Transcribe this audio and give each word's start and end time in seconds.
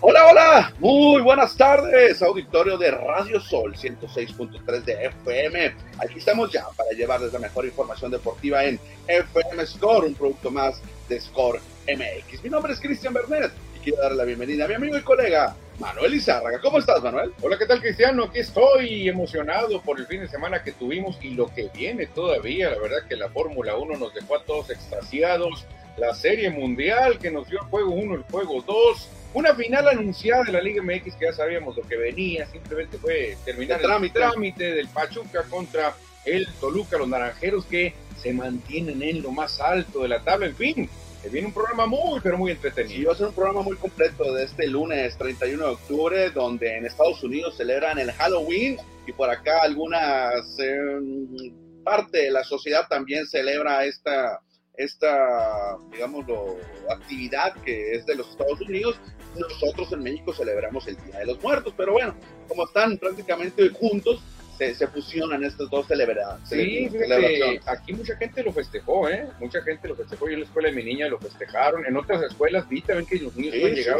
Hola, 0.00 0.26
hola, 0.30 0.72
muy 0.78 1.20
buenas 1.22 1.56
tardes, 1.56 2.22
auditorio 2.22 2.78
de 2.78 2.92
Radio 2.92 3.40
Sol 3.40 3.74
106.3 3.74 4.84
de 4.84 5.06
FM. 5.06 5.74
Aquí 5.98 6.18
estamos 6.20 6.52
ya 6.52 6.66
para 6.76 6.90
llevarles 6.92 7.32
la 7.32 7.40
mejor 7.40 7.64
información 7.64 8.12
deportiva 8.12 8.64
en 8.64 8.78
FM 9.08 9.66
Score, 9.66 10.06
un 10.06 10.14
producto 10.14 10.52
más 10.52 10.80
de 11.08 11.20
Score 11.20 11.60
MX. 11.88 12.44
Mi 12.44 12.48
nombre 12.48 12.74
es 12.74 12.80
Cristian 12.80 13.12
Bernet 13.12 13.50
y 13.74 13.80
quiero 13.80 14.00
darle 14.00 14.18
la 14.18 14.24
bienvenida 14.24 14.66
a 14.66 14.68
mi 14.68 14.74
amigo 14.74 14.96
y 14.96 15.02
colega 15.02 15.56
Manuel 15.80 16.14
Izárraga. 16.14 16.60
¿Cómo 16.60 16.78
estás, 16.78 17.02
Manuel? 17.02 17.32
Hola, 17.42 17.58
¿qué 17.58 17.66
tal, 17.66 17.80
Cristiano? 17.80 18.26
Aquí 18.26 18.38
estoy 18.38 19.08
emocionado 19.08 19.82
por 19.82 19.98
el 19.98 20.06
fin 20.06 20.20
de 20.20 20.28
semana 20.28 20.62
que 20.62 20.70
tuvimos 20.70 21.18
y 21.22 21.30
lo 21.30 21.52
que 21.52 21.70
viene 21.74 22.06
todavía. 22.06 22.70
La 22.70 22.78
verdad 22.78 23.08
que 23.08 23.16
la 23.16 23.30
Fórmula 23.30 23.76
1 23.76 23.96
nos 23.96 24.14
dejó 24.14 24.36
a 24.36 24.44
todos 24.44 24.70
extasiados. 24.70 25.66
La 25.96 26.14
Serie 26.14 26.50
Mundial 26.50 27.18
que 27.18 27.32
nos 27.32 27.48
dio 27.48 27.60
el 27.60 27.66
juego 27.66 27.90
1, 27.90 28.14
el 28.14 28.22
juego 28.22 28.62
2 28.62 29.08
una 29.34 29.54
final 29.54 29.88
anunciada 29.88 30.44
de 30.44 30.52
la 30.52 30.60
Liga 30.60 30.82
MX 30.82 31.14
que 31.16 31.26
ya 31.26 31.32
sabíamos 31.32 31.76
lo 31.76 31.82
que 31.82 31.96
venía, 31.96 32.46
simplemente 32.46 32.98
fue 32.98 33.36
terminar 33.44 33.80
el 33.80 34.12
trámite, 34.12 34.74
del 34.74 34.88
Pachuca 34.88 35.42
contra 35.44 35.94
el 36.24 36.46
Toluca, 36.60 36.98
los 36.98 37.08
naranjeros 37.08 37.64
que 37.66 37.94
se 38.20 38.32
mantienen 38.32 39.02
en 39.02 39.22
lo 39.22 39.30
más 39.30 39.60
alto 39.60 40.00
de 40.00 40.08
la 40.08 40.20
tabla. 40.20 40.46
En 40.46 40.56
fin, 40.56 40.90
viene 41.30 41.46
un 41.46 41.52
programa 41.52 41.86
muy, 41.86 42.20
pero 42.20 42.38
muy 42.38 42.52
entretenido. 42.52 43.00
Y 43.00 43.04
va 43.04 43.12
a 43.12 43.16
ser 43.16 43.26
un 43.26 43.34
programa 43.34 43.62
muy 43.62 43.76
completo 43.76 44.32
de 44.32 44.44
este 44.44 44.66
lunes 44.66 45.16
31 45.18 45.64
de 45.64 45.70
octubre, 45.70 46.30
donde 46.30 46.76
en 46.76 46.86
Estados 46.86 47.22
Unidos 47.22 47.56
celebran 47.56 47.98
el 47.98 48.12
Halloween 48.12 48.78
y 49.06 49.12
por 49.12 49.30
acá 49.30 49.60
algunas 49.62 50.58
eh, 50.58 50.98
parte 51.84 52.18
de 52.18 52.30
la 52.30 52.44
sociedad 52.44 52.86
también 52.88 53.26
celebra 53.26 53.84
esta 53.84 54.40
esta, 54.78 55.76
digamos, 55.90 56.24
actividad 56.88 57.52
que 57.64 57.94
es 57.94 58.06
de 58.06 58.14
los 58.14 58.30
Estados 58.30 58.60
Unidos 58.60 58.98
nosotros 59.38 59.92
en 59.92 60.02
México 60.02 60.32
celebramos 60.32 60.86
el 60.88 60.96
Día 61.04 61.20
de 61.20 61.26
los 61.26 61.42
Muertos, 61.42 61.74
pero 61.76 61.92
bueno, 61.92 62.14
como 62.48 62.64
están 62.64 62.98
prácticamente 62.98 63.68
juntos, 63.70 64.20
se, 64.58 64.86
fusionan 64.88 65.44
estas 65.44 65.70
dos 65.70 65.86
celebraciones. 65.86 66.48
Sí, 66.48 66.90
aquí 67.66 67.92
mucha 67.92 68.16
gente 68.16 68.42
lo 68.42 68.52
festejó, 68.52 69.08
¿eh? 69.08 69.28
Mucha 69.38 69.62
gente 69.62 69.86
lo 69.86 69.94
festejó. 69.94 70.26
Yo 70.26 70.32
en 70.32 70.40
la 70.40 70.46
escuela 70.46 70.68
de 70.68 70.74
mi 70.74 70.82
niña 70.82 71.08
lo 71.08 71.18
festejaron. 71.18 71.86
En 71.86 71.96
otras 71.96 72.22
escuelas 72.22 72.68
vi 72.68 72.80
también 72.80 73.06
que 73.06 73.16
los 73.18 73.36
niños 73.36 73.54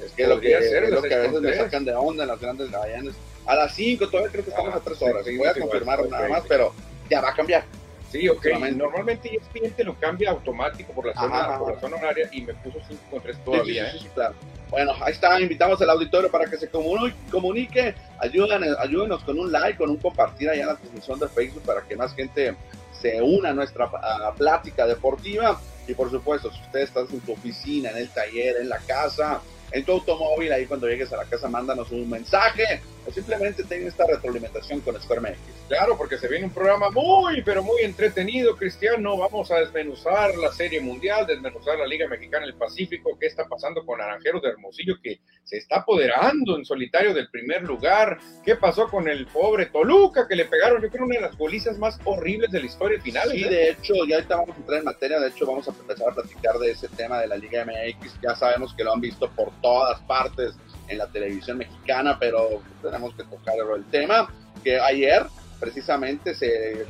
Es 0.04 0.12
que 0.12 0.26
lo 0.26 0.40
que, 0.40 0.54
hacer, 0.56 0.84
es 0.84 0.90
lo 0.90 1.02
que 1.02 1.14
a 1.14 1.18
veces 1.18 1.40
me 1.40 1.54
sacan 1.54 1.84
de 1.84 1.94
onda 1.94 2.24
en 2.24 2.28
las 2.28 2.40
grandes 2.40 2.70
gallinas. 2.70 3.14
A 3.46 3.54
las 3.56 3.74
5, 3.74 4.08
todavía 4.08 4.30
creo 4.30 4.44
que 4.44 4.50
estamos 4.50 4.74
ah, 4.74 4.78
a 4.78 4.80
3 4.80 5.02
horas. 5.02 5.24
Voy 5.24 5.46
a 5.46 5.54
confirmar 5.54 6.08
nada 6.08 6.28
más, 6.28 6.44
pero 6.48 6.72
ya 7.10 7.20
va 7.20 7.30
a 7.30 7.34
cambiar. 7.34 7.64
Sí, 8.10 8.28
ok. 8.28 8.46
Normalmente 8.74 9.34
ESPN 9.34 9.72
te 9.72 9.84
lo 9.84 9.98
cambia 9.98 10.30
automático 10.30 10.92
por 10.92 11.06
la 11.06 11.14
zona, 11.14 11.58
por 11.58 11.74
la 11.74 11.80
zona 11.80 11.96
horaria 11.96 12.28
y 12.32 12.42
me 12.42 12.54
puso 12.54 12.78
5 12.86 13.02
con 13.10 13.22
3 13.22 13.44
todavía. 13.44 13.90
Sí, 13.92 13.98
sí, 14.00 14.06
¿eh? 14.06 14.10
claro. 14.14 14.34
Bueno, 14.72 14.94
ahí 15.03 15.12
está, 15.12 15.38
invitamos 15.38 15.83
al 15.83 15.91
auditorio 15.91 16.31
para 16.31 16.47
que 16.47 16.56
se 16.56 16.71
comunique, 16.71 17.94
ayuden, 18.19 18.65
ayúdenos 18.78 19.22
con 19.22 19.38
un 19.38 19.53
like, 19.53 19.77
con 19.77 19.91
un 19.91 19.99
compartir 19.99 20.49
allá 20.49 20.62
en 20.62 20.69
la 20.69 20.77
transmisión 20.77 21.21
de 21.21 21.28
Facebook 21.28 21.62
para 21.62 21.82
que 21.82 21.94
más 21.94 22.14
gente 22.14 22.56
se 22.91 23.20
una 23.20 23.50
a 23.50 23.52
nuestra 23.52 23.91
plática 24.35 24.87
deportiva. 24.87 25.61
Y 25.87 25.93
por 25.93 26.11
supuesto, 26.11 26.50
si 26.50 26.58
usted 26.62 26.81
está 26.81 27.00
en 27.00 27.08
su 27.08 27.32
oficina, 27.32 27.91
en 27.91 27.99
el 27.99 28.08
taller, 28.08 28.56
en 28.62 28.70
la 28.70 28.79
casa, 28.79 29.43
en 29.73 29.85
tu 29.85 29.93
automóvil, 29.93 30.50
ahí 30.50 30.64
cuando 30.64 30.88
llegues 30.88 31.12
a 31.12 31.19
la 31.19 31.25
casa, 31.25 31.49
mándanos 31.49 31.91
un 31.91 32.08
mensaje 32.08 32.81
simplemente 33.10 33.64
ten 33.64 33.87
esta 33.87 34.06
retroalimentación 34.06 34.81
con 34.81 35.00
Square 35.00 35.37
Claro, 35.69 35.96
porque 35.96 36.19
se 36.19 36.28
viene 36.28 36.46
un 36.46 36.52
programa 36.52 36.90
muy, 36.90 37.43
pero 37.43 37.62
muy 37.62 37.82
entretenido, 37.82 38.56
Cristiano. 38.56 39.16
Vamos 39.16 39.50
a 39.50 39.56
desmenuzar 39.56 40.37
la 40.37 40.52
Serie 40.52 40.81
Mundial, 40.81 41.26
desmenuzar 41.26 41.78
la 41.78 41.87
Liga 41.87 42.06
Mexicana 42.08 42.46
del 42.46 42.54
Pacífico, 42.54 43.16
qué 43.19 43.26
está 43.26 43.46
pasando 43.46 43.84
con 43.84 43.99
Naranjeros 43.99 44.43
de 44.43 44.50
Hermosillo, 44.50 44.96
que 45.02 45.20
se 45.44 45.58
está 45.58 45.78
apoderando 45.78 46.56
en 46.56 46.64
solitario 46.64 47.14
del 47.14 47.28
primer 47.31 47.62
lugar. 47.62 48.19
¿Qué 48.44 48.56
pasó 48.56 48.88
con 48.88 49.08
el 49.08 49.26
pobre 49.26 49.66
Toluca, 49.66 50.28
que 50.28 50.37
le 50.37 50.44
pegaron, 50.44 50.82
yo 50.82 50.90
creo, 50.90 51.05
una 51.05 51.16
de 51.16 51.22
las 51.22 51.37
golizas 51.37 51.78
más 51.78 51.98
horribles 52.05 52.50
de 52.50 52.60
la 52.60 52.66
historia 52.66 53.00
final? 53.00 53.31
Sí, 53.31 53.43
de 53.43 53.70
hecho, 53.70 53.94
ya 54.06 54.16
ahorita 54.16 54.37
vamos 54.37 54.56
a 54.56 54.60
entrar 54.60 54.78
en 54.78 54.84
materia. 54.84 55.20
De 55.20 55.28
hecho, 55.28 55.46
vamos 55.46 55.66
a 55.69 55.70
empezar 55.72 56.10
a 56.10 56.14
platicar 56.14 56.58
de 56.58 56.70
ese 56.70 56.88
tema 56.88 57.20
de 57.20 57.26
la 57.26 57.37
Liga 57.37 57.64
MX. 57.64 58.20
Ya 58.22 58.34
sabemos 58.37 58.75
que 58.75 58.84
lo 58.84 58.93
han 58.93 59.00
visto 59.00 59.31
por 59.31 59.50
todas 59.60 60.00
partes 60.02 60.55
en 60.93 60.99
la 60.99 61.06
televisión 61.09 61.59
mexicana, 61.59 62.19
pero 62.19 62.62
tenemos 62.81 63.15
que 63.15 63.25
tocar 63.25 63.55
el 63.77 63.85
tema, 63.87 64.33
que 64.62 64.79
ayer 64.79 65.27
precisamente 65.59 66.35
se 66.35 66.87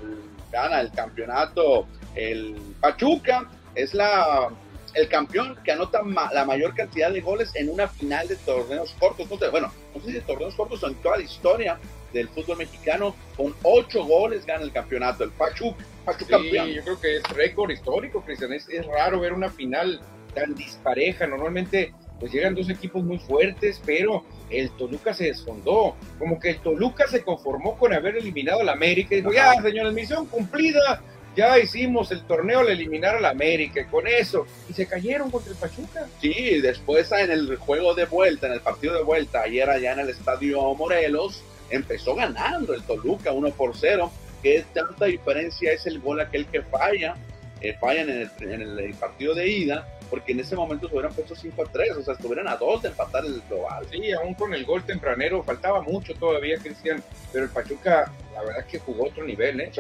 gana 0.51 0.81
el 0.81 0.91
campeonato 0.93 1.87
el 2.15 2.57
Pachuca, 2.81 3.51
es 3.75 3.95
la 3.95 4.49
el 4.95 5.09
campeón 5.09 5.57
que 5.65 5.73
anota 5.73 6.03
la 6.33 6.45
mayor 6.45 6.75
cantidad 6.75 7.11
de 7.11 7.23
goles 7.23 7.51
en 7.55 7.71
una 7.71 7.89
final 7.89 8.29
de 8.29 8.37
torneos 8.37 8.95
cortos. 8.99 9.27
bueno, 9.51 9.73
no 9.95 10.01
sé 10.03 10.09
si 10.09 10.13
de 10.13 10.21
torneos 10.21 10.55
cortos 10.55 10.83
o 10.83 10.89
en 10.89 10.95
toda 10.97 11.17
la 11.17 11.23
historia, 11.23 11.79
del 12.13 12.29
fútbol 12.29 12.59
mexicano. 12.59 13.15
Con 13.37 13.55
ocho 13.63 14.05
goles 14.05 14.45
gana 14.47 14.63
el 14.63 14.73
campeonato, 14.73 15.25
el 15.25 15.31
Pachuca. 15.31 15.85
Pachuca 16.05 16.39
sí, 16.39 16.75
yo 16.75 16.83
creo 16.83 17.01
que 17.01 17.17
es 17.17 17.23
récord 17.31 17.71
histórico, 17.71 18.23
Cristian. 18.23 18.53
Es, 18.53 18.69
es 18.69 18.87
raro 18.87 19.21
ver 19.21 19.33
una 19.33 19.51
final 19.51 20.01
tan 20.35 20.55
dispareja. 20.55 21.27
Normalmente 21.27 21.95
pues 22.23 22.33
llegan 22.33 22.55
dos 22.55 22.71
equipos 22.71 23.03
muy 23.03 23.19
fuertes, 23.19 23.83
pero 23.85 24.23
el 24.49 24.71
Toluca 24.71 25.13
se 25.13 25.25
desfondó. 25.25 25.97
Como 26.21 26.39
que 26.39 26.51
el 26.51 26.61
Toluca 26.61 27.09
se 27.09 27.25
conformó 27.25 27.77
con 27.77 27.93
haber 27.93 28.17
eliminado 28.17 28.61
al 28.61 28.69
América 28.69 29.17
y 29.17 29.17
dijo, 29.17 29.33
ya, 29.33 29.61
señores, 29.61 29.93
misión 29.93 30.27
cumplida, 30.27 31.03
ya 31.35 31.59
hicimos 31.59 32.13
el 32.13 32.23
torneo 32.23 32.61
al 32.61 32.69
eliminar 32.69 33.17
al 33.17 33.25
América 33.25 33.85
con 33.91 34.07
eso, 34.07 34.47
y 34.71 34.73
se 34.73 34.87
cayeron 34.87 35.33
contra 35.33 35.51
el 35.51 35.59
Pachuca. 35.59 36.07
Sí, 36.21 36.61
después 36.61 37.11
en 37.11 37.33
el 37.33 37.57
juego 37.57 37.93
de 37.93 38.05
vuelta, 38.05 38.47
en 38.47 38.53
el 38.53 38.61
partido 38.61 38.95
de 38.95 39.03
vuelta, 39.03 39.41
ayer 39.41 39.69
allá 39.69 39.95
en 39.95 39.99
el 39.99 40.11
Estadio 40.11 40.63
Morelos, 40.77 41.43
empezó 41.71 42.15
ganando 42.15 42.73
el 42.73 42.85
Toluca 42.85 43.33
1 43.33 43.51
por 43.51 43.77
0. 43.77 44.13
¿Qué 44.45 44.65
tanta 44.73 45.07
diferencia 45.07 45.73
es 45.73 45.87
el 45.87 45.99
gol 45.99 46.21
aquel 46.21 46.47
que 46.47 46.63
falla? 46.63 47.17
Eh, 47.61 47.77
fallan 47.81 48.11
en 48.11 48.21
el, 48.21 48.31
en 48.49 48.79
el 48.79 48.95
partido 48.95 49.35
de 49.35 49.49
ida 49.49 49.89
porque 50.13 50.33
en 50.33 50.41
ese 50.41 50.55
momento 50.55 50.89
se 50.89 50.95
hubieran 50.95 51.15
puesto 51.15 51.35
5 51.35 51.63
a 51.63 51.73
3, 51.73 51.97
o 51.97 52.03
sea, 52.03 52.13
estuvieran 52.13 52.47
a 52.47 52.57
2 52.57 52.83
de 52.83 52.89
empatar 52.89 53.25
el 53.25 53.41
global. 53.49 53.87
Sí, 53.91 54.13
aún 54.13 54.35
con 54.35 54.53
el 54.53 54.67
gol 54.67 54.85
tempranero 54.85 55.43
faltaba 55.43 55.81
mucho 55.81 56.13
todavía, 56.13 56.59
Cristian, 56.59 57.03
pero 57.33 57.47
el 57.47 57.51
Pachuca, 57.51 58.13
la 58.35 58.43
verdad 58.43 58.59
es 58.59 58.67
que 58.67 58.79
jugó 58.79 59.07
otro 59.07 59.25
nivel, 59.25 59.63
¿eh? 59.63 59.73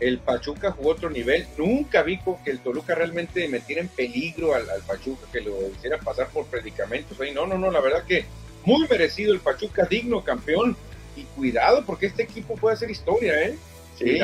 El 0.00 0.18
Pachuca 0.20 0.72
jugó 0.72 0.92
otro 0.92 1.10
nivel, 1.10 1.46
nunca 1.58 2.02
vi 2.02 2.18
que 2.42 2.52
el 2.52 2.60
Toluca 2.60 2.94
realmente 2.94 3.46
metiera 3.48 3.82
en 3.82 3.88
peligro 3.88 4.54
al, 4.54 4.64
Pachuca, 4.86 5.26
que 5.30 5.42
lo 5.42 5.68
hiciera 5.68 5.98
pasar 5.98 6.28
por 6.28 6.46
predicamentos. 6.46 7.20
Ahí, 7.20 7.34
no, 7.34 7.46
no, 7.46 7.58
no, 7.58 7.70
la 7.70 7.82
verdad 7.82 8.04
que 8.04 8.24
muy 8.64 8.88
merecido 8.88 9.34
el 9.34 9.40
Pachuca, 9.40 9.84
digno 9.84 10.24
campeón, 10.24 10.74
y 11.16 11.24
cuidado 11.36 11.84
porque 11.84 12.06
este 12.06 12.22
equipo 12.22 12.54
puede 12.54 12.76
hacer 12.76 12.90
historia, 12.90 13.42
¿eh? 13.42 13.58
Sí, 13.96 14.18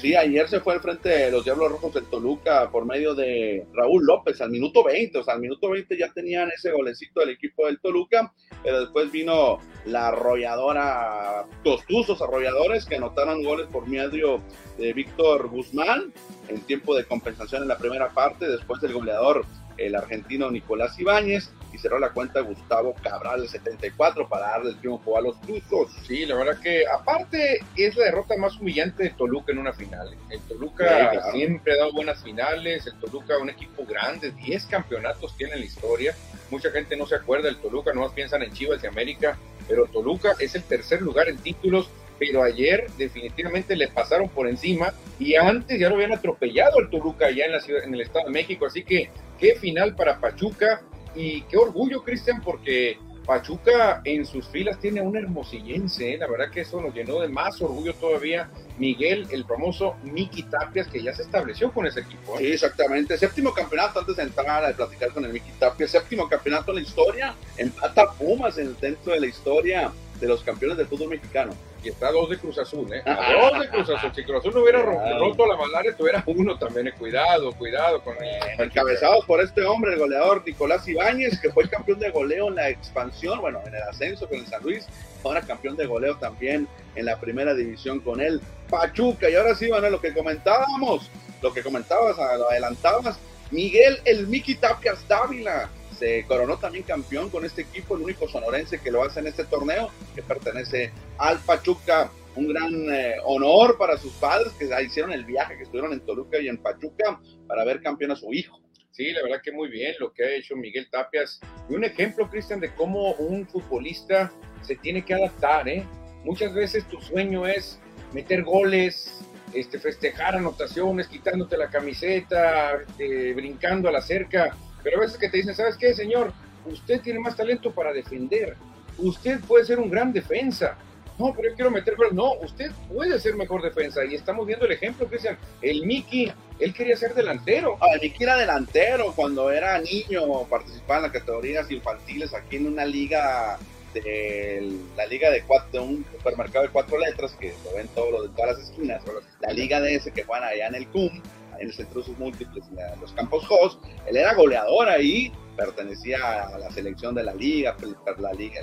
sí, 0.00 0.14
ayer 0.14 0.48
se 0.48 0.60
fue 0.60 0.74
al 0.74 0.80
frente 0.80 1.08
de 1.08 1.30
los 1.32 1.44
Diablos 1.44 1.72
Rojos 1.72 1.94
del 1.94 2.04
Toluca 2.04 2.70
por 2.70 2.86
medio 2.86 3.14
de 3.14 3.66
Raúl 3.72 4.06
López 4.06 4.40
al 4.40 4.50
minuto 4.50 4.84
20, 4.84 5.18
o 5.18 5.24
sea, 5.24 5.34
al 5.34 5.40
minuto 5.40 5.70
20 5.70 5.98
ya 5.98 6.12
tenían 6.12 6.50
ese 6.50 6.70
golecito 6.70 7.20
del 7.20 7.30
equipo 7.30 7.66
del 7.66 7.80
Toluca, 7.80 8.32
pero 8.62 8.80
después 8.80 9.10
vino 9.10 9.58
la 9.86 10.08
arrolladora, 10.08 11.46
los 11.64 11.84
tuzos 11.86 12.22
arrolladores 12.22 12.86
que 12.86 12.96
anotaron 12.96 13.42
goles 13.42 13.66
por 13.66 13.88
medio 13.88 14.40
de 14.78 14.92
Víctor 14.92 15.48
Guzmán 15.48 16.12
en 16.48 16.60
tiempo 16.60 16.94
de 16.94 17.04
compensación 17.04 17.62
en 17.62 17.68
la 17.68 17.78
primera 17.78 18.10
parte, 18.10 18.48
después 18.48 18.80
del 18.80 18.92
goleador 18.92 19.44
el 19.78 19.94
argentino 19.94 20.50
Nicolás 20.50 20.98
Ibáñez 20.98 21.52
y 21.72 21.78
cerró 21.78 21.98
la 21.98 22.10
cuenta 22.10 22.40
Gustavo 22.40 22.94
Cabral 23.02 23.42
el 23.42 23.48
74 23.48 24.28
para 24.28 24.48
darle 24.48 24.70
el 24.70 24.78
triunfo 24.78 25.16
a 25.16 25.20
los 25.20 25.40
Tuzos. 25.42 25.92
Sí, 26.06 26.26
la 26.26 26.36
verdad 26.36 26.60
que 26.60 26.84
aparte 26.86 27.60
es 27.76 27.96
la 27.96 28.06
derrota 28.06 28.36
más 28.36 28.58
humillante 28.58 29.04
de 29.04 29.10
Toluca 29.10 29.52
en 29.52 29.58
una 29.58 29.72
final. 29.72 30.16
El 30.30 30.40
Toluca 30.40 31.30
siempre 31.32 31.74
ha 31.74 31.76
dado 31.78 31.92
buenas 31.92 32.22
finales, 32.22 32.86
el 32.86 32.98
Toluca 32.98 33.38
un 33.38 33.50
equipo 33.50 33.84
grande, 33.84 34.30
10 34.30 34.66
campeonatos 34.66 35.36
tiene 35.36 35.54
en 35.54 35.60
la 35.60 35.66
historia. 35.66 36.14
Mucha 36.50 36.70
gente 36.70 36.96
no 36.96 37.06
se 37.06 37.14
acuerda 37.14 37.46
del 37.46 37.58
Toluca, 37.58 37.92
no 37.92 38.02
más 38.02 38.12
piensan 38.12 38.42
en 38.42 38.52
Chivas 38.52 38.80
de 38.80 38.88
América, 38.88 39.38
pero 39.68 39.86
Toluca 39.86 40.34
es 40.38 40.54
el 40.54 40.62
tercer 40.62 41.02
lugar 41.02 41.28
en 41.28 41.36
títulos 41.38 41.90
pero 42.18 42.42
ayer 42.42 42.86
definitivamente 42.98 43.76
le 43.76 43.88
pasaron 43.88 44.28
por 44.28 44.48
encima 44.48 44.92
y 45.18 45.36
antes 45.36 45.78
ya 45.78 45.88
lo 45.88 45.94
habían 45.94 46.12
atropellado 46.12 46.80
el 46.80 46.90
Toluca 46.90 47.26
allá 47.26 47.46
en 47.46 47.52
la 47.52 47.60
ciudad, 47.60 47.84
en 47.84 47.94
el 47.94 48.00
Estado 48.00 48.26
de 48.26 48.32
México, 48.32 48.66
así 48.66 48.82
que 48.82 49.10
qué 49.38 49.54
final 49.54 49.94
para 49.94 50.18
Pachuca 50.18 50.82
y 51.14 51.42
qué 51.42 51.56
orgullo, 51.56 52.02
Cristian, 52.02 52.40
porque 52.42 52.98
Pachuca 53.28 54.00
en 54.04 54.24
sus 54.24 54.48
filas 54.48 54.80
tiene 54.80 55.02
un 55.02 55.14
hermosillense, 55.14 56.14
¿eh? 56.14 56.16
la 56.16 56.26
verdad 56.26 56.50
que 56.50 56.62
eso 56.62 56.80
nos 56.80 56.94
llenó 56.94 57.20
de 57.20 57.28
más 57.28 57.60
orgullo 57.60 57.92
todavía. 57.94 58.48
Miguel, 58.78 59.26
el 59.30 59.44
famoso 59.44 59.96
Miki 60.02 60.44
Tapias, 60.44 60.86
que 60.86 61.02
ya 61.02 61.12
se 61.12 61.22
estableció 61.22 61.70
con 61.70 61.84
ese 61.84 62.00
equipo. 62.00 62.38
¿eh? 62.38 62.54
Exactamente. 62.54 63.18
Séptimo 63.18 63.52
campeonato, 63.52 64.00
antes 64.00 64.16
de 64.16 64.22
entrar 64.22 64.64
a 64.64 64.72
platicar 64.72 65.10
con 65.10 65.26
el 65.26 65.32
Miki 65.34 65.50
Tapias, 65.58 65.90
séptimo 65.90 66.26
campeonato 66.26 66.70
en 66.70 66.76
la 66.76 66.82
historia, 66.82 67.34
empata 67.58 68.12
Pumas 68.12 68.56
en, 68.56 68.74
dentro 68.80 69.12
de 69.12 69.20
la 69.20 69.26
historia 69.26 69.92
de 70.20 70.26
los 70.26 70.42
campeones 70.42 70.76
del 70.76 70.86
fútbol 70.86 71.08
mexicano. 71.08 71.52
Y 71.82 71.90
está 71.90 72.10
dos 72.10 72.28
de 72.28 72.38
Cruz 72.38 72.58
Azul, 72.58 72.92
¿eh? 72.92 73.02
A 73.06 73.32
dos 73.50 73.60
de 73.60 73.68
Cruz 73.68 73.90
Azul. 73.90 74.10
Si 74.14 74.24
Cruz 74.24 74.38
Azul 74.38 74.52
no 74.54 74.62
hubiera 74.62 74.82
roto 74.82 75.46
la 75.46 75.56
malaria, 75.56 75.96
tuviera 75.96 76.22
uno 76.26 76.58
también. 76.58 76.88
Eh, 76.88 76.92
cuidado, 76.92 77.52
cuidado 77.52 78.02
con 78.02 78.16
el. 78.22 78.60
Encabezados 78.60 79.24
por 79.24 79.40
este 79.40 79.64
hombre, 79.64 79.92
el 79.92 79.98
goleador 79.98 80.42
Nicolás 80.44 80.86
Ibáñez, 80.88 81.40
que 81.40 81.50
fue 81.50 81.68
campeón 81.68 81.98
de 81.98 82.10
goleo 82.10 82.48
en 82.48 82.56
la 82.56 82.68
expansión, 82.68 83.40
bueno, 83.40 83.60
en 83.66 83.74
el 83.74 83.82
ascenso 83.82 84.28
con 84.28 84.38
el 84.38 84.46
San 84.46 84.62
Luis. 84.62 84.86
Ahora 85.24 85.42
campeón 85.42 85.76
de 85.76 85.86
goleo 85.86 86.16
también 86.16 86.68
en 86.94 87.04
la 87.04 87.18
primera 87.18 87.54
división 87.54 88.00
con 88.00 88.20
él. 88.20 88.40
Pachuca. 88.68 89.30
Y 89.30 89.34
ahora 89.34 89.54
sí, 89.54 89.68
bueno, 89.68 89.88
lo 89.90 90.00
que 90.00 90.12
comentábamos, 90.12 91.10
lo 91.42 91.52
que 91.52 91.62
comentabas, 91.62 92.16
lo 92.16 92.50
adelantabas. 92.50 93.18
Miguel 93.50 93.98
El 94.04 94.26
Miki 94.26 94.56
Tapias 94.56 95.06
Dávila 95.08 95.70
se 95.98 96.24
coronó 96.26 96.58
también 96.58 96.84
campeón 96.84 97.28
con 97.28 97.44
este 97.44 97.62
equipo, 97.62 97.96
el 97.96 98.02
único 98.02 98.28
sonorense 98.28 98.80
que 98.80 98.90
lo 98.90 99.02
hace 99.02 99.20
en 99.20 99.26
este 99.26 99.44
torneo, 99.44 99.90
que 100.14 100.22
pertenece 100.22 100.92
al 101.18 101.38
Pachuca. 101.40 102.10
Un 102.36 102.46
gran 102.46 102.72
eh, 102.94 103.16
honor 103.24 103.76
para 103.78 103.98
sus 103.98 104.12
padres 104.12 104.52
que 104.52 104.70
hicieron 104.84 105.12
el 105.12 105.24
viaje, 105.24 105.56
que 105.56 105.64
estuvieron 105.64 105.92
en 105.92 106.00
Toluca 106.00 106.38
y 106.38 106.46
en 106.46 106.58
Pachuca 106.58 107.20
para 107.48 107.64
ver 107.64 107.82
campeón 107.82 108.12
a 108.12 108.16
su 108.16 108.32
hijo. 108.32 108.60
Sí, 108.92 109.10
la 109.10 109.22
verdad 109.22 109.40
que 109.42 109.50
muy 109.50 109.68
bien 109.68 109.94
lo 109.98 110.12
que 110.12 110.24
ha 110.24 110.30
hecho 110.36 110.54
Miguel 110.54 110.88
Tapias. 110.88 111.40
Y 111.68 111.74
un 111.74 111.82
ejemplo, 111.82 112.30
Cristian, 112.30 112.60
de 112.60 112.72
cómo 112.74 113.12
un 113.14 113.46
futbolista 113.48 114.32
se 114.62 114.76
tiene 114.76 115.04
que 115.04 115.14
adaptar. 115.14 115.68
¿eh? 115.68 115.84
Muchas 116.24 116.54
veces 116.54 116.86
tu 116.88 117.00
sueño 117.00 117.44
es 117.46 117.80
meter 118.12 118.44
goles, 118.44 119.24
este, 119.54 119.78
festejar 119.78 120.36
anotaciones, 120.36 121.08
quitándote 121.08 121.56
la 121.56 121.68
camiseta, 121.68 122.76
este, 122.76 123.34
brincando 123.34 123.88
a 123.88 123.92
la 123.92 124.00
cerca 124.00 124.56
pero 124.82 124.98
a 124.98 125.00
veces 125.00 125.18
que 125.18 125.28
te 125.28 125.38
dicen, 125.38 125.54
¿sabes 125.54 125.76
qué, 125.76 125.94
señor? 125.94 126.32
Usted 126.66 127.00
tiene 127.00 127.20
más 127.20 127.36
talento 127.36 127.72
para 127.72 127.92
defender. 127.92 128.56
Usted 128.98 129.40
puede 129.40 129.64
ser 129.64 129.78
un 129.78 129.90
gran 129.90 130.12
defensa. 130.12 130.76
No, 131.18 131.34
pero 131.34 131.50
yo 131.50 131.56
quiero 131.56 131.70
meter 131.70 131.96
gol. 131.96 132.14
No, 132.14 132.34
usted 132.34 132.70
puede 132.88 133.18
ser 133.18 133.34
mejor 133.34 133.62
defensa. 133.62 134.04
Y 134.04 134.14
estamos 134.14 134.46
viendo 134.46 134.66
el 134.66 134.72
ejemplo, 134.72 135.06
Cristian. 135.06 135.36
El 135.60 135.84
Miki, 135.84 136.32
él 136.58 136.72
quería 136.72 136.96
ser 136.96 137.14
delantero. 137.14 137.76
Ah, 137.80 137.94
el 137.94 138.00
Miki 138.00 138.22
era 138.22 138.36
delantero 138.36 139.12
cuando 139.14 139.50
era 139.50 139.78
niño, 139.80 140.44
participaba 140.48 140.98
en 140.98 141.02
las 141.04 141.12
categorías 141.12 141.70
infantiles 141.70 142.34
aquí 142.34 142.56
en 142.56 142.68
una 142.68 142.84
liga 142.84 143.58
de 143.94 144.72
la 144.96 145.06
liga 145.06 145.30
de 145.30 145.42
cuatro, 145.42 145.82
un 145.82 146.04
supermercado 146.16 146.66
de 146.66 146.70
cuatro 146.70 146.98
letras 146.98 147.32
que 147.38 147.54
lo 147.64 147.74
ven 147.74 147.88
todo 147.88 148.22
de 148.22 148.28
todas 148.30 148.58
las 148.58 148.68
esquinas, 148.68 149.02
la 149.40 149.52
liga 149.52 149.80
de 149.80 149.94
ese 149.94 150.12
que 150.12 150.24
juegan 150.24 150.48
allá 150.48 150.68
en 150.68 150.74
el 150.74 150.88
CUM, 150.88 151.22
en 151.58 151.68
el 151.68 151.74
centro 151.74 152.00
de 152.00 152.06
sus 152.06 152.18
múltiples, 152.18 152.64
en 152.70 153.00
los 153.00 153.12
campos 153.12 153.46
Jos. 153.46 153.78
Él 154.06 154.16
era 154.16 154.34
goleador 154.34 154.88
ahí, 154.88 155.32
pertenecía 155.56 156.44
a 156.44 156.58
la 156.58 156.70
selección 156.70 157.14
de 157.14 157.24
la 157.24 157.34
liga, 157.34 157.76
la, 158.18 158.32
liga, 158.32 158.60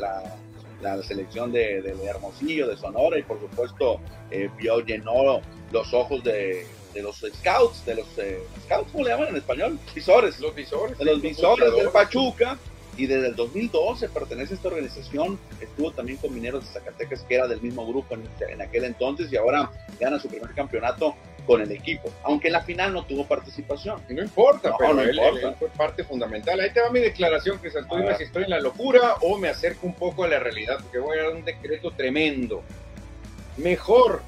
la, 0.81 1.03
selección 1.03 1.51
de, 1.51 1.79
Hermosillo, 2.05 2.67
de 2.67 2.77
Sonora, 2.77 3.19
y 3.19 3.23
por 3.23 3.39
supuesto 3.39 3.99
eh, 4.31 4.49
vio, 4.57 4.79
llenó 4.79 5.41
los 5.71 5.93
ojos 5.93 6.23
de, 6.23 6.65
los 6.95 7.17
scouts, 7.17 7.85
de 7.85 7.95
los 7.95 8.17
eh, 8.17 8.39
scouts, 8.65 8.91
¿cómo 8.91 9.03
le 9.03 9.09
llaman 9.09 9.29
en 9.29 9.35
español? 9.37 9.79
Visores. 9.93 10.39
Los 10.39 10.55
visores. 10.55 10.97
De 10.97 11.05
los 11.05 11.21
visores 11.21 11.73
del 11.75 11.89
Pachuca. 11.89 12.57
Y 12.97 13.07
desde 13.07 13.27
el 13.27 13.35
2012 13.35 14.09
pertenece 14.09 14.53
a 14.53 14.57
esta 14.57 14.67
organización. 14.69 15.39
Estuvo 15.59 15.91
también 15.91 16.17
con 16.17 16.33
Mineros 16.33 16.65
de 16.65 16.79
Zacatecas, 16.79 17.23
que 17.23 17.35
era 17.35 17.47
del 17.47 17.61
mismo 17.61 17.85
grupo 17.87 18.15
en, 18.15 18.23
en 18.49 18.61
aquel 18.61 18.85
entonces, 18.85 19.31
y 19.31 19.37
ahora 19.37 19.71
gana 19.99 20.19
su 20.19 20.27
primer 20.27 20.53
campeonato 20.53 21.15
con 21.45 21.61
el 21.61 21.71
equipo, 21.71 22.11
aunque 22.23 22.47
en 22.47 22.53
la 22.53 22.61
final 22.61 22.93
no 22.93 23.05
tuvo 23.05 23.25
participación. 23.25 24.01
No 24.09 24.21
importa, 24.21 24.75
pero 24.77 24.99
él, 25.01 25.19
fue 25.57 25.69
parte 25.69 26.03
fundamental. 26.03 26.59
Ahí 26.59 26.71
te 26.71 26.81
va 26.81 26.89
mi 26.89 26.99
declaración, 26.99 27.59
que 27.59 27.69
tú 27.69 27.95
dime 27.95 28.15
si 28.17 28.23
estoy 28.23 28.43
en 28.43 28.49
la 28.49 28.59
locura 28.59 29.15
o 29.21 29.37
me 29.37 29.49
acerco 29.49 29.87
un 29.87 29.93
poco 29.93 30.23
a 30.23 30.27
la 30.27 30.39
realidad, 30.39 30.77
porque 30.81 30.99
voy 30.99 31.17
a 31.17 31.23
dar 31.23 31.33
un 31.33 31.45
decreto 31.45 31.91
tremendo. 31.91 32.63
Mejor, 33.57 34.21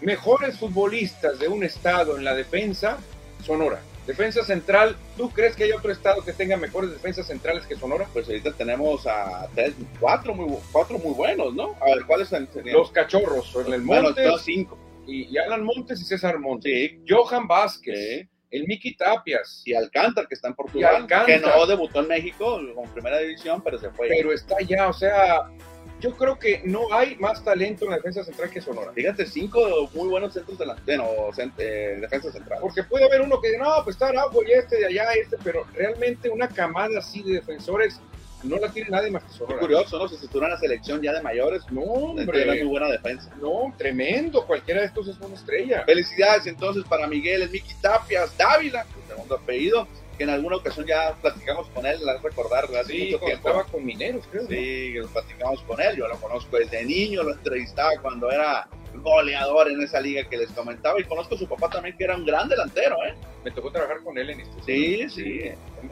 mejores 0.00 0.58
futbolistas 0.58 1.38
de 1.38 1.48
un 1.48 1.64
estado 1.64 2.16
en 2.16 2.24
la 2.24 2.34
defensa, 2.34 2.98
Sonora. 3.44 3.80
Defensa 4.06 4.44
central, 4.44 4.96
¿tú 5.16 5.30
crees 5.30 5.54
que 5.54 5.64
hay 5.64 5.72
otro 5.72 5.92
estado 5.92 6.24
que 6.24 6.32
tenga 6.32 6.56
mejores 6.56 6.90
defensas 6.90 7.26
centrales 7.26 7.66
que 7.66 7.76
Sonora? 7.76 8.08
Pues 8.12 8.26
ahorita 8.28 8.52
tenemos 8.52 9.06
a 9.06 9.48
tres, 9.54 9.74
cuatro 10.00 10.34
muy, 10.34 10.56
cuatro 10.72 10.98
muy 10.98 11.14
buenos, 11.14 11.54
¿no? 11.54 11.76
A 11.80 11.94
ver, 11.94 12.04
¿cuáles 12.06 12.28
son? 12.28 12.48
Los 12.64 12.90
cachorros, 12.90 13.54
en 13.66 13.72
el 13.72 13.82
monte. 13.82 14.28
cinco 14.42 14.78
y, 15.06 15.36
Alan 15.38 15.64
Montes 15.64 16.00
y 16.00 16.04
César 16.04 16.38
Montes, 16.38 16.92
Johan 17.08 17.46
Vázquez, 17.46 18.26
el 18.50 18.66
Miki 18.66 18.94
Tapias. 18.94 19.62
Y 19.64 19.74
Alcántara, 19.74 20.26
que 20.26 20.34
está 20.34 20.48
en 20.48 20.54
Portugal, 20.54 21.06
que 21.26 21.38
no 21.38 21.66
debutó 21.66 22.00
en 22.00 22.08
México 22.08 22.60
con 22.74 22.88
primera 22.90 23.18
división, 23.18 23.62
pero 23.62 23.78
se 23.78 23.90
fue. 23.90 24.08
Pero 24.08 24.32
está 24.32 24.56
ya, 24.60 24.88
o 24.88 24.92
sea, 24.92 25.50
yo 26.02 26.16
creo 26.16 26.36
que 26.36 26.62
no 26.64 26.92
hay 26.92 27.14
más 27.16 27.44
talento 27.44 27.84
en 27.84 27.92
la 27.92 27.96
defensa 27.96 28.24
central 28.24 28.50
que 28.50 28.60
Sonora. 28.60 28.92
Fíjate, 28.92 29.24
cinco 29.24 29.88
muy 29.94 30.08
buenos 30.08 30.34
centros 30.34 30.58
de 30.58 30.66
la 30.66 30.76
eh, 30.84 31.98
defensa 32.00 32.32
central. 32.32 32.58
Porque 32.60 32.82
puede 32.82 33.04
haber 33.04 33.20
uno 33.20 33.40
que 33.40 33.56
no, 33.56 33.70
pues 33.84 33.94
está 33.94 34.08
Araujo 34.08 34.42
y 34.42 34.50
este 34.50 34.78
de 34.78 34.86
allá, 34.86 35.12
este, 35.12 35.36
pero 35.44 35.64
realmente 35.72 36.28
una 36.28 36.48
camada 36.48 36.98
así 36.98 37.22
de 37.22 37.34
defensores 37.34 38.00
no 38.42 38.56
la 38.56 38.72
tiene 38.72 38.90
nadie 38.90 39.12
más 39.12 39.22
que 39.22 39.32
Sonora. 39.32 39.54
Qué 39.54 39.60
curioso, 39.60 39.96
¿no? 39.96 40.08
Se 40.08 40.14
estructura 40.14 40.46
en 40.46 40.54
la 40.54 40.58
selección 40.58 41.00
ya 41.00 41.12
de 41.12 41.22
mayores. 41.22 41.62
No, 41.70 41.82
Tiene 42.14 42.20
hombre. 42.20 42.46
muy 42.64 42.64
buena 42.64 42.88
defensa. 42.88 43.30
No, 43.40 43.72
tremendo. 43.78 44.44
Cualquiera 44.44 44.80
de 44.80 44.88
estos 44.88 45.06
es 45.06 45.16
una 45.20 45.36
estrella. 45.36 45.84
Felicidades 45.86 46.48
entonces 46.48 46.82
para 46.88 47.06
Miguel, 47.06 47.42
el 47.42 47.50
Miki 47.50 47.74
Tapias 47.80 48.36
Dávila, 48.36 48.84
su 48.84 49.08
segundo 49.08 49.36
apellido, 49.36 49.86
que 50.16 50.24
en 50.24 50.30
alguna 50.30 50.56
ocasión 50.56 50.86
ya 50.86 51.14
platicamos 51.20 51.68
con 51.70 51.86
él, 51.86 51.98
la 52.04 52.18
recordar, 52.18 52.64
hace 52.64 52.92
Sí, 52.92 53.04
mucho 53.12 53.24
tiempo. 53.24 53.48
estaba 53.48 53.64
con 53.64 53.84
Mineros, 53.84 54.24
creo. 54.30 54.46
Sí, 54.46 54.92
lo 54.94 55.08
platicamos 55.08 55.62
con 55.62 55.80
él, 55.80 55.96
yo 55.96 56.06
lo 56.08 56.16
conozco 56.18 56.56
desde 56.58 56.84
niño, 56.84 57.22
lo 57.22 57.32
entrevistaba 57.32 57.92
cuando 58.00 58.30
era 58.30 58.68
goleador 58.94 59.70
en 59.70 59.80
esa 59.82 60.00
liga 60.00 60.22
que 60.28 60.36
les 60.36 60.50
comentaba 60.50 61.00
y 61.00 61.04
conozco 61.04 61.34
a 61.34 61.38
su 61.38 61.48
papá 61.48 61.68
también 61.70 61.96
que 61.96 62.04
era 62.04 62.16
un 62.16 62.24
gran 62.24 62.48
delantero, 62.48 62.96
¿eh? 63.04 63.14
Me 63.44 63.50
tocó 63.50 63.72
trabajar 63.72 64.02
con 64.04 64.16
él 64.18 64.30
en 64.30 64.40
este. 64.40 64.62
Sí, 64.64 65.08
sí. 65.08 65.40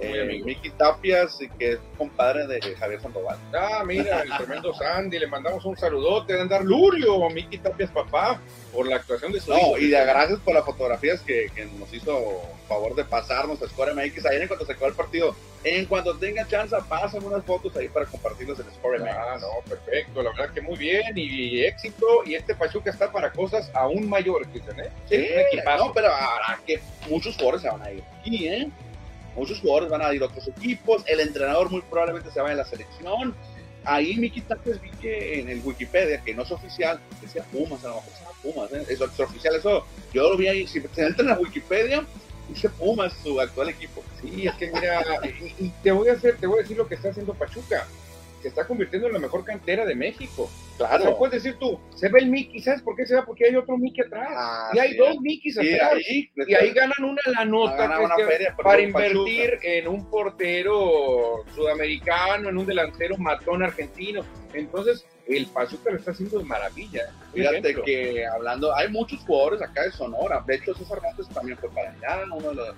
Eh, 0.01 0.21
amigo. 0.23 0.47
Miki 0.47 0.71
Tapias, 0.71 1.37
que 1.59 1.73
es 1.73 1.79
compadre 1.99 2.47
de 2.47 2.61
Javier 2.77 3.01
Sandoval. 3.01 3.37
Ah, 3.53 3.83
mira, 3.85 4.21
el 4.23 4.31
tremendo 4.37 4.73
Sandy, 4.73 5.19
le 5.19 5.27
mandamos 5.27 5.65
un 5.65 5.77
saludote 5.77 6.35
de 6.35 6.43
andar 6.43 6.63
Lurio, 6.65 7.25
a 7.27 7.31
Miki 7.31 7.59
Tapias 7.59 7.91
papá, 7.91 8.41
por 8.73 8.87
la 8.87 8.97
actuación 8.97 9.33
de 9.33 9.41
su 9.41 9.51
No, 9.51 9.59
hijo. 9.59 9.79
y 9.79 9.89
de 9.89 10.05
gracias 10.05 10.39
por 10.41 10.55
las 10.55 10.65
fotografías 10.65 11.21
que, 11.23 11.49
que 11.55 11.65
nos 11.65 11.93
hizo 11.93 12.41
favor 12.69 12.95
de 12.95 13.05
pasarnos 13.05 13.61
a 13.63 13.69
Score 13.69 13.95
MX 13.95 14.27
ayer 14.27 14.43
en 14.43 14.49
cuanto 14.49 14.65
se 14.65 14.73
acabó 14.73 14.87
el 14.87 14.95
partido. 14.95 15.35
En 15.63 15.85
cuanto 15.85 16.17
tenga 16.17 16.47
chance, 16.49 16.75
pasen 16.89 17.23
unas 17.23 17.45
fotos 17.45 17.77
ahí 17.77 17.89
para 17.89 18.07
compartirlas 18.07 18.61
en 18.61 18.75
Score 18.75 18.99
MX. 18.99 19.11
Ah, 19.11 19.39
no, 19.41 19.69
perfecto, 19.69 20.23
la 20.23 20.31
verdad 20.31 20.55
que 20.55 20.63
muy 20.63 20.77
bien 20.79 21.17
y, 21.17 21.61
éxito. 21.65 22.07
Y 22.25 22.35
este 22.35 22.55
Pachuca 22.55 22.91
está 22.91 23.13
para 23.13 23.31
cosas 23.31 23.71
aún 23.75 24.09
mayores, 24.09 24.51
dicen, 24.53 24.81
¿eh? 24.81 24.91
Sí, 25.09 25.27
no, 25.79 25.93
pero 25.93 26.09
ahora 26.09 26.59
que 26.67 26.81
muchos 27.11 27.35
jugadores 27.35 27.63
se 27.63 27.69
van 27.69 27.83
a 27.83 27.93
ir 27.93 28.03
aquí, 28.19 28.49
¿eh? 28.49 28.71
Muchos 29.37 29.61
jugadores 29.61 29.91
van 29.91 30.03
a 30.03 30.15
ir 30.15 30.23
a 30.23 30.27
otros 30.27 30.49
equipos, 30.49 31.05
el 31.07 31.21
entrenador 31.21 31.71
muy 31.71 31.83
probablemente 31.83 32.31
se 32.31 32.41
vaya 32.41 32.55
a 32.55 32.59
la 32.59 32.65
selección. 32.65 33.35
Ahí 33.85 34.17
Miki 34.17 34.43
Tapes 34.43 34.81
vi 34.81 34.91
que 34.91 35.41
en 35.41 35.49
el 35.49 35.61
Wikipedia, 35.65 36.21
que 36.23 36.35
no 36.35 36.43
es 36.43 36.51
oficial, 36.51 37.01
decía 37.21 37.43
Pumas, 37.45 37.83
a 37.85 37.89
lo 37.89 37.95
mejor 37.97 38.13
Pumas, 38.43 38.73
¿eh? 38.73 38.87
Eso 38.89 39.05
es 39.05 39.21
oficial, 39.21 39.55
eso 39.57 39.87
yo 40.15 40.31
lo 40.31 40.39
vi 40.39 40.49
ahí, 40.49 40.67
si 40.67 40.81
se 40.81 41.03
entra 41.03 41.23
en 41.23 41.29
la 41.29 41.39
Wikipedia, 41.39 42.07
dice 42.51 42.69
Pumas, 42.69 43.13
su 43.23 43.41
actual 43.41 43.71
equipo. 43.71 44.03
Sí, 44.21 44.47
es 44.47 44.55
que 44.55 44.71
mira, 44.73 45.03
y, 45.25 45.67
y 45.67 45.73
te 45.83 45.91
voy 45.93 46.09
a 46.09 46.13
hacer, 46.13 46.37
te 46.37 46.47
voy 46.47 46.59
a 46.59 46.63
decir 46.63 46.77
lo 46.77 46.87
que 46.87 46.95
está 46.97 47.09
haciendo 47.11 47.35
Pachuca. 47.35 47.87
Se 48.43 48.49
está 48.49 48.67
convirtiendo 48.67 49.07
en 49.07 49.13
la 49.13 49.19
mejor 49.19 49.45
cantera 49.45 49.85
de 49.85 49.95
México. 49.95 50.51
Claro. 50.79 51.03
O 51.05 51.07
sea, 51.09 51.17
puedes 51.19 51.43
decir 51.43 51.59
tú, 51.61 51.79
se 51.95 52.09
ve 52.09 52.21
el 52.21 52.27
Mickey, 52.31 52.59
¿sabes 52.61 52.81
por 52.81 52.97
qué 52.97 53.05
se 53.07 53.15
va? 53.15 53.27
Porque 53.27 53.45
hay 53.47 53.55
otro 53.55 53.77
Mickey 53.77 54.03
atrás. 54.07 54.29
Ah, 54.35 54.71
y 54.73 54.79
hay 54.79 54.93
sí. 54.93 54.97
dos 54.97 55.17
Mickeys 55.21 55.59
atrás. 55.59 55.93
ahí, 55.93 56.31
Y 56.49 56.55
ahí 56.55 56.71
ganan 56.73 57.05
una 57.05 57.21
la 57.27 57.45
nota 57.45 58.01
una 58.01 58.17
feria 58.17 58.57
por 58.57 58.65
para 58.65 58.79
Pachuca. 58.79 59.07
invertir 59.09 59.59
en 59.63 59.89
un 59.89 60.09
portero 60.09 61.45
sudamericano, 61.55 62.49
en 62.49 62.57
un 62.57 62.65
delantero 62.65 63.19
matón 63.19 63.63
argentino. 63.63 64.25
Entonces, 64.55 65.05
el 65.37 65.47
Pachuca 65.47 65.91
lo 65.91 65.97
está 65.97 66.11
haciendo 66.11 66.39
de 66.39 66.45
maravilla. 66.45 67.13
Fíjate 67.33 67.59
ejemplo. 67.59 67.85
que 67.85 68.27
hablando, 68.27 68.75
hay 68.75 68.89
muchos 68.89 69.21
jugadores 69.21 69.63
acá 69.63 69.83
de 69.83 69.93
Sonora. 69.93 70.43
De 70.47 70.57
hecho, 70.57 70.75
César 70.75 71.01
Montes 71.03 71.29
también 71.29 71.57
fue 71.59 71.71
para 71.71 71.91
allá. 71.91 72.25
Uno 72.33 72.51
de 72.51 72.55
los, 72.55 72.75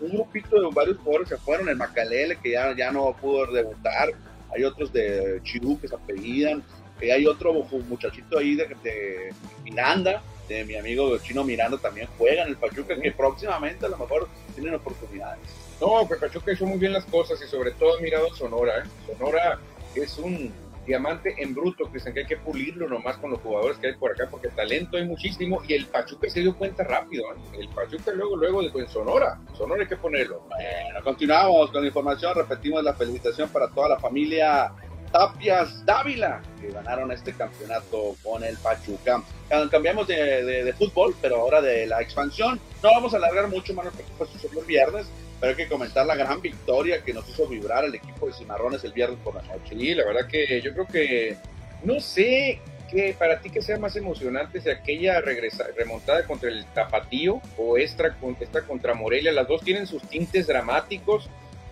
un 0.00 0.10
grupito 0.10 0.60
de 0.60 0.74
varios 0.74 0.98
jugadores 0.98 1.28
se 1.28 1.36
fueron. 1.36 1.68
El 1.68 1.76
Macalele, 1.76 2.36
que 2.36 2.52
ya, 2.52 2.74
ya 2.76 2.90
no 2.90 3.14
pudo 3.20 3.46
debutar. 3.52 4.10
Hay 4.54 4.64
otros 4.64 4.92
de 4.92 5.40
Chirú 5.42 5.78
que 5.80 5.88
se 5.88 5.94
apellidan. 5.94 6.62
Eh, 7.00 7.12
hay 7.12 7.26
otro 7.26 7.52
muchachito 7.88 8.38
ahí 8.38 8.54
de, 8.54 8.68
de 8.82 9.34
Miranda, 9.64 10.22
de 10.48 10.64
mi 10.64 10.76
amigo 10.76 11.18
Chino 11.18 11.42
Miranda, 11.44 11.76
también 11.78 12.08
juega 12.16 12.42
en 12.42 12.50
el 12.50 12.56
Pachuca, 12.56 12.98
que 13.00 13.12
próximamente 13.12 13.84
a 13.86 13.88
lo 13.88 13.98
mejor 13.98 14.28
tienen 14.54 14.74
oportunidades. 14.74 15.40
No, 15.80 16.08
que 16.08 16.14
Pachuca 16.14 16.52
hizo 16.52 16.66
muy 16.66 16.78
bien 16.78 16.92
las 16.92 17.04
cosas 17.04 17.40
y 17.42 17.48
sobre 17.48 17.72
todo 17.72 17.96
admirado 17.96 18.32
a 18.32 18.36
Sonora. 18.36 18.78
¿eh? 18.78 18.82
Sonora 19.06 19.58
es 19.94 20.18
un 20.18 20.52
diamante 20.86 21.34
en 21.38 21.54
bruto, 21.54 21.84
Cristian, 21.90 22.14
que 22.14 22.20
hay 22.20 22.26
que 22.26 22.36
pulirlo 22.36 22.88
nomás 22.88 23.16
con 23.16 23.30
los 23.30 23.40
jugadores 23.40 23.78
que 23.78 23.88
hay 23.88 23.94
por 23.94 24.12
acá, 24.12 24.28
porque 24.30 24.48
talento 24.48 24.96
hay 24.96 25.06
muchísimo 25.06 25.62
y 25.66 25.74
el 25.74 25.86
Pachuca 25.86 26.28
se 26.28 26.40
dio 26.40 26.56
cuenta 26.56 26.84
rápido. 26.84 27.24
¿eh? 27.32 27.58
El 27.60 27.68
Pachuca 27.68 28.12
luego, 28.12 28.36
luego, 28.36 28.62
en 28.62 28.88
Sonora, 28.88 29.40
Sonora 29.56 29.82
hay 29.82 29.88
que 29.88 29.96
ponerlo. 29.96 30.40
Bueno, 30.48 31.02
continuamos 31.02 31.70
con 31.70 31.80
la 31.82 31.88
información. 31.88 32.34
Repetimos 32.34 32.82
la 32.82 32.94
felicitación 32.94 33.48
para 33.48 33.68
toda 33.68 33.88
la 33.88 33.98
familia 33.98 34.72
Tapias 35.14 35.86
Dávila, 35.86 36.42
que 36.60 36.72
ganaron 36.72 37.12
este 37.12 37.32
campeonato 37.32 38.16
con 38.24 38.42
el 38.42 38.56
Pachuca. 38.58 39.22
Cambiamos 39.70 40.08
de, 40.08 40.74
fútbol, 40.76 41.14
pero 41.22 41.36
ahora 41.36 41.62
de 41.62 41.86
la 41.86 42.02
expansión. 42.02 42.58
No 42.82 42.90
vamos 42.90 43.14
a 43.14 43.18
alargar 43.18 43.48
mucho, 43.48 43.72
mano, 43.74 43.90
porque 43.94 44.10
fue 44.18 44.26
sucedió 44.26 44.58
el 44.58 44.66
viernes, 44.66 45.06
pero 45.44 45.58
hay 45.58 45.62
que 45.62 45.68
comentar 45.68 46.06
la 46.06 46.16
gran 46.16 46.40
victoria 46.40 47.02
que 47.02 47.12
nos 47.12 47.28
hizo 47.28 47.46
vibrar 47.46 47.84
el 47.84 47.94
equipo 47.94 48.26
de 48.26 48.32
Cimarrones 48.32 48.82
el 48.82 48.94
viernes 48.94 49.18
por 49.22 49.34
la 49.34 49.42
noche. 49.42 49.76
Sí, 49.78 49.94
la 49.94 50.06
verdad 50.06 50.26
que 50.26 50.62
yo 50.62 50.72
creo 50.72 50.86
que, 50.86 51.36
no 51.82 52.00
sé, 52.00 52.60
que 52.90 53.14
para 53.18 53.40
ti 53.40 53.50
que 53.50 53.60
sea 53.60 53.78
más 53.78 53.94
emocionante 53.94 54.62
si 54.62 54.70
aquella 54.70 55.20
regresa, 55.20 55.66
remontada 55.76 56.26
contra 56.26 56.48
el 56.48 56.64
Tapatío 56.72 57.42
o 57.58 57.76
esta, 57.76 58.16
esta 58.40 58.62
contra 58.62 58.94
Morelia, 58.94 59.32
las 59.32 59.46
dos 59.46 59.60
tienen 59.60 59.86
sus 59.86 60.02
tintes 60.04 60.46
dramáticos, 60.46 61.28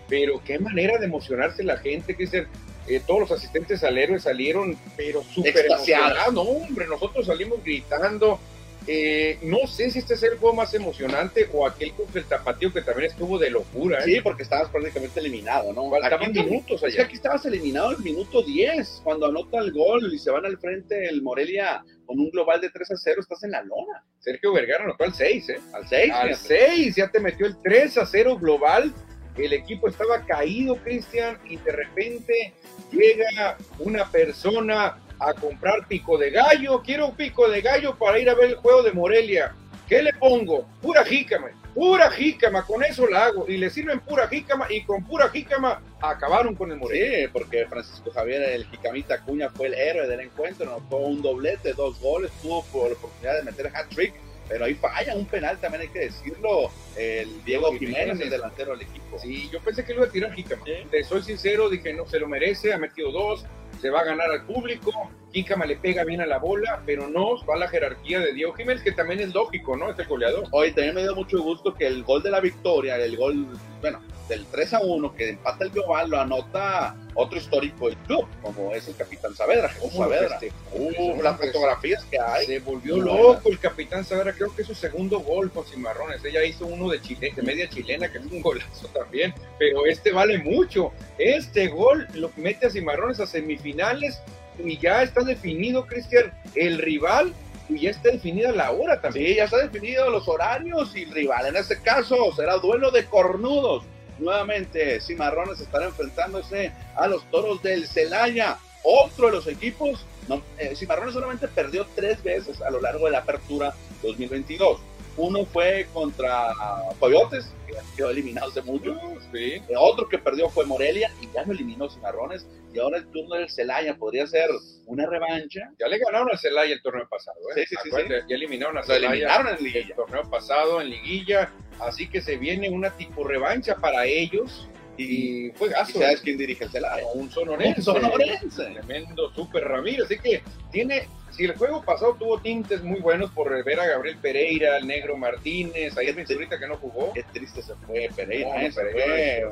pero 0.07 0.39
qué 0.45 0.59
manera 0.59 0.99
de 0.99 1.07
emocionarse 1.07 1.63
la 1.63 1.77
gente, 1.77 2.15
que 2.15 2.45
eh, 2.85 3.01
todos 3.07 3.21
los 3.21 3.31
asistentes 3.31 3.83
al 3.83 3.97
héroe 3.97 4.19
salieron, 4.19 4.77
pero 4.95 5.23
súper 5.23 5.65
emocionados. 5.65 6.31
No, 6.31 6.41
hombre, 6.41 6.85
nosotros 6.85 7.25
salimos 7.25 7.63
gritando. 7.63 8.39
Eh, 8.87 9.39
no 9.43 9.65
sé 9.67 9.91
si 9.91 9.99
este 9.99 10.15
es 10.15 10.23
el 10.23 10.37
juego 10.37 10.55
más 10.55 10.73
emocionante 10.73 11.47
o 11.53 11.65
aquel 11.65 11.93
contra 11.93 12.19
el 12.19 12.27
tapatío 12.27 12.73
que 12.73 12.81
también 12.81 13.11
estuvo 13.11 13.37
de 13.37 13.49
locura. 13.49 13.99
¿eh? 13.99 14.03
Sí, 14.05 14.21
porque 14.21 14.43
estabas 14.43 14.69
prácticamente 14.69 15.19
eliminado, 15.19 15.71
¿no? 15.73 15.89
Faltaban 15.89 16.31
minutos 16.31 16.83
allá. 16.83 16.89
Es 16.89 16.95
que 16.95 17.01
aquí 17.01 17.15
estabas 17.15 17.45
eliminado 17.45 17.91
el 17.91 17.99
minuto 17.99 18.41
10, 18.41 19.01
cuando 19.03 19.27
anota 19.27 19.59
el 19.59 19.71
gol 19.71 20.13
y 20.13 20.19
se 20.19 20.31
van 20.31 20.45
al 20.45 20.57
frente 20.57 21.05
el 21.05 21.21
Morelia 21.21 21.83
con 22.05 22.19
un 22.19 22.29
global 22.31 22.59
de 22.59 22.69
3 22.69 22.91
a 22.91 22.97
0, 22.97 23.21
estás 23.21 23.43
en 23.43 23.51
la 23.51 23.63
lona. 23.63 24.03
Sergio 24.19 24.53
Vergara 24.53 24.83
anotó 24.83 25.05
al 25.05 25.13
6, 25.13 25.49
¿eh? 25.49 25.59
Al 25.73 25.87
6. 25.87 26.11
Al 26.13 26.35
6, 26.35 26.95
ya 26.95 27.09
te 27.09 27.19
metió 27.19 27.45
el 27.45 27.55
3 27.61 27.97
a 27.99 28.05
0 28.05 28.37
global 28.37 28.93
el 29.37 29.53
equipo 29.53 29.87
estaba 29.87 30.25
caído, 30.25 30.75
Cristian, 30.77 31.39
y 31.45 31.57
de 31.57 31.71
repente 31.71 32.53
llega 32.91 33.57
una 33.79 34.09
persona 34.11 34.97
a 35.19 35.33
comprar 35.33 35.87
pico 35.87 36.17
de 36.17 36.31
gallo. 36.31 36.81
Quiero 36.81 37.07
un 37.07 37.15
pico 37.15 37.49
de 37.49 37.61
gallo 37.61 37.95
para 37.97 38.19
ir 38.19 38.29
a 38.29 38.35
ver 38.35 38.51
el 38.51 38.55
juego 38.55 38.83
de 38.83 38.91
Morelia. 38.91 39.55
¿Qué 39.87 40.01
le 40.01 40.13
pongo? 40.13 40.65
Pura 40.81 41.03
jícama, 41.03 41.49
pura 41.73 42.09
jícama, 42.11 42.65
con 42.65 42.83
eso 42.83 43.05
la 43.07 43.25
hago. 43.25 43.45
Y 43.47 43.57
le 43.57 43.69
sirven 43.69 43.99
pura 43.99 44.27
jícama 44.27 44.67
y 44.69 44.83
con 44.83 45.03
pura 45.03 45.29
jícama 45.29 45.81
acabaron 46.01 46.55
con 46.55 46.71
el 46.71 46.77
Morelia. 46.77 47.27
Sí, 47.27 47.27
porque 47.31 47.65
Francisco 47.67 48.11
Javier, 48.11 48.41
el 48.43 48.65
jicamita 48.65 49.21
Cuña, 49.21 49.49
fue 49.49 49.67
el 49.67 49.73
héroe 49.73 50.07
del 50.07 50.21
encuentro, 50.21 50.67
anotó 50.67 50.97
un 50.97 51.21
doblete, 51.21 51.73
dos 51.73 51.99
goles, 51.99 52.31
tuvo 52.41 52.63
la 52.87 52.93
oportunidad 52.93 53.37
de 53.37 53.43
meter 53.43 53.67
hat-trick 53.67 54.13
pero 54.47 54.65
ahí 54.65 54.73
falla 54.75 55.15
un 55.15 55.25
penal, 55.25 55.57
también 55.59 55.83
hay 55.83 55.87
que 55.87 55.99
decirlo, 55.99 56.69
el 56.97 57.43
Diego 57.43 57.71
Jiménez, 57.73 58.19
el 58.19 58.29
delantero 58.29 58.73
del 58.73 58.81
equipo. 58.87 59.17
Sí, 59.17 59.49
yo 59.51 59.59
pensé 59.61 59.83
que 59.85 59.93
lo 59.93 60.01
iba 60.01 60.07
a 60.09 60.11
tirar 60.11 60.33
Jícama. 60.33 60.63
¿Sí? 60.65 60.73
Te 60.91 61.03
soy 61.03 61.23
sincero, 61.23 61.69
dije, 61.69 61.93
no, 61.93 62.05
se 62.05 62.19
lo 62.19 62.27
merece, 62.27 62.73
ha 62.73 62.77
metido 62.77 63.11
dos, 63.11 63.45
se 63.83 63.89
va 63.89 63.99
a 63.99 64.05
ganar 64.05 64.31
al 64.31 64.45
público, 64.45 64.93
Jícama 65.33 65.65
le 65.65 65.75
pega 65.75 66.05
bien 66.05 66.21
a 66.21 66.25
la 66.25 66.37
bola, 66.37 66.81
pero 66.85 67.09
no 67.09 67.45
va 67.45 67.55
a 67.55 67.57
la 67.57 67.67
jerarquía 67.67 68.21
de 68.21 68.31
Diego 68.31 68.53
Jiménez, 68.53 68.81
que 68.81 68.93
también 68.93 69.19
es 69.19 69.33
lógico, 69.33 69.75
¿no? 69.75 69.89
Este 69.89 70.05
goleador. 70.05 70.45
Hoy 70.51 70.71
también 70.71 70.95
me 70.95 71.01
dio 71.01 71.13
mucho 71.13 71.43
gusto 71.43 71.73
que 71.73 71.87
el 71.87 72.01
gol 72.05 72.23
de 72.23 72.31
la 72.31 72.39
victoria, 72.39 72.95
el 72.95 73.17
gol, 73.17 73.45
bueno, 73.81 73.99
del 74.29 74.45
3 74.45 74.75
a 74.75 74.79
1, 74.79 75.13
que 75.15 75.31
empata 75.31 75.65
el 75.65 75.71
global, 75.71 76.09
lo 76.11 76.17
anota 76.17 76.95
otro 77.15 77.37
histórico 77.37 77.87
del 77.89 77.97
club, 77.99 78.27
como 78.41 78.73
es 78.73 78.87
el 78.87 78.95
capitán 78.95 79.35
Saavedra, 79.35 79.69
Jesús 79.69 79.93
Saavedra. 79.93 80.39
Uh, 80.71 81.21
las 81.21 81.39
fotografías 81.39 82.03
que 82.05 82.19
hay. 82.19 82.45
Se 82.45 82.59
volvió 82.59 82.97
loco 82.97 83.49
el 83.49 83.59
capitán 83.59 84.03
Saavedra, 84.05 84.33
creo 84.33 84.55
que 84.55 84.61
es 84.61 84.67
su 84.67 84.75
segundo 84.75 85.19
gol 85.19 85.51
con 85.51 85.65
Cimarrones. 85.65 86.23
Ella 86.25 86.43
hizo 86.43 86.65
uno 86.65 86.89
de, 86.89 87.01
Chile, 87.01 87.31
de 87.35 87.41
media 87.41 87.69
chilena, 87.69 88.11
que 88.11 88.17
es 88.17 88.25
un 88.25 88.41
golazo 88.41 88.87
también, 88.87 89.33
pero 89.59 89.85
este 89.85 90.11
vale 90.11 90.37
mucho. 90.39 90.91
Este 91.17 91.67
gol 91.67 92.07
lo 92.13 92.31
mete 92.35 92.67
a 92.67 92.69
Cimarrones 92.69 93.19
a 93.19 93.27
semifinales 93.27 94.21
y 94.63 94.77
ya 94.77 95.03
está 95.03 95.21
definido, 95.21 95.85
Cristian, 95.85 96.33
el 96.55 96.77
rival 96.77 97.33
y 97.69 97.81
ya 97.81 97.91
está 97.91 98.09
definida 98.09 98.51
la 98.51 98.71
hora 98.71 99.01
también. 99.01 99.27
Sí, 99.27 99.35
ya 99.35 99.45
está 99.45 99.57
definido 99.57 100.09
los 100.09 100.27
horarios 100.27 100.95
y 100.95 101.03
el 101.03 101.11
rival. 101.11 101.47
En 101.47 101.55
este 101.55 101.79
caso 101.81 102.31
será 102.35 102.57
duelo 102.57 102.91
de 102.91 103.05
cornudos. 103.05 103.83
Nuevamente, 104.19 105.01
Cimarrones 105.01 105.59
estará 105.59 105.85
enfrentándose 105.85 106.71
a 106.95 107.07
los 107.07 107.23
toros 107.31 107.61
del 107.61 107.87
Celaya. 107.87 108.57
Otro 108.83 109.27
de 109.27 109.33
los 109.33 109.47
equipos, 109.47 110.05
no, 110.27 110.41
eh, 110.57 110.75
Cimarrones 110.75 111.13
solamente 111.13 111.47
perdió 111.47 111.87
tres 111.95 112.21
veces 112.21 112.61
a 112.61 112.69
lo 112.69 112.81
largo 112.81 113.05
de 113.05 113.11
la 113.11 113.19
apertura 113.19 113.73
2022. 114.01 114.79
Uno 115.15 115.45
fue 115.45 115.87
contra 115.93 116.53
Coyotes, 116.99 117.53
que 117.67 117.73
quedó 117.95 118.09
eliminado 118.09 118.49
hace 118.49 118.61
mucho. 118.63 118.99
Sí. 119.31 119.61
El 119.69 119.77
otro 119.77 120.07
que 120.09 120.17
perdió 120.17 120.49
fue 120.49 120.65
Morelia 120.65 121.11
y 121.21 121.29
ya 121.33 121.45
no 121.45 121.53
eliminó 121.53 121.89
Cimarrones. 121.89 122.47
Y 122.73 122.79
ahora 122.79 122.97
el 122.97 123.05
turno 123.07 123.35
del 123.35 123.49
Celaya 123.49 123.95
podría 123.95 124.25
ser 124.25 124.49
una 124.87 125.05
revancha. 125.05 125.71
Ya 125.79 125.87
le 125.87 125.99
ganaron 125.99 126.29
al 126.31 126.39
Celaya 126.39 126.73
el 126.73 126.81
torneo 126.81 127.07
pasado. 127.07 127.37
¿eh? 127.55 127.65
Sí, 127.67 127.75
sí, 127.75 127.75
sí, 127.83 127.89
sí. 127.95 128.13
Ya 128.27 128.35
eliminaron 128.35 128.77
a 128.77 128.81
Lo 128.81 128.85
Celaya 128.87 129.07
eliminaron 129.11 129.47
en 129.57 129.63
liguilla. 129.63 129.87
el 129.89 129.95
torneo 129.95 130.29
pasado 130.29 130.81
en 130.81 130.89
liguilla. 130.89 131.51
Así 131.79 132.09
que 132.09 132.21
se 132.21 132.37
viene 132.37 132.69
una 132.71 132.89
tipo 132.91 133.23
revancha 133.23 133.75
para 133.75 134.05
ellos. 134.05 134.67
Y, 134.97 135.49
fue 135.51 135.69
gasto. 135.69 135.99
¿Sabes 135.99 136.21
quién 136.21 136.37
dirige 136.37 136.65
el 136.65 136.71
Celaya? 136.71 137.05
Un 137.13 137.29
sonorense. 137.31 137.79
Un 137.79 137.83
sonorense. 137.83 138.63
Tremendo 138.65 139.33
Super 139.33 139.63
Ramírez. 139.63 140.05
Así 140.05 140.19
que 140.19 140.43
tiene 140.71 141.07
si 141.31 141.45
el 141.45 141.55
juego 141.55 141.81
pasado 141.81 142.13
tuvo 142.13 142.39
tintes 142.39 142.83
muy 142.83 142.99
buenos 142.99 143.31
por 143.31 143.63
ver 143.63 143.79
a 143.79 143.87
Gabriel 143.87 144.17
Pereira, 144.21 144.77
el 144.77 144.85
Negro 144.85 145.17
Martínez, 145.17 145.97
ayer 145.97 146.15
ahorita 146.15 146.59
que 146.59 146.67
no 146.67 146.77
jugó. 146.77 147.11
Qué 147.13 147.23
triste 147.33 147.63
se 147.63 147.73
fue 147.87 148.09
Pereira. 148.15 148.49
No, 148.61 148.75
Pereira 148.75 149.49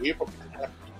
sí, 0.00 0.12
porque 0.12 0.34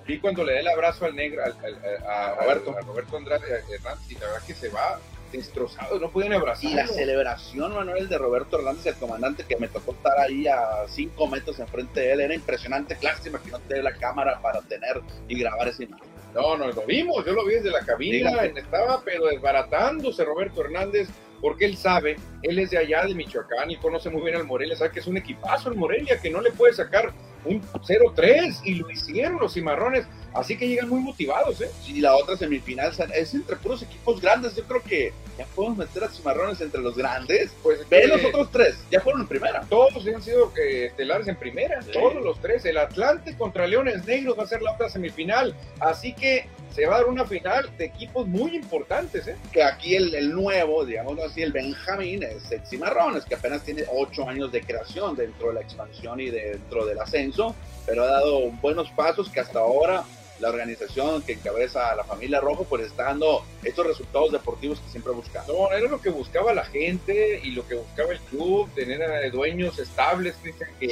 y 0.07 0.19
cuando 0.19 0.45
le 0.45 0.55
da 0.55 0.61
el 0.61 0.69
abrazo 0.69 1.07
al 1.07 1.15
negro, 1.15 1.43
a, 1.45 2.35
Roberto, 2.35 2.77
a 2.77 2.81
Roberto 2.81 3.17
Andrade 3.17 3.63
Hernández, 3.71 4.11
y 4.11 4.15
la 4.15 4.27
verdad 4.27 4.43
que 4.47 4.55
se 4.55 4.69
va 4.69 5.01
destrozado, 5.33 5.99
no 5.99 6.11
pueden 6.11 6.33
abrazar. 6.33 6.71
Y 6.71 6.75
la 6.75 6.87
celebración, 6.87 7.75
Manuel, 7.75 8.09
de 8.09 8.19
Roberto 8.19 8.59
Hernández, 8.59 8.87
el 8.87 8.95
comandante 8.95 9.45
que 9.45 9.57
me 9.57 9.69
tocó 9.69 9.93
estar 9.93 10.19
ahí 10.19 10.47
a 10.47 10.87
cinco 10.89 11.27
metros 11.27 11.59
enfrente 11.59 12.01
de 12.01 12.13
él, 12.13 12.21
era 12.21 12.35
impresionante. 12.35 12.97
Lástima 13.03 13.41
que 13.43 13.51
no 13.51 13.59
la 13.83 13.93
cámara 13.95 14.41
para 14.41 14.61
tener 14.63 15.01
y 15.29 15.39
grabar 15.39 15.69
esa 15.69 15.85
imagen. 15.85 16.09
No, 16.35 16.57
no, 16.57 16.67
lo 16.69 16.83
vimos, 16.87 17.25
yo 17.27 17.33
lo 17.33 17.45
vi 17.45 17.55
desde 17.55 17.71
la 17.71 17.85
cabina, 17.85 18.45
estaba 18.45 19.03
pero 19.05 19.27
desbaratándose 19.27 20.25
Roberto 20.25 20.63
Hernández, 20.63 21.09
porque 21.43 21.67
él 21.67 21.77
sabe, 21.77 22.17
él 22.43 22.59
es 22.59 22.71
de 22.71 22.79
allá 22.79 23.05
de 23.05 23.15
Michoacán 23.15 23.71
y 23.71 23.77
conoce 23.77 24.09
muy 24.09 24.23
bien 24.23 24.37
al 24.37 24.45
Morelia, 24.45 24.77
sabe 24.77 24.93
que 24.93 25.01
es 25.01 25.07
un 25.07 25.19
equipazo 25.19 25.69
el 25.69 25.77
Morelia, 25.77 26.21
que 26.21 26.31
no 26.31 26.41
le 26.41 26.51
puede 26.53 26.73
sacar 26.73 27.13
un 27.45 27.63
0-3 27.63 28.61
y 28.65 28.75
lo 28.75 28.91
hicieron 28.91 29.39
los 29.41 29.55
cimarrones, 29.55 30.07
así 30.35 30.57
que 30.57 30.69
llegan 30.69 30.89
muy 30.89 31.01
motivados, 31.01 31.61
¿eh? 31.61 31.71
Y 31.87 32.01
la 32.01 32.17
otra 32.17 32.37
semifinal 32.37 32.93
es 33.15 33.35
entre 33.35 33.57
puros 33.57 33.83
equipos 33.83 34.21
grandes, 34.21 34.55
yo 34.57 34.65
creo 34.65 34.83
que 34.83 35.13
ya 35.39 35.47
podemos 35.47 35.79
meter 35.79 36.05
a 36.05 36.09
cimarrones 36.09 36.61
entre 36.61 36.81
los 36.81 36.97
grandes. 36.97 37.53
Pues 37.63 37.89
ve 37.89 38.07
los 38.07 38.25
otros 38.25 38.51
tres, 38.51 38.79
ya 38.91 39.01
fueron 39.01 39.23
en 39.23 39.29
primera. 39.29 39.63
Todos 39.69 40.07
han 40.07 40.23
sido 40.23 40.53
eh, 40.57 40.87
estelares 40.87 41.27
en 41.29 41.37
primera, 41.37 41.81
todos 41.93 42.23
los 42.23 42.41
tres. 42.41 42.65
El 42.65 42.79
Atlante 42.79 43.37
contra 43.37 43.67
Leones 43.67 44.05
Negros 44.07 44.39
va 44.39 44.45
a 44.45 44.47
ser 44.47 44.63
la 44.63 44.73
otra 44.73 44.89
semifinal, 44.89 45.55
así 45.81 46.13
que 46.13 46.47
se 46.75 46.87
va 46.87 46.97
a 46.97 46.99
dar 46.99 47.09
una 47.09 47.25
final 47.25 47.71
de 47.77 47.85
equipos 47.87 48.27
muy 48.27 48.57
importantes, 48.57 49.27
¿eh? 49.29 49.37
Que 49.53 49.63
aquí 49.63 49.95
el, 49.95 50.15
el 50.15 50.33
nuevo, 50.33 50.85
digamos 50.85 51.19
así, 51.21 51.43
el 51.43 51.53
Benjamín 51.53 52.23
es 52.23 52.51
el 52.51 52.67
Cimarrones, 52.67 53.25
que 53.25 53.35
apenas 53.35 53.63
tiene 53.63 53.85
ocho 53.93 54.29
años 54.29 54.51
de 54.53 54.63
creación 54.63 55.17
dentro 55.17 55.49
de 55.49 55.55
la 55.55 55.61
expansión 55.61 56.21
y 56.21 56.31
dentro 56.31 56.87
del 56.87 56.99
ascenso, 56.99 57.55
pero 57.87 58.05
ha 58.05 58.07
dado 58.07 58.51
buenos 58.63 58.91
pasos 58.91 59.29
que 59.29 59.41
hasta 59.41 59.59
ahora 59.59 60.05
la 60.43 60.49
organización 60.49 61.23
que 61.23 61.35
encabeza 61.35 61.93
a 61.93 61.95
la 61.95 62.05
familia 62.05 62.41
Rojo, 62.41 62.67
pues 62.69 62.83
está 62.83 63.05
dando 63.05 63.45
estos 63.63 63.87
resultados 63.87 64.33
deportivos 64.33 64.81
que 64.81 64.91
siempre 64.91 65.13
buscaba. 65.13 65.47
No, 65.47 65.71
era 65.71 65.89
lo 65.89 66.01
que 66.01 66.11
buscaba 66.11 66.53
la 66.53 66.65
gente 66.65 67.41
y 67.45 67.53
lo 67.53 67.67
que 67.67 67.77
buscaba 67.77 68.13
el 68.13 68.19
club, 68.19 68.69
tener 68.75 69.31
dueños 69.31 69.79
estables, 69.79 70.35
que 70.43 70.89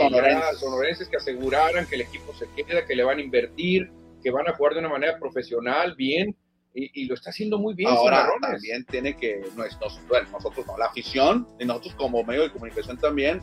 sonorenses. 0.57 1.09
que 1.09 1.17
aseguraran 1.17 1.85
que 1.87 1.97
el 1.97 2.03
equipo 2.03 2.33
se 2.35 2.47
queda, 2.55 2.87
que 2.87 2.95
le 2.95 3.03
van 3.03 3.19
a 3.19 3.23
invertir, 3.23 3.91
que 4.23 4.31
van 4.31 4.49
a 4.49 4.55
jugar 4.55 4.75
de 4.75 4.81
una 4.81 4.89
manera 4.89 5.19
profesional, 5.19 5.95
bien, 5.97 6.37
y, 6.73 7.07
lo 7.07 7.15
está 7.15 7.31
haciendo 7.31 7.59
muy 7.59 7.75
bien. 7.75 7.91
Ahora 7.91 8.29
también 8.41 8.85
tiene 8.85 9.17
que, 9.17 9.43
nosotros, 9.57 10.01
bueno, 10.09 10.29
nosotros 10.31 10.67
no, 10.67 10.79
la 10.79 10.87
afición, 10.87 11.49
y 11.59 11.65
nosotros 11.65 11.95
como 11.95 12.23
medio 12.23 12.43
de 12.43 12.53
comunicación 12.53 12.97
también, 12.97 13.43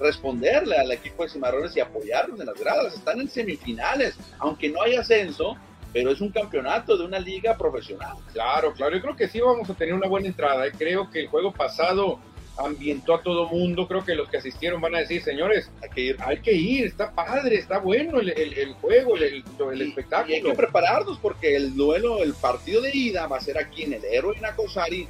responderle 0.00 0.76
al 0.76 0.90
equipo 0.90 1.22
de 1.22 1.28
Cimarrones 1.28 1.76
y 1.76 1.80
apoyarlos 1.80 2.40
en 2.40 2.46
las 2.46 2.58
gradas. 2.58 2.94
Están 2.94 3.20
en 3.20 3.28
semifinales, 3.28 4.16
aunque 4.38 4.68
no 4.70 4.82
hay 4.82 4.94
ascenso, 4.94 5.56
pero 5.92 6.10
es 6.10 6.20
un 6.20 6.30
campeonato 6.30 6.96
de 6.96 7.04
una 7.04 7.18
liga 7.18 7.56
profesional. 7.56 8.16
Claro, 8.32 8.72
claro, 8.72 8.96
yo 8.96 9.02
creo 9.02 9.16
que 9.16 9.28
sí 9.28 9.40
vamos 9.40 9.68
a 9.68 9.74
tener 9.74 9.94
una 9.94 10.08
buena 10.08 10.28
entrada. 10.28 10.66
¿eh? 10.66 10.72
Creo 10.76 11.10
que 11.10 11.20
el 11.20 11.28
juego 11.28 11.52
pasado 11.52 12.20
ambientó 12.64 13.14
a 13.14 13.22
todo 13.22 13.48
mundo. 13.48 13.86
Creo 13.86 14.04
que 14.04 14.14
los 14.14 14.28
que 14.28 14.38
asistieron 14.38 14.80
van 14.80 14.94
a 14.94 14.98
decir, 14.98 15.22
señores, 15.22 15.70
hay 15.82 15.90
que 15.90 16.00
ir, 16.00 16.16
hay 16.20 16.38
que 16.40 16.52
ir 16.52 16.86
está 16.86 17.12
padre, 17.12 17.56
está 17.56 17.78
bueno 17.78 18.20
el, 18.20 18.30
el, 18.30 18.74
juego, 18.74 19.16
el, 19.16 19.44
el 19.72 19.82
espectáculo. 19.82 20.32
Y 20.32 20.36
hay 20.36 20.42
que 20.42 20.54
prepararnos 20.54 21.18
porque 21.18 21.56
el 21.56 21.74
duelo, 21.74 22.22
el 22.22 22.34
partido 22.34 22.82
de 22.82 22.90
ida 22.94 23.26
va 23.26 23.38
a 23.38 23.40
ser 23.40 23.58
aquí 23.58 23.84
en 23.84 23.94
el 23.94 24.04
Héroe 24.04 24.38
Nacosari 24.40 25.06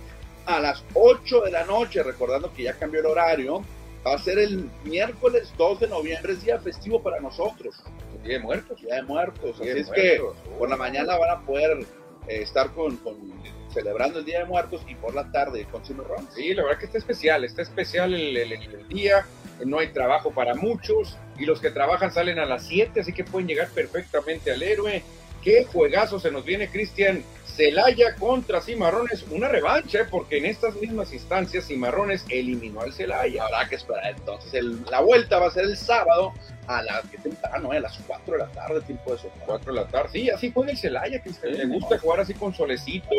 a 0.46 0.60
las 0.60 0.84
8 0.94 1.42
de 1.42 1.50
la 1.50 1.64
noche, 1.64 2.02
recordando 2.02 2.52
que 2.52 2.64
ya 2.64 2.74
cambió 2.74 3.00
el 3.00 3.06
horario. 3.06 3.62
Va 4.06 4.14
a 4.14 4.18
ser 4.18 4.38
el 4.38 4.68
miércoles 4.84 5.52
2 5.56 5.80
de 5.80 5.88
noviembre, 5.88 6.32
es 6.32 6.42
día 6.42 6.58
festivo 6.58 7.00
para 7.00 7.20
nosotros. 7.20 7.76
Día 8.24 8.34
de 8.34 8.40
muertos. 8.40 8.80
Día 8.80 8.96
de 8.96 9.02
muertos. 9.02 9.60
Así 9.60 9.68
es 9.68 9.90
que 9.90 10.20
por 10.58 10.68
la 10.68 10.76
mañana 10.76 11.16
van 11.16 11.30
a 11.30 11.40
poder 11.42 11.86
eh, 12.28 12.42
estar 12.42 12.70
con, 12.72 12.98
celebrando 13.72 14.20
el 14.20 14.24
Día 14.24 14.40
de 14.40 14.44
Muertos 14.44 14.82
y 14.88 14.94
por 14.94 15.14
la 15.14 15.30
tarde 15.30 15.66
con 15.70 15.84
Cimarrón. 15.84 16.28
Sí, 16.34 16.54
la 16.54 16.62
verdad 16.62 16.78
que 16.78 16.86
está 16.86 16.98
especial, 16.98 17.44
está 17.44 17.62
especial 17.62 18.14
el, 18.14 18.36
el, 18.36 18.88
día, 18.88 19.26
no 19.64 19.78
hay 19.78 19.88
trabajo 19.88 20.30
para 20.30 20.54
muchos 20.54 21.18
y 21.38 21.46
los 21.46 21.60
que 21.60 21.70
trabajan 21.70 22.12
salen 22.12 22.38
a 22.38 22.46
las 22.46 22.66
7, 22.66 23.00
así 23.00 23.12
que 23.12 23.24
pueden 23.24 23.48
llegar 23.48 23.68
perfectamente 23.68 24.52
al 24.52 24.62
héroe. 24.62 25.02
Qué 25.42 25.64
juegazo 25.64 26.20
se 26.20 26.30
nos 26.30 26.44
viene, 26.44 26.68
Cristian. 26.68 27.24
Celaya 27.56 28.14
contra 28.14 28.62
Cimarrones, 28.62 29.26
una 29.30 29.46
revancha, 29.46 30.00
¿eh? 30.00 30.06
porque 30.10 30.38
en 30.38 30.46
estas 30.46 30.74
mismas 30.76 31.12
instancias 31.12 31.66
Cimarrones 31.66 32.24
eliminó 32.30 32.80
al 32.80 32.94
Celaya. 32.94 33.44
Habrá 33.44 33.68
que 33.68 33.74
esperar 33.74 34.14
entonces. 34.16 34.64
la 34.90 35.00
vuelta 35.00 35.38
va 35.38 35.48
a 35.48 35.50
ser 35.50 35.64
el 35.64 35.76
sábado 35.76 36.32
a 36.66 36.82
las, 36.82 37.02
¿qué 37.10 37.18
temprano? 37.18 37.74
Eh? 37.74 37.76
A 37.76 37.80
las 37.80 37.98
4 38.06 38.32
de 38.32 38.38
la 38.38 38.46
tarde, 38.48 38.80
tiempo 38.80 39.10
de 39.10 39.16
eso. 39.16 39.30
4 39.44 39.72
de 39.72 39.80
la 39.80 39.86
tarde, 39.86 40.08
sí, 40.12 40.30
así 40.30 40.50
juega 40.50 40.70
el 40.70 40.78
Celaya, 40.78 41.22
que 41.22 41.30
le 41.50 41.66
gusta 41.66 41.98
jugar 41.98 42.20
así 42.20 42.32
con 42.32 42.54
solecito. 42.54 43.14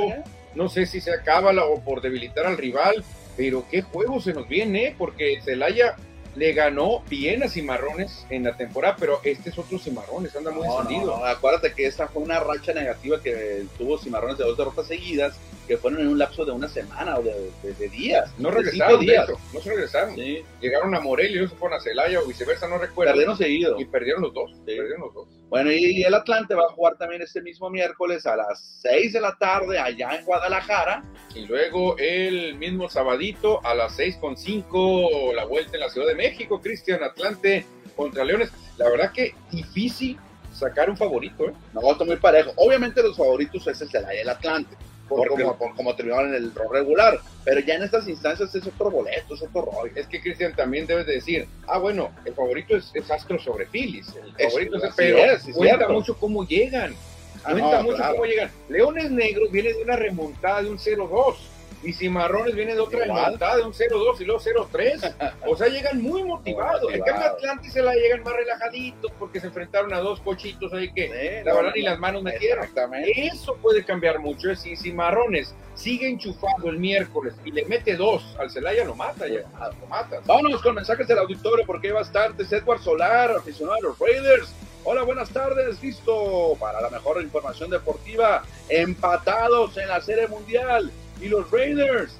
No 0.56 0.68
sé 0.68 0.88
si 0.88 1.00
se 1.00 1.12
acaba 1.12 1.52
o 1.66 1.80
por 1.82 2.02
debilitar 2.02 2.48
al 2.48 2.58
rival, 2.58 3.04
pero 3.38 3.66
qué 3.70 3.84
juego 3.84 4.20
se 4.20 4.34
nos 4.34 4.48
viene, 4.48 4.96
porque 4.98 5.42
Celaya 5.44 5.96
le 6.36 6.54
ganó 6.54 7.02
bien 7.10 7.44
a 7.44 7.50
Cimarrones 7.50 8.26
en 8.30 8.44
la 8.44 8.58
temporada, 8.58 8.96
pero 9.00 9.20
este 9.24 9.50
es 9.50 9.58
otro 9.58 9.78
Cimarrones, 9.78 10.36
anda 10.36 10.52
muy 10.52 10.68
encendido. 10.68 11.24
acuérdate 11.26 11.74
que 11.74 11.86
esta 11.86 12.08
fue 12.08 12.24
una 12.24 12.40
racha 12.40 12.74
negativa 12.74 13.22
que 13.22 13.66
tuvo 13.78 13.98
Cimarrones 13.98 14.38
de 14.38 14.46
dos 14.46 14.58
derrotas 14.58 14.88
seguidas, 14.88 15.36
que 15.68 15.78
fueron 15.78 16.02
en 16.02 16.08
un 16.08 16.20
lapso 16.20 16.46
de 16.46 16.52
una 16.52 16.68
semana 16.68 17.18
o 17.18 17.24
de, 17.24 17.90
días. 17.90 18.32
No 18.38 18.52
regresaron, 18.52 19.00
días. 19.00 19.30
no 19.54 19.62
se 19.62 19.70
regresaron. 19.70 20.16
Llegaron 20.60 20.94
a 20.96 21.00
Morelia 21.00 21.44
y 21.44 21.48
se 21.48 21.56
fueron 21.56 21.80
a 21.80 21.82
Celaya 21.82 22.20
o 22.20 22.26
viceversa, 22.26 22.68
no 22.68 22.78
recuerdo. 22.78 23.14
Perdieron 23.14 23.38
seguido. 23.38 23.80
Y 23.80 23.86
perdieron 23.86 24.22
los 24.24 24.34
dos. 24.34 24.52
Perdieron 24.66 25.02
los 25.02 25.14
dos. 25.14 25.28
Bueno, 25.50 25.72
y 25.72 26.04
el 26.04 26.14
Atlante 26.14 26.56
va 26.56 26.64
a 26.64 26.70
jugar 26.70 26.98
también 26.98 27.22
este 27.22 27.42
mismo 27.42 27.70
miércoles 27.70 28.26
a 28.26 28.36
las 28.36 28.80
6 28.82 29.14
de 29.14 29.22
la 29.22 29.36
tarde 29.38 29.80
allá 29.80 30.16
en 30.18 30.26
Guadalajara. 30.26 31.04
Y 31.36 31.46
luego 31.46 31.96
el 31.98 32.56
mismo 32.56 32.90
sabadito 32.90 33.66
a 33.66 33.74
las 33.76 33.96
6 33.96 34.18
con 34.18 34.36
5 34.36 35.34
la 35.36 35.46
vuelta 35.46 35.76
en 35.76 35.82
la 35.82 35.90
Ciudad 35.90 36.08
de 36.08 36.16
México, 36.16 36.62
Cristian 36.62 37.04
Atlante 37.04 37.66
contra 37.96 38.26
Leones. 38.26 38.52
La 38.78 38.90
verdad 38.90 39.12
que 39.12 39.36
difícil 39.52 40.18
sacar 40.54 40.90
un 40.90 40.98
favorito, 40.98 41.48
¿eh? 41.48 41.54
No, 41.74 41.92
está 41.92 42.04
muy 42.04 42.18
parejo. 42.18 42.52
Obviamente 42.56 43.02
los 43.02 43.16
favoritos 43.16 43.66
es 43.68 43.82
el 43.82 43.90
Celaya 43.90 44.16
y 44.16 44.22
el 44.22 44.30
Atlante 44.30 44.76
por, 45.16 45.30
como, 45.30 45.76
como 45.76 45.96
terminaron 45.96 46.30
en 46.30 46.36
el 46.36 46.56
rol 46.56 46.68
regular. 46.72 47.20
Pero 47.44 47.60
ya 47.60 47.76
en 47.76 47.84
estas 47.84 48.08
instancias 48.08 48.54
es 48.56 48.66
otro 48.68 48.90
boleto, 48.90 49.36
es 49.36 49.42
otro 49.42 49.66
rol. 49.66 49.92
Es 49.96 50.08
que 50.08 50.22
Cristian 50.22 50.56
también 50.56 50.86
debe 50.88 51.04
de 51.04 51.14
decir, 51.14 51.48
ah, 51.68 51.78
bueno, 51.78 52.12
el 52.26 52.34
favorito 52.34 52.76
es, 52.76 52.94
Astro 53.12 53.40
sobre 53.40 53.66
Phillies. 53.66 54.14
El 54.38 54.50
favorito 54.50 54.84
es, 54.84 54.94
pero 54.96 55.18
cuenta 55.54 55.90
mucho 55.90 56.18
cómo 56.18 56.46
llegan. 56.46 56.96
Cuenta 57.44 57.84
mucho 57.84 58.04
cómo 58.12 58.26
llegan. 58.26 58.50
Leones 58.70 59.12
Negros 59.12 59.52
viene 59.52 59.74
de 59.74 59.84
una 59.84 59.96
remontada 59.96 60.64
de 60.64 60.70
un 60.70 60.78
0-2 60.78 61.36
y 61.84 61.94
Cimarrones 61.94 62.56
viene 62.56 62.74
de 62.74 62.80
otra 62.80 63.00
remontada 63.00 63.58
de 63.58 63.64
un 63.64 63.74
0-2 63.74 64.22
y 64.22 64.26
luego 64.26 64.42
0-3. 64.42 65.34
o 65.48 65.56
sea, 65.56 65.68
llegan 65.68 66.02
muy 66.02 66.24
motivados. 66.24 66.92
En 66.94 67.02
cambio, 67.02 67.28
Atlantis 67.28 67.74
se 67.74 67.82
la 67.82 67.94
llegan 67.94 68.24
más 68.24 68.34
relajaditos 68.34 69.12
porque 69.20 69.40
se 69.40 69.48
enfrentaron 69.48 69.94
a 69.94 70.00
dos 70.00 70.20
cochitos 70.22 70.72
ahí 70.74 70.92
que 70.94 71.42
la 71.46 71.54
verdad 71.54 71.72
ni 71.76 71.82
las 71.82 72.00
manos 72.00 72.24
metieron. 72.24 72.68
Eso 73.16 73.56
puede 73.62 73.84
cambiar 73.84 74.20
mucho. 74.20 74.50
¿eh? 74.50 74.56
Si 74.56 74.76
Cimarrones 74.76 75.54
sigue 75.76 76.08
enchufado 76.08 76.70
el 76.70 76.78
miércoles 76.78 77.34
y 77.44 77.52
le 77.52 77.66
mete 77.66 77.96
dos 77.96 78.36
al 78.40 78.50
Celaya, 78.50 78.86
lo 78.86 78.96
mata 78.96 79.28
ya. 79.28 79.42
Lo 79.82 79.88
mata. 79.88 80.22
Vámonos 80.26 80.62
con 80.62 80.76
mensajes 80.76 81.08
del 81.08 81.18
auditorio 81.20 81.66
porque 81.66 81.88
hay 81.88 81.94
bastantes. 81.94 82.52
Edward 82.52 82.82
Solar, 82.82 83.32
aficionado 83.32 83.78
a 83.78 83.82
los 83.82 84.00
Raiders. 84.00 84.54
Hola, 84.86 85.04
buenas 85.04 85.30
tardes. 85.30 85.82
Listo 85.82 86.58
para 86.60 86.82
la 86.82 86.90
mejor 86.90 87.22
información 87.22 87.70
deportiva. 87.70 88.44
Empatados 88.70 89.78
en 89.78 89.88
la 89.88 90.02
Serie 90.02 90.28
Mundial 90.28 90.92
y 91.24 91.30
los 91.30 91.50
Raiders 91.52 92.20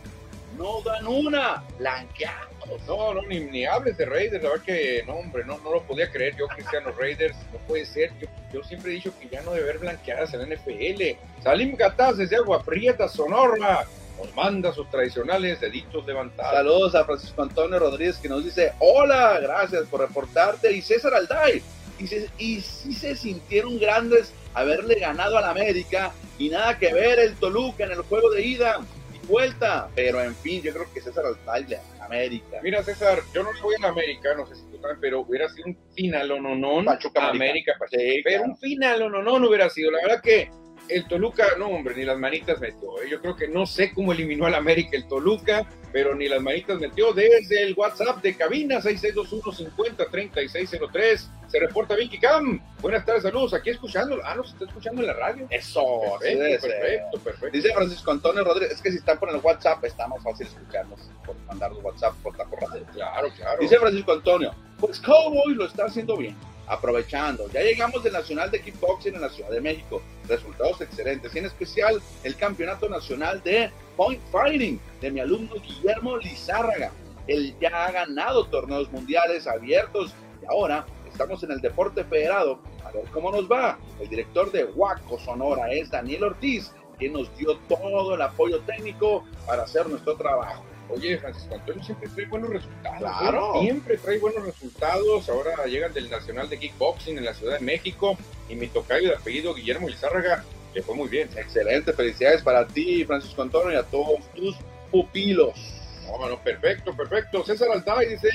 no 0.58 0.82
dan 0.82 1.06
una, 1.06 1.64
blanqueados. 1.78 2.48
No, 2.88 3.14
no, 3.14 3.22
ni, 3.24 3.42
ni 3.42 3.66
hables 3.66 3.98
de 3.98 4.06
Raiders, 4.06 4.42
la 4.42 4.52
verdad 4.52 4.66
que 4.66 5.04
no, 5.06 5.16
hombre, 5.16 5.44
no, 5.44 5.58
no 5.60 5.74
lo 5.74 5.84
podía 5.84 6.10
creer 6.10 6.38
yo, 6.38 6.48
Cristiano 6.48 6.92
Raiders, 6.98 7.36
no 7.52 7.60
puede 7.68 7.86
ser. 7.86 8.12
Yo, 8.20 8.28
yo 8.54 8.64
siempre 8.64 8.92
he 8.92 8.96
dicho 8.96 9.12
que 9.20 9.28
ya 9.28 9.42
no 9.42 9.52
debe 9.52 9.70
haber 9.70 9.80
blanqueadas 9.80 10.34
en 10.34 10.48
la 10.48 10.56
NFL. 10.56 11.20
Salim 11.44 11.76
Gataz 11.76 12.18
desde 12.18 12.38
Agua 12.38 12.64
Prieta, 12.64 13.10
Sonora, 13.10 13.86
nos 14.18 14.34
manda 14.36 14.72
sus 14.72 14.90
tradicionales 14.90 15.60
deditos 15.60 16.06
levantados. 16.06 16.54
Saludos 16.54 16.96
a 16.96 17.04
Francisco 17.04 17.42
Antonio 17.42 17.80
Rodríguez 17.80 18.18
que 18.18 18.30
nos 18.30 18.46
dice, 18.46 18.72
hola, 18.80 19.40
gracias 19.42 19.84
por 19.88 20.00
reportarte. 20.00 20.72
Y 20.72 20.82
César 20.82 21.14
Alday, 21.14 21.62
y, 22.00 22.08
si 22.08 22.26
y 22.38 22.62
sí 22.62 22.94
se 22.94 23.16
sintieron 23.18 23.78
grandes 23.80 24.32
haberle 24.54 24.96
ganado 24.96 25.38
al 25.38 25.46
América 25.46 26.12
y 26.38 26.50
nada 26.50 26.78
que 26.78 26.94
ver 26.94 27.20
el 27.20 27.36
Toluca 27.36 27.86
en 27.86 27.92
el 27.92 28.02
juego 28.02 28.32
de 28.32 28.46
ida. 28.46 28.80
Y 29.14 29.28
vuelta. 29.28 29.90
Pero 29.96 30.22
en 30.22 30.36
fin, 30.36 30.62
yo 30.62 30.74
creo 30.74 30.92
que 30.94 31.02
César 31.02 31.26
Altaire, 31.26 31.80
América. 32.00 32.60
Mira, 32.64 32.84
César, 32.84 33.22
yo 33.34 33.44
no 33.44 33.54
soy 33.56 33.76
en 33.76 33.86
América, 33.86 34.30
no 34.36 34.46
sé 34.46 34.56
si 34.56 34.64
tú 34.72 34.80
sabes, 34.82 34.98
pero 35.00 35.22
hubiera 35.22 35.48
sido 35.50 35.68
un 35.68 35.78
final 35.96 36.32
o 36.32 36.42
no, 36.42 36.56
no. 36.56 36.84
Pachuca 36.84 37.30
América, 37.30 37.74
Pachuca. 37.80 38.02
Sí, 38.02 38.22
pero 38.24 38.38
claro. 38.40 38.52
un 38.52 38.58
final 38.58 39.02
o 39.04 39.10
no, 39.10 39.22
no, 39.22 39.40
no 39.40 39.48
hubiera 39.48 39.70
sido. 39.70 39.92
La 39.92 40.02
verdad 40.02 40.22
que 40.22 40.50
el 40.90 41.08
Toluca, 41.08 41.46
no, 41.58 41.68
hombre, 41.68 41.96
ni 41.96 42.04
las 42.04 42.18
manitas 42.20 42.60
metió. 42.60 43.02
¿eh? 43.02 43.10
Yo 43.10 43.22
creo 43.22 43.36
que 43.36 43.48
no 43.48 43.66
sé 43.66 43.92
cómo 43.94 44.12
eliminó 44.12 44.46
al 44.46 44.56
América 44.56 44.98
el 44.98 45.08
Toluca, 45.08 45.66
pero 45.92 46.14
ni 46.16 46.28
las 46.28 46.42
manitas 46.42 46.80
metió. 46.80 47.14
Desde 47.14 47.62
el 47.64 47.74
WhatsApp 47.76 48.22
de 48.22 48.36
cabina 48.36 48.80
6621-503603 48.82 51.30
se 51.48 51.60
reporta 51.60 51.96
Vicky 51.96 52.20
Cam. 52.20 52.60
Buenas 52.82 53.06
tardes, 53.06 53.24
saludos. 53.24 53.54
Aquí 53.54 53.70
escuchando. 53.70 54.20
Ah, 54.24 54.36
nos 54.36 54.52
está 54.54 54.66
escuchando 54.66 55.02
en 55.02 55.08
la 55.08 55.14
radio. 55.14 55.48
Eso, 55.50 55.84
Perfecto, 56.20 56.68
ser. 56.68 56.80
perfecto, 56.80 57.20
perfecto. 57.20 57.58
Dice 57.58 57.74
Francisco 57.74 58.12
Antonio 58.12 58.44
Rodríguez, 58.44 58.76
es 58.76 58.82
que 58.82 58.92
si 58.92 58.98
están 58.98 59.20
por 59.20 59.30
el 59.30 59.38
WhatsApp 59.38 59.84
está 59.86 60.08
más 60.08 60.22
fácil 60.24 60.48
escucharnos 60.48 61.00
por 61.26 61.36
mandar 61.46 61.72
los 61.72 61.84
WhatsApp 61.84 62.14
por 62.24 62.36
taco 62.36 62.56
radio. 62.56 62.84
Claro, 62.94 63.30
claro. 63.36 63.60
Dice 63.62 63.78
Francisco 63.78 64.14
Antonio, 64.14 64.54
pues 64.80 65.00
Cowboy 65.00 65.54
lo 65.54 65.66
está 65.66 65.86
haciendo 65.86 66.18
bien, 66.18 66.36
aprovechando. 66.68 67.50
Ya 67.52 67.62
llegamos 67.62 68.04
del 68.04 68.14
Nacional 68.14 68.52
de 68.52 68.62
Kickboxing 68.62 69.16
en 69.16 69.22
la 69.22 69.30
Ciudad 69.30 69.50
de 69.50 69.62
México. 69.62 70.02
Resultados 70.28 70.82
excelentes, 70.82 71.34
y 71.36 71.40
en 71.40 71.46
especial 71.46 72.02
el 72.24 72.36
Campeonato 72.36 72.90
Nacional 72.90 73.42
de 73.44 73.72
Point 73.96 74.22
Fighting 74.32 74.80
de 75.02 75.12
mi 75.12 75.20
alumno 75.20 75.56
Guillermo 75.56 76.18
Lizárraga. 76.18 76.92
Él 77.28 77.56
ya 77.60 77.86
ha 77.86 77.92
ganado 77.92 78.46
torneos 78.48 78.92
mundiales 78.92 79.48
abiertos 79.48 80.14
y 80.42 80.46
ahora 80.46 80.86
estamos 81.10 81.44
en 81.44 81.52
el 81.52 81.62
deporte 81.62 82.04
federado. 82.04 82.60
A 82.86 82.92
ver 82.92 83.06
cómo 83.12 83.32
nos 83.32 83.50
va. 83.50 83.78
El 84.00 84.10
director 84.10 84.52
de 84.52 84.66
Huaco 84.66 85.20
Sonora 85.20 85.72
es 85.72 85.90
Daniel 85.90 86.26
Ortiz, 86.26 86.72
quien 86.98 87.14
nos 87.14 87.36
dio 87.38 87.58
todo 87.70 88.16
el 88.16 88.22
apoyo 88.22 88.60
técnico 88.62 89.24
para 89.46 89.64
hacer 89.64 89.88
nuestro 89.88 90.16
trabajo. 90.16 90.64
Oye, 90.90 91.18
Francisco 91.18 91.56
Antonio 91.56 91.84
siempre 91.84 92.10
trae 92.10 92.26
buenos 92.28 92.50
resultados. 92.50 93.00
Claro. 93.00 93.56
¿eh? 93.56 93.62
Siempre 93.62 93.98
trae 93.98 94.20
buenos 94.20 94.46
resultados. 94.46 95.30
Ahora 95.30 95.66
llegan 95.66 95.94
del 95.94 96.10
Nacional 96.10 96.50
de 96.50 96.60
Kickboxing 96.60 97.18
en 97.18 97.26
la 97.26 97.34
Ciudad 97.34 97.60
de 97.60 97.66
México 97.66 98.18
y 98.50 98.56
mi 98.56 98.68
tocayo 98.68 99.10
de 99.10 99.16
apellido 99.16 99.54
Guillermo 99.54 99.88
Lizárraga 99.88 100.44
le 100.74 100.82
fue 100.82 100.96
muy 100.96 101.08
bien. 101.08 101.30
Excelente, 101.36 101.94
felicidades 101.94 102.42
para 102.42 102.68
ti, 102.68 103.06
Francisco 103.06 103.42
Antonio, 103.42 103.74
y 103.74 103.76
a 103.76 103.84
todos 103.84 104.20
tus 104.36 104.56
pupilos. 104.92 105.83
No, 106.08 106.30
no, 106.30 106.38
perfecto, 106.40 106.96
perfecto. 106.96 107.44
César 107.44 107.70
Alday 107.72 108.10
dice, 108.10 108.30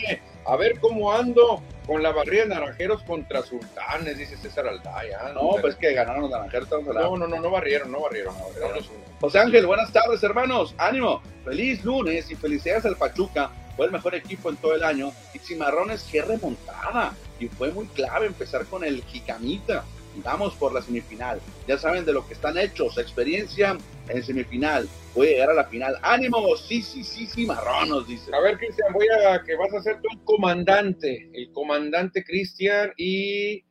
a 0.46 0.56
ver 0.56 0.78
cómo 0.80 1.12
ando 1.12 1.62
con 1.86 2.02
la 2.02 2.12
barrida 2.12 2.42
de 2.42 2.48
naranjeros 2.48 3.02
contra 3.02 3.42
sultanes, 3.42 4.18
dice 4.18 4.36
César 4.36 4.66
Alday. 4.66 5.10
Ah, 5.12 5.32
No, 5.34 5.52
pues 5.60 5.74
que 5.76 5.92
ganaron 5.92 6.22
los 6.22 6.30
naranjeros. 6.30 6.68
no, 6.70 7.16
no, 7.16 7.26
no, 7.26 7.40
no 7.40 7.50
barrieron, 7.50 7.90
no 7.92 8.00
barrieron. 8.00 8.36
No, 8.36 8.44
barrieron. 8.48 8.84
José 9.20 9.38
Ángel, 9.38 9.66
buenas 9.66 9.92
tardes, 9.92 10.22
hermanos. 10.22 10.74
Ánimo. 10.78 11.22
Feliz 11.44 11.84
lunes 11.84 12.30
y 12.30 12.34
felicidades 12.36 12.84
al 12.84 12.96
Pachuca. 12.96 13.50
Fue 13.76 13.86
el 13.86 13.92
mejor 13.92 14.14
equipo 14.14 14.50
en 14.50 14.56
todo 14.56 14.74
el 14.74 14.82
año. 14.82 15.12
Y 15.34 15.38
Cimarrones, 15.38 16.06
qué 16.10 16.22
remontada. 16.22 17.12
Y 17.38 17.46
fue 17.48 17.70
muy 17.72 17.86
clave 17.86 18.26
empezar 18.26 18.64
con 18.66 18.84
el 18.84 19.02
Jicamita. 19.04 19.84
Y 20.18 20.22
vamos 20.22 20.54
por 20.56 20.72
la 20.72 20.82
semifinal. 20.82 21.40
Ya 21.66 21.78
saben 21.78 22.04
de 22.04 22.12
lo 22.12 22.26
que 22.26 22.34
están 22.34 22.58
hechos. 22.58 22.98
Experiencia 22.98 23.78
en 24.08 24.22
semifinal. 24.22 24.88
Puede 25.14 25.32
llegar 25.32 25.50
a 25.50 25.54
la 25.54 25.64
final. 25.64 25.96
¡Ánimo! 26.02 26.56
Sí, 26.56 26.82
sí, 26.82 27.04
sí, 27.04 27.26
Cimarronos, 27.26 28.08
dice. 28.08 28.34
A 28.34 28.40
ver, 28.40 28.58
Cristian, 28.58 28.92
voy 28.92 29.06
a 29.08 29.42
que 29.42 29.54
vas 29.56 29.72
a 29.74 29.82
ser 29.82 30.00
tú 30.00 30.08
el 30.12 30.18
comandante, 30.24 31.30
el 31.32 31.52
comandante 31.52 32.24
Cristian, 32.24 32.92
y 32.96 33.64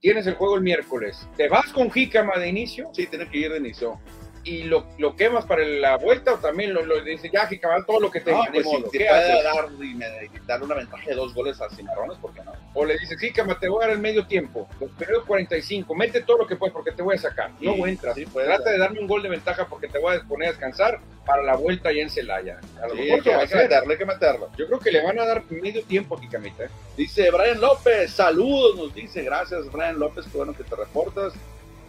tienes 0.00 0.26
el 0.26 0.34
juego 0.34 0.56
el 0.56 0.62
miércoles. 0.62 1.26
¿Te 1.36 1.48
vas 1.48 1.72
con 1.72 1.90
Jícama 1.90 2.38
de 2.38 2.48
inicio 2.48 2.90
Sí, 2.92 3.06
tiene 3.06 3.28
que 3.30 3.38
ir 3.38 3.52
de 3.52 3.58
inicio. 3.58 3.98
Y 4.44 4.64
lo, 4.64 4.86
lo 4.98 5.16
quemas 5.16 5.46
para 5.46 5.64
la 5.64 5.96
vuelta 5.96 6.34
o 6.34 6.38
también 6.38 6.74
lo, 6.74 6.84
lo 6.84 7.00
dices, 7.02 7.30
ya 7.32 7.46
Jícama, 7.46 7.84
todo 7.86 7.98
lo 8.00 8.10
que 8.10 8.20
te 8.20 8.30
No, 8.30 8.44
pues 8.52 8.64
modo, 8.64 8.90
si 8.90 8.98
te 8.98 9.04
dar 9.04 9.68
y 9.80 9.94
me- 9.94 10.06
y 10.26 10.46
darle 10.46 10.66
una 10.66 10.74
ventaja 10.74 11.04
de 11.06 11.14
dos 11.14 11.32
goles 11.34 11.60
a 11.60 11.68
Cimarrones, 11.70 12.18
¿por 12.18 12.32
qué 12.34 12.42
no? 12.44 12.52
O 12.74 12.84
le 12.84 12.98
dices, 12.98 13.18
Jícama, 13.18 13.58
te 13.58 13.68
voy 13.68 13.82
a 13.82 13.86
dar 13.86 13.96
el 13.96 14.02
medio 14.02 14.26
tiempo, 14.26 14.68
los 14.80 14.90
periodos 14.92 15.24
45, 15.26 15.94
mete 15.94 16.20
todo 16.22 16.38
lo 16.38 16.46
que 16.46 16.56
puedas 16.56 16.72
porque 16.72 16.92
te 16.92 17.02
voy 17.02 17.14
a 17.16 17.18
sacar. 17.18 17.50
Sí, 17.58 17.66
no 17.66 17.86
entras. 17.86 18.14
sí, 18.14 18.26
Trata 18.26 18.70
de 18.70 18.78
darme 18.78 19.00
un 19.00 19.06
gol 19.06 19.22
de 19.22 19.28
ventaja 19.30 19.66
porque 19.66 19.88
te 19.88 19.98
voy 19.98 20.16
a 20.16 20.20
poner 20.22 20.48
a 20.48 20.50
descansar 20.52 21.00
para 21.24 21.42
la 21.42 21.56
vuelta 21.56 21.90
ya 21.90 22.02
en 22.02 22.10
Celaya. 22.10 22.60
A 22.82 22.86
lo 22.86 22.94
Sí, 22.94 23.00
mejor 23.02 23.18
que 23.22 23.30
te 23.30 23.30
va 23.30 23.36
a 23.36 23.40
hay 23.42 23.48
que 23.48 23.56
meterlo, 23.56 23.90
hay 23.92 23.98
que 23.98 24.04
meterlo. 24.06 24.50
Yo 24.58 24.66
creo 24.66 24.78
que 24.78 24.92
le 24.92 25.02
van 25.02 25.18
a 25.18 25.24
dar 25.24 25.42
medio 25.50 25.82
tiempo 25.84 26.16
a 26.16 26.20
Jicamita. 26.20 26.64
¿eh? 26.64 26.68
Dice 26.96 27.30
Brian 27.30 27.60
López, 27.60 28.10
saludos, 28.12 28.76
nos 28.76 28.94
dice, 28.94 29.22
gracias 29.22 29.70
Brian 29.72 29.98
López, 29.98 30.26
qué 30.30 30.36
bueno 30.36 30.52
que 30.54 30.64
te 30.64 30.76
reportas. 30.76 31.32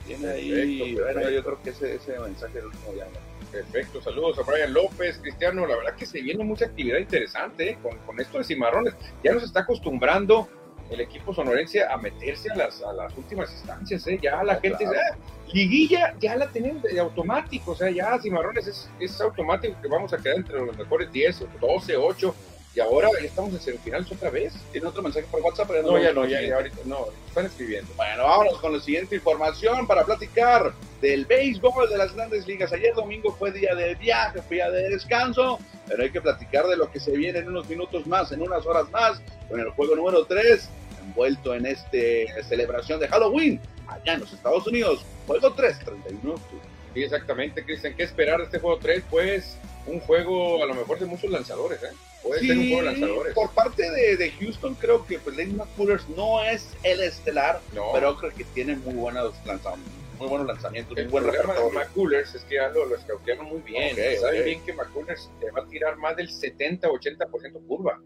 Tiene 0.05 0.27
ahí, 0.29 0.49
Perfecto, 0.51 0.83
bueno, 0.85 1.05
perfecto. 1.05 1.29
yo 1.31 1.43
creo 1.43 1.61
que 1.63 1.69
ese, 1.71 1.95
ese 1.95 2.19
mensaje 2.19 2.53
del 2.53 2.65
último 2.65 2.93
ya. 2.95 3.07
Perfecto, 3.51 4.01
saludos 4.01 4.37
a 4.39 4.43
Brian 4.43 4.73
López, 4.73 5.17
Cristiano. 5.19 5.65
La 5.65 5.75
verdad 5.77 5.95
que 5.95 6.05
se 6.05 6.21
viene 6.21 6.43
mucha 6.43 6.65
actividad 6.65 6.97
interesante 6.99 7.69
¿eh? 7.69 7.77
con, 7.81 7.97
con 7.99 8.19
esto 8.19 8.37
de 8.37 8.43
Cimarrones. 8.43 8.93
Ya 9.23 9.33
nos 9.33 9.43
está 9.43 9.61
acostumbrando 9.61 10.49
el 10.89 10.99
equipo 11.01 11.33
sonorense 11.33 11.83
a 11.83 11.97
meterse 11.97 12.51
a 12.51 12.55
las, 12.55 12.81
a 12.83 12.91
las 12.93 13.15
últimas 13.17 13.51
instancias. 13.51 14.05
¿eh? 14.07 14.19
Ya 14.21 14.43
la 14.43 14.57
Oh, 14.57 14.61
gente, 14.61 14.83
claro. 14.83 14.99
ah, 15.13 15.17
liguilla, 15.53 16.15
ya 16.19 16.35
la 16.35 16.47
tenemos 16.51 16.83
de 16.83 16.99
automático. 16.99 17.71
O 17.71 17.75
sea, 17.75 17.89
ya 17.89 18.19
Cimarrones 18.21 18.67
es, 18.67 18.89
es 18.99 19.19
automático 19.21 19.75
que 19.81 19.87
vamos 19.87 20.11
a 20.13 20.17
quedar 20.17 20.37
entre 20.37 20.59
los 20.59 20.77
mejores 20.77 21.11
10, 21.11 21.45
12, 21.61 21.95
8. 21.97 22.35
Y 22.75 22.81
ahora 22.81 23.09
ya 23.21 23.27
estamos 23.27 23.53
en 23.53 23.61
semifinales 23.61 24.11
otra 24.11 24.29
vez. 24.29 24.53
¿Tiene 24.73 24.87
otro 24.87 25.01
mensaje 25.01 25.25
por 25.31 25.39
WhatsApp? 25.41 25.67
Pero 25.69 25.83
No, 25.83 25.97
ya 25.97 26.11
no, 26.11 26.25
ya, 26.25 26.39
siguiente. 26.39 26.47
ya 26.49 26.55
ahorita 26.57 26.77
no, 26.85 27.07
están 27.27 27.45
escribiendo. 27.45 27.93
Bueno, 27.95 28.23
vámonos 28.23 28.59
con 28.59 28.73
la 28.73 28.81
siguiente 28.81 29.15
información 29.15 29.87
para 29.87 30.03
platicar 30.03 30.73
del 30.99 31.25
béisbol 31.25 31.89
de 31.89 31.97
las 31.97 32.13
grandes 32.13 32.45
ligas. 32.45 32.73
Ayer 32.73 32.93
domingo 32.93 33.33
fue 33.33 33.53
día 33.53 33.73
de 33.75 33.95
viaje, 33.95 34.41
fue 34.41 34.57
día 34.57 34.69
de 34.71 34.89
descanso, 34.89 35.57
pero 35.87 36.03
hay 36.03 36.11
que 36.11 36.19
platicar 36.19 36.67
de 36.67 36.75
lo 36.75 36.91
que 36.91 36.99
se 36.99 37.11
viene 37.11 37.39
en 37.39 37.47
unos 37.47 37.69
minutos 37.69 38.05
más, 38.07 38.33
en 38.33 38.41
unas 38.41 38.65
horas 38.65 38.89
más, 38.91 39.21
con 39.49 39.57
el 39.59 39.69
juego 39.69 39.95
número 39.95 40.25
3, 40.25 40.69
envuelto 41.01 41.53
en 41.55 41.67
este 41.67 42.27
celebración 42.43 42.99
de 42.99 43.07
Halloween, 43.07 43.61
allá 43.87 44.15
en 44.15 44.19
los 44.19 44.33
Estados 44.33 44.67
Unidos. 44.67 45.05
Juego 45.27 45.53
3, 45.53 45.79
31 45.79 46.21
de 46.21 46.29
octubre. 46.29 46.65
Sí, 46.93 47.03
exactamente, 47.03 47.63
Cristian. 47.63 47.93
¿Qué 47.95 48.03
esperar 48.03 48.39
de 48.39 48.45
este 48.45 48.59
juego 48.59 48.79
3? 48.79 49.03
Pues 49.09 49.57
un 49.87 49.99
juego 49.99 50.63
a 50.63 50.65
lo 50.65 50.73
mejor 50.73 50.99
de 50.99 51.05
muchos 51.05 51.29
lanzadores, 51.29 51.81
¿eh? 51.83 51.87
Puede 52.23 52.39
ser 52.41 52.57
un 52.57 52.63
Sí, 52.63 52.71
juego 52.73 52.87
de 52.89 52.91
lanzadores. 52.99 53.33
por 53.35 53.51
parte 53.53 53.89
de, 53.91 54.17
de 54.17 54.31
Houston 54.31 54.73
creo 54.75 55.05
que 55.05 55.19
pues, 55.19 55.37
Lane 55.37 55.53
McCullers 55.53 56.09
no 56.09 56.43
es 56.43 56.73
el 56.83 57.01
estelar, 57.01 57.59
No, 57.73 57.91
pero 57.93 58.17
creo 58.17 58.31
que 58.33 58.43
tiene 58.45 58.75
muy 58.77 58.95
buenos 58.95 59.33
lanzamientos, 59.45 59.93
muy 60.17 60.27
buenos 60.27 60.47
lanzamientos, 60.47 60.97
el 60.97 61.03
muy 61.05 61.11
buen 61.11 61.23
problema 61.25 61.53
de 61.53 61.59
repertorio. 61.59 61.79
McCullers 61.87 62.33
es 62.35 62.43
que 62.45 62.55
ya 62.55 62.69
lo, 62.69 62.85
lo 62.87 62.95
escautearon 62.95 63.45
muy 63.45 63.61
bien. 63.61 63.93
Ok, 63.93 64.21
Saben 64.21 64.43
bien 64.45 64.65
que 64.65 64.73
McCullers 64.73 65.29
te 65.39 65.51
va 65.51 65.61
a 65.61 65.67
tirar 65.67 65.97
más 65.97 66.15
del 66.15 66.29
70-80% 66.29 67.67
curva. 67.67 67.99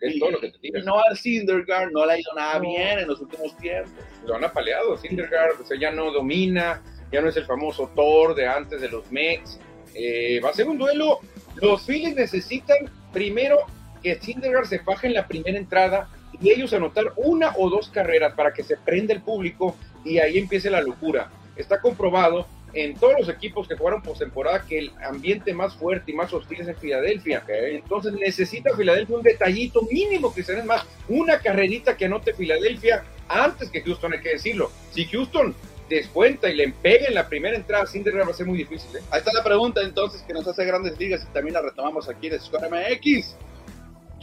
Que 0.00 0.08
es 0.08 0.16
Y- 0.16 0.18
todo 0.20 0.30
lo 0.32 0.40
que 0.40 0.50
te 0.52 0.58
tira. 0.58 0.82
no 0.82 1.00
al 1.00 1.16
Syndergaard 1.16 1.90
no 1.92 2.04
le 2.06 2.12
ha 2.12 2.18
ido 2.18 2.32
nada 2.34 2.54
No. 2.54 2.60
bien 2.68 2.98
en 3.00 3.08
los 3.08 3.20
últimos 3.20 3.56
tiempos. 3.58 3.92
Lo 4.24 4.34
han 4.36 4.44
apaleado. 4.44 4.96
Syndergaard 4.98 5.60
o 5.60 5.64
sea, 5.64 5.78
ya 5.78 5.90
no 5.90 6.10
domina, 6.12 6.82
ya 7.12 7.20
no 7.20 7.28
es 7.28 7.36
el 7.36 7.44
famoso 7.46 7.90
Thor 7.94 8.34
de 8.34 8.46
antes 8.46 8.80
de 8.80 8.88
los 8.88 9.10
Mets. 9.12 9.58
Eh, 9.94 10.40
va 10.44 10.50
a 10.50 10.54
ser 10.54 10.68
un 10.68 10.78
duelo. 10.78 11.20
Los 11.56 11.86
Phillies 11.86 12.14
necesitan 12.14 12.78
primero 13.12 13.58
que 14.02 14.16
Syndergaard 14.20 14.66
se 14.66 14.80
faje 14.80 15.06
en 15.06 15.14
la 15.14 15.26
primera 15.26 15.56
entrada 15.56 16.08
y 16.40 16.50
ellos 16.50 16.72
anotar 16.72 17.12
una 17.16 17.54
o 17.56 17.70
dos 17.70 17.88
carreras 17.88 18.34
para 18.34 18.52
que 18.52 18.62
se 18.62 18.76
prenda 18.76 19.14
el 19.14 19.22
público 19.22 19.76
y 20.04 20.18
ahí 20.18 20.38
empiece 20.38 20.68
la 20.68 20.80
locura. 20.80 21.30
Está 21.56 21.80
comprobado 21.80 22.46
en 22.74 22.94
todos 22.96 23.14
los 23.18 23.28
equipos 23.28 23.68
que 23.68 23.76
jugaron 23.76 24.02
postemporada 24.02 24.66
que 24.66 24.78
el 24.78 24.92
ambiente 25.02 25.54
más 25.54 25.74
fuerte 25.76 26.10
y 26.10 26.14
más 26.14 26.32
hostil 26.32 26.60
es 26.60 26.68
en 26.68 26.76
Filadelfia. 26.76 27.44
Entonces 27.48 28.12
necesita 28.14 28.76
Filadelfia 28.76 29.16
un 29.16 29.22
detallito 29.22 29.82
mínimo 29.82 30.34
que 30.34 30.42
se 30.42 30.54
den 30.54 30.66
más, 30.66 30.84
una 31.08 31.38
carrerita 31.38 31.96
que 31.96 32.06
anote 32.06 32.34
Filadelfia 32.34 33.04
antes 33.28 33.70
que 33.70 33.80
Houston, 33.82 34.12
hay 34.12 34.20
que 34.20 34.30
decirlo. 34.30 34.70
Si 34.90 35.06
Houston 35.06 35.54
descuenta 35.88 36.48
y 36.48 36.54
le 36.56 36.68
pega 36.82 37.06
en 37.08 37.14
la 37.14 37.28
primera 37.28 37.56
entrada, 37.56 37.86
Syndergaard 37.86 38.26
va 38.28 38.30
a 38.32 38.34
ser 38.34 38.46
muy 38.46 38.58
difícil. 38.58 38.96
¿eh? 38.96 39.00
Ahí 39.10 39.18
está 39.18 39.32
la 39.32 39.42
pregunta 39.44 39.80
entonces 39.82 40.22
que 40.22 40.32
nos 40.32 40.46
hace 40.46 40.64
grandes 40.64 40.98
ligas 40.98 41.22
y 41.28 41.32
también 41.32 41.54
la 41.54 41.62
retomamos 41.62 42.08
aquí 42.08 42.28
en 42.28 42.40
Score 42.40 42.68
MX. 42.70 43.36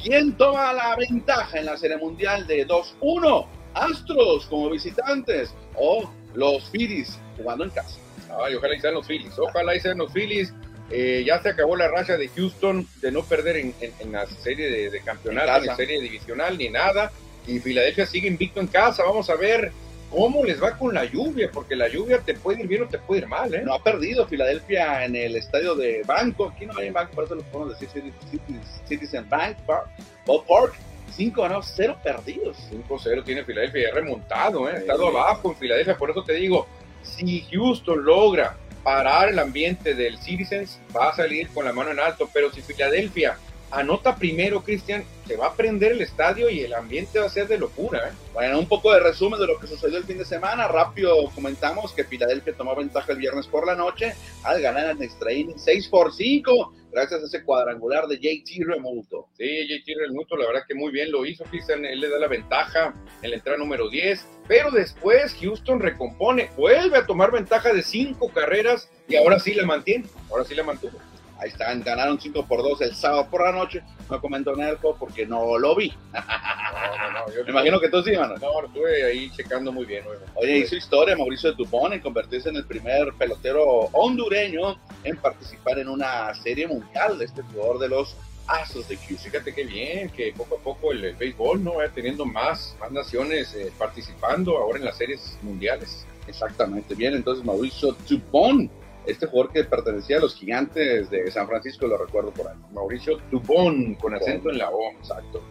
¿Quién 0.03 0.33
toma 0.33 0.73
la 0.73 0.95
ventaja 0.95 1.59
en 1.59 1.65
la 1.67 1.77
Serie 1.77 1.97
Mundial 1.97 2.47
de 2.47 2.67
2-1? 2.67 3.45
¿Astros 3.73 4.47
como 4.47 4.69
visitantes 4.69 5.53
o 5.75 6.09
los 6.33 6.69
Phillies 6.71 7.19
jugando 7.37 7.63
en 7.65 7.69
casa? 7.69 7.97
Ay, 8.43 8.55
ojalá 8.55 8.75
y 8.75 8.79
sean 8.81 8.93
los 8.95 9.05
Phillies, 9.07 9.37
ojalá 9.37 9.75
y 9.75 9.79
sean 9.79 9.97
los 9.99 10.11
Phillies. 10.11 10.53
Eh, 10.89 11.23
ya 11.25 11.41
se 11.41 11.49
acabó 11.49 11.75
la 11.77 11.87
racha 11.87 12.17
de 12.17 12.27
Houston 12.29 12.85
de 13.01 13.11
no 13.11 13.23
perder 13.23 13.57
en, 13.57 13.73
en- 13.79 13.93
en 13.99 14.11
la 14.11 14.25
serie 14.25 14.69
de, 14.69 14.89
de 14.89 14.99
campeonato, 15.01 15.47
En 15.71 15.77
serie 15.77 16.01
divisional, 16.01 16.57
ni 16.57 16.69
nada. 16.69 17.11
Y 17.47 17.59
Filadelfia 17.59 18.05
sigue 18.05 18.27
invicto 18.27 18.59
en 18.59 18.67
casa. 18.67 19.03
Vamos 19.03 19.29
a 19.29 19.35
ver 19.35 19.71
cómo 20.11 20.43
les 20.43 20.61
va 20.61 20.77
con 20.77 20.93
la 20.93 21.05
lluvia, 21.05 21.49
porque 21.51 21.75
la 21.75 21.87
lluvia 21.87 22.19
te 22.19 22.35
puede 22.35 22.59
ir 22.61 22.67
bien 22.67 22.83
o 22.83 22.87
te 22.87 22.99
puede 22.99 23.21
ir 23.21 23.27
mal. 23.27 23.51
¿eh? 23.53 23.63
No 23.63 23.73
ha 23.73 23.81
perdido 23.83 24.27
Filadelfia 24.27 25.05
en 25.05 25.15
el 25.15 25.35
estadio 25.37 25.73
de 25.73 26.03
Banco. 26.05 26.49
Aquí 26.53 26.65
no 26.67 26.77
hay 26.77 26.89
Banco, 26.91 27.13
por 27.13 27.23
eso 27.23 27.35
lo 27.35 27.41
podemos 27.43 27.79
decir 27.79 27.89
Citi- 28.03 28.13
Citi- 28.31 28.59
Citizen 28.87 29.27
Bank 29.29 29.57
Park. 29.65 29.87
Ballpark. 30.27 30.73
5 31.15 31.41
ganados, 31.41 31.73
0 31.75 31.97
perdidos. 32.03 32.57
5-0 32.69 33.23
tiene 33.23 33.43
Filadelfia, 33.43 33.89
ya 33.89 33.95
remontado, 33.95 34.69
¿eh? 34.69 34.73
ha 34.73 34.75
Sí. 34.75 34.81
estado 34.83 35.07
abajo 35.07 35.49
en 35.51 35.57
Filadelfia. 35.57 35.97
Por 35.97 36.11
eso 36.11 36.23
te 36.23 36.33
digo, 36.33 36.67
si 37.03 37.41
Houston 37.51 38.03
logra 38.05 38.55
parar 38.83 39.29
el 39.29 39.39
ambiente 39.39 39.93
del 39.93 40.17
Citizens, 40.17 40.79
va 40.95 41.09
a 41.09 41.15
salir 41.15 41.49
con 41.49 41.65
la 41.65 41.73
mano 41.73 41.91
en 41.91 41.99
alto, 41.99 42.29
pero 42.33 42.51
si 42.51 42.61
Filadelfia 42.61 43.37
anota 43.71 44.15
primero, 44.15 44.63
Cristian, 44.63 45.03
se 45.25 45.37
va 45.37 45.47
a 45.47 45.55
prender 45.55 45.93
el 45.93 46.01
estadio 46.01 46.49
y 46.49 46.59
el 46.61 46.73
ambiente 46.73 47.19
va 47.19 47.25
a 47.25 47.29
ser 47.29 47.47
de 47.47 47.57
locura. 47.57 48.09
¿eh? 48.09 48.11
Bueno, 48.33 48.59
un 48.59 48.67
poco 48.67 48.93
de 48.93 48.99
resumen 48.99 49.39
de 49.39 49.47
lo 49.47 49.59
que 49.59 49.67
sucedió 49.67 49.97
el 49.97 50.03
fin 50.03 50.17
de 50.17 50.25
semana. 50.25 50.67
Rápido 50.67 51.29
comentamos 51.33 51.93
que 51.93 52.03
Filadelfia 52.03 52.53
tomó 52.53 52.75
ventaja 52.75 53.13
el 53.13 53.17
viernes 53.17 53.47
por 53.47 53.65
la 53.65 53.75
noche 53.75 54.13
al 54.43 54.61
ganar 54.61 54.89
en 54.89 55.01
extra 55.01 55.31
inning 55.31 55.57
6 55.57 55.87
por 55.87 56.13
5, 56.13 56.73
gracias 56.91 57.21
a 57.21 57.25
ese 57.25 57.43
cuadrangular 57.43 58.07
de 58.07 58.17
JT 58.17 58.65
Remulto. 58.65 59.29
Sí, 59.37 59.45
JT 59.45 59.99
Remulto, 59.99 60.35
la 60.35 60.47
verdad 60.47 60.61
que 60.67 60.75
muy 60.75 60.91
bien 60.91 61.11
lo 61.11 61.25
hizo, 61.25 61.45
Cristian. 61.45 61.85
Él 61.85 62.01
le 62.01 62.09
da 62.09 62.19
la 62.19 62.27
ventaja 62.27 62.93
en 63.21 63.29
la 63.29 63.35
entrada 63.37 63.57
número 63.57 63.89
10, 63.89 64.27
pero 64.47 64.71
después 64.71 65.35
Houston 65.39 65.79
recompone, 65.79 66.49
vuelve 66.57 66.97
a 66.97 67.05
tomar 67.05 67.31
ventaja 67.31 67.71
de 67.71 67.83
5 67.83 68.29
carreras 68.33 68.89
y 69.07 69.15
ahora 69.15 69.39
sí 69.39 69.53
la 69.53 69.65
mantiene. 69.65 70.05
Ahora 70.29 70.43
sí 70.43 70.55
la 70.55 70.63
mantuvo. 70.63 70.99
Ahí 71.41 71.49
están, 71.49 71.81
ganaron 71.81 72.21
5 72.21 72.45
por 72.45 72.61
2 72.61 72.81
el 72.81 72.95
sábado 72.95 73.27
por 73.27 73.43
la 73.43 73.51
noche. 73.51 73.81
No 74.11 74.21
comentó 74.21 74.55
Nerco 74.55 74.95
porque 74.99 75.25
no 75.25 75.57
lo 75.57 75.75
vi. 75.75 75.91
No, 76.13 76.19
no, 76.21 77.11
no, 77.13 77.43
Me 77.45 77.49
imagino 77.49 77.79
que 77.79 77.89
tú 77.89 78.03
sí, 78.03 78.11
mano. 78.15 78.35
No, 78.37 78.63
estuve 78.63 79.03
ahí 79.05 79.31
checando 79.31 79.71
muy 79.71 79.85
bien. 79.85 80.03
Oye, 80.35 80.59
hizo 80.59 80.75
historia 80.75 81.17
Mauricio 81.17 81.51
Dupont 81.53 81.95
en 81.95 81.99
convertirse 81.99 82.49
en 82.49 82.57
el 82.57 82.65
primer 82.65 83.13
pelotero 83.17 83.63
hondureño 83.91 84.77
en 85.03 85.17
participar 85.17 85.79
en 85.79 85.89
una 85.89 86.31
serie 86.35 86.67
mundial 86.67 87.17
de 87.17 87.25
este 87.25 87.41
jugador 87.41 87.79
de 87.79 87.89
los 87.89 88.15
Astros 88.45 88.87
de 88.87 88.97
Houston. 88.97 89.31
Fíjate 89.31 89.51
qué 89.51 89.63
bien, 89.63 90.09
que 90.11 90.33
poco 90.37 90.57
a 90.57 90.59
poco 90.59 90.91
el, 90.91 91.15
béisbol 91.15 91.63
no 91.63 91.77
va 91.77 91.89
teniendo 91.89 92.23
más, 92.23 92.75
más 92.79 92.91
naciones 92.91 93.55
eh, 93.55 93.71
participando 93.79 94.57
ahora 94.57 94.77
en 94.77 94.85
las 94.85 94.97
series 94.97 95.39
mundiales. 95.41 96.05
Exactamente, 96.27 96.93
bien, 96.93 97.15
entonces 97.15 97.43
Mauricio 97.43 97.95
Dupont 98.07 98.69
este 99.05 99.25
jugador 99.27 99.51
que 99.51 99.63
pertenecía 99.63 100.17
a 100.17 100.21
los 100.21 100.35
gigantes 100.35 101.09
de 101.09 101.29
San 101.31 101.47
Francisco, 101.47 101.87
lo 101.87 101.97
recuerdo 101.97 102.31
por 102.31 102.47
ahí. 102.47 102.57
Mauricio 102.73 103.19
Dubón, 103.31 103.95
con 103.95 104.13
acento 104.13 104.49
en 104.49 104.57
la 104.57 104.69
O, 104.69 104.91
exacto. 104.91 105.41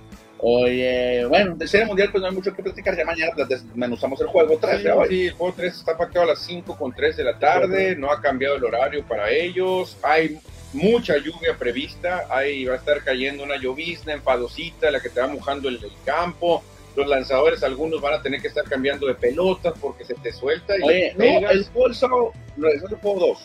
Oye, 0.42 1.26
bueno, 1.26 1.54
de 1.54 1.68
Serie 1.68 1.84
Mundial 1.84 2.08
pues 2.10 2.22
no 2.22 2.28
hay 2.28 2.34
mucho 2.34 2.54
que 2.54 2.62
platicar, 2.62 2.96
ya 2.96 3.04
mañana 3.04 3.32
desmenuzamos 3.46 4.18
el 4.22 4.28
juego 4.28 4.56
3 4.58 4.80
sí, 4.80 4.88
sí, 5.08 5.26
el 5.26 5.32
juego 5.34 5.54
3 5.54 5.74
está 5.74 5.98
pactado 5.98 6.24
a 6.24 6.28
las 6.28 6.38
5 6.38 6.78
con 6.78 6.94
3 6.94 7.18
de 7.18 7.24
la 7.24 7.38
tarde, 7.38 7.94
no 7.94 8.10
ha 8.10 8.22
cambiado 8.22 8.56
el 8.56 8.64
horario 8.64 9.04
para 9.06 9.30
ellos, 9.30 9.98
hay 10.02 10.40
mucha 10.72 11.18
lluvia 11.18 11.58
prevista, 11.58 12.24
ahí 12.30 12.64
va 12.64 12.74
a 12.74 12.76
estar 12.78 13.04
cayendo 13.04 13.42
una 13.42 13.58
llovizna 13.58 14.14
enfadosita, 14.14 14.90
la 14.90 15.00
que 15.00 15.10
te 15.10 15.20
va 15.20 15.26
mojando 15.26 15.68
el, 15.68 15.76
el 15.76 15.92
campo, 16.06 16.62
los 16.96 17.06
lanzadores 17.06 17.62
algunos 17.62 18.00
van 18.00 18.14
a 18.14 18.22
tener 18.22 18.40
que 18.40 18.48
estar 18.48 18.64
cambiando 18.64 19.06
de 19.06 19.14
pelotas 19.14 19.74
porque 19.80 20.04
se 20.04 20.14
te 20.14 20.32
suelta 20.32 20.78
y 20.78 20.82
Oye, 20.82 21.14
no, 21.16 21.50
el 21.50 21.64
juego 21.66 22.32
no, 22.56 22.68
es 22.68 22.82
el 22.82 22.96
juego 22.96 23.20
2, 23.20 23.38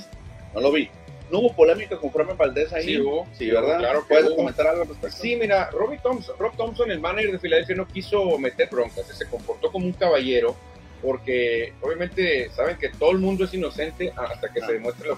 no 0.56 0.62
lo 0.62 0.72
vi. 0.72 0.90
¿No 1.32 1.40
hubo 1.40 1.54
polémica 1.54 1.98
con 1.98 2.12
Fromen 2.12 2.38
Valdés 2.38 2.72
ahí? 2.72 2.86
Sí, 2.86 3.00
hubo. 3.00 3.28
Sí, 3.34 3.50
¿verdad? 3.50 3.80
Claro 3.80 4.06
¿Puedes 4.08 4.30
comentar 4.30 4.68
algo 4.68 4.84
respecto? 4.84 5.18
Sí, 5.18 5.36
mira, 5.36 5.72
Robbie 5.72 5.98
Thompson, 5.98 6.36
Rob 6.38 6.56
Thompson, 6.56 6.92
el 6.92 7.00
manager 7.00 7.32
de 7.32 7.40
Filadelfia, 7.40 7.76
no 7.76 7.88
quiso 7.88 8.38
meter 8.38 8.70
broncas, 8.70 9.08
se 9.08 9.26
comportó 9.26 9.72
como 9.72 9.88
un 9.88 9.94
caballero, 9.94 10.56
porque 11.02 11.74
obviamente 11.82 12.50
saben 12.52 12.78
que 12.78 12.90
todo 12.90 13.12
el 13.12 13.18
mundo 13.18 13.46
es 13.46 13.54
inocente 13.56 14.14
hasta 14.16 14.54
que 14.54 14.62
se 14.62 14.74
demuestre 14.74 15.10
lo, 15.10 15.18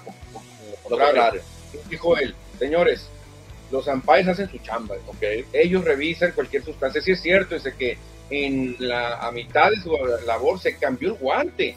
contrario. 0.82 1.42
Dijo 1.90 2.16
él, 2.16 2.34
señores, 2.58 3.10
los 3.70 3.86
umpires 3.86 4.28
hacen 4.28 4.48
su 4.48 4.58
chamba, 4.58 4.96
¿ok? 5.06 5.22
Ellos 5.52 5.84
revisan 5.84 6.32
cualquier 6.32 6.64
sustancia. 6.64 7.00
Sí 7.00 7.12
es 7.12 7.20
cierto, 7.20 7.56
es 7.56 7.64
que 7.74 7.98
en 8.30 8.76
la, 8.78 9.18
a 9.18 9.32
mitad 9.32 9.70
de 9.70 9.76
su 9.76 9.96
labor 10.26 10.58
se 10.58 10.76
cambió 10.76 11.10
el 11.10 11.14
guante. 11.14 11.76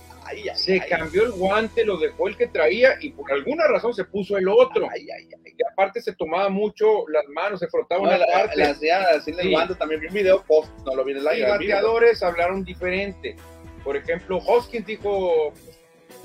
se 0.56 0.80
cambió 0.86 1.24
el 1.24 1.32
guante, 1.32 1.86
lo 1.86 1.98
dejó 1.98 2.28
el 2.28 2.38
que 2.38 2.48
traía 2.48 2.96
y 3.00 3.12
por 3.12 3.32
alguna 3.32 3.68
razón 3.68 3.94
se 3.94 4.06
puso 4.06 4.38
el 4.38 4.48
otro. 4.48 4.88
y 4.96 5.64
aparte 5.72 6.02
se 6.02 6.14
tomaba 6.14 6.50
mucho 6.50 7.08
las 7.10 7.28
manos, 7.28 7.60
se 7.60 7.68
frotaba 7.68 8.02
una 8.02 8.20
parte. 8.20 8.58
La, 8.58 8.72
así 8.72 9.32
el 9.32 9.52
guante, 9.52 9.76
también 9.76 10.02
vi 10.02 10.08
un 10.08 10.14
video 10.14 10.44
post, 10.44 10.72
no 10.86 10.96
lo 10.96 11.04
vi 11.04 11.12
en 11.12 11.18
el. 11.20 11.24
Los 11.24 11.50
bateadores 11.50 12.24
hablaron 12.24 12.64
diferente. 12.64 13.36
Por 13.84 13.98
ejemplo, 13.98 14.38
Hoskins 14.38 14.86
dijo, 14.86 15.54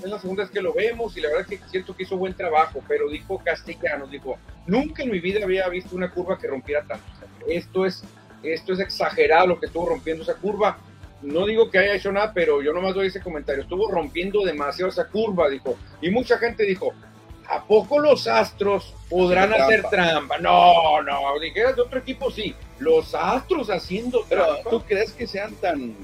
es 0.02 0.10
la 0.10 0.18
segunda 0.20 0.42
vez 0.42 0.50
que 0.50 0.60
lo 0.60 0.72
vemos 0.72 1.16
y 1.16 1.20
la 1.20 1.28
verdad 1.28 1.46
es 1.50 1.58
que 1.60 1.68
siento 1.68 1.96
que 1.96 2.04
hizo 2.04 2.16
buen 2.16 2.34
trabajo, 2.34 2.82
pero 2.86 3.08
dijo 3.08 3.40
Castellanos, 3.44 4.10
dijo, 4.10 4.38
nunca 4.66 5.02
en 5.02 5.10
mi 5.10 5.20
vida 5.20 5.44
había 5.44 5.68
visto 5.68 5.96
una 5.96 6.10
curva 6.10 6.38
que 6.38 6.46
rompiera 6.46 6.82
tanto. 6.82 7.04
Esto 7.46 7.86
es 7.86 8.02
esto 8.42 8.72
es 8.72 8.80
exagerado 8.80 9.46
lo 9.48 9.60
que 9.60 9.66
estuvo 9.66 9.88
rompiendo 9.88 10.22
esa 10.22 10.34
curva. 10.34 10.78
No 11.22 11.46
digo 11.46 11.70
que 11.70 11.78
haya 11.78 11.94
hecho 11.94 12.12
nada, 12.12 12.32
pero 12.32 12.62
yo 12.62 12.72
nomás 12.72 12.94
doy 12.94 13.08
ese 13.08 13.20
comentario. 13.20 13.62
Estuvo 13.62 13.90
rompiendo 13.90 14.44
demasiado 14.44 14.90
esa 14.90 15.06
curva, 15.06 15.48
dijo. 15.48 15.76
Y 16.00 16.10
mucha 16.10 16.38
gente 16.38 16.64
dijo, 16.64 16.92
¿a 17.48 17.64
poco 17.64 17.98
los 17.98 18.26
Astros 18.26 18.94
podrán 19.08 19.52
hacer 19.54 19.84
trampa? 19.90 20.38
No, 20.38 21.02
no, 21.02 21.38
dijeras 21.40 21.76
de 21.76 21.82
otro 21.82 21.98
equipo, 21.98 22.30
sí. 22.30 22.54
Los 22.78 23.14
Astros 23.14 23.70
haciendo 23.70 24.24
trampa. 24.28 24.58
Pero, 24.62 24.70
¿tú 24.70 24.86
crees 24.86 25.12
que 25.12 25.26
sean 25.26 25.54
tan... 25.54 25.96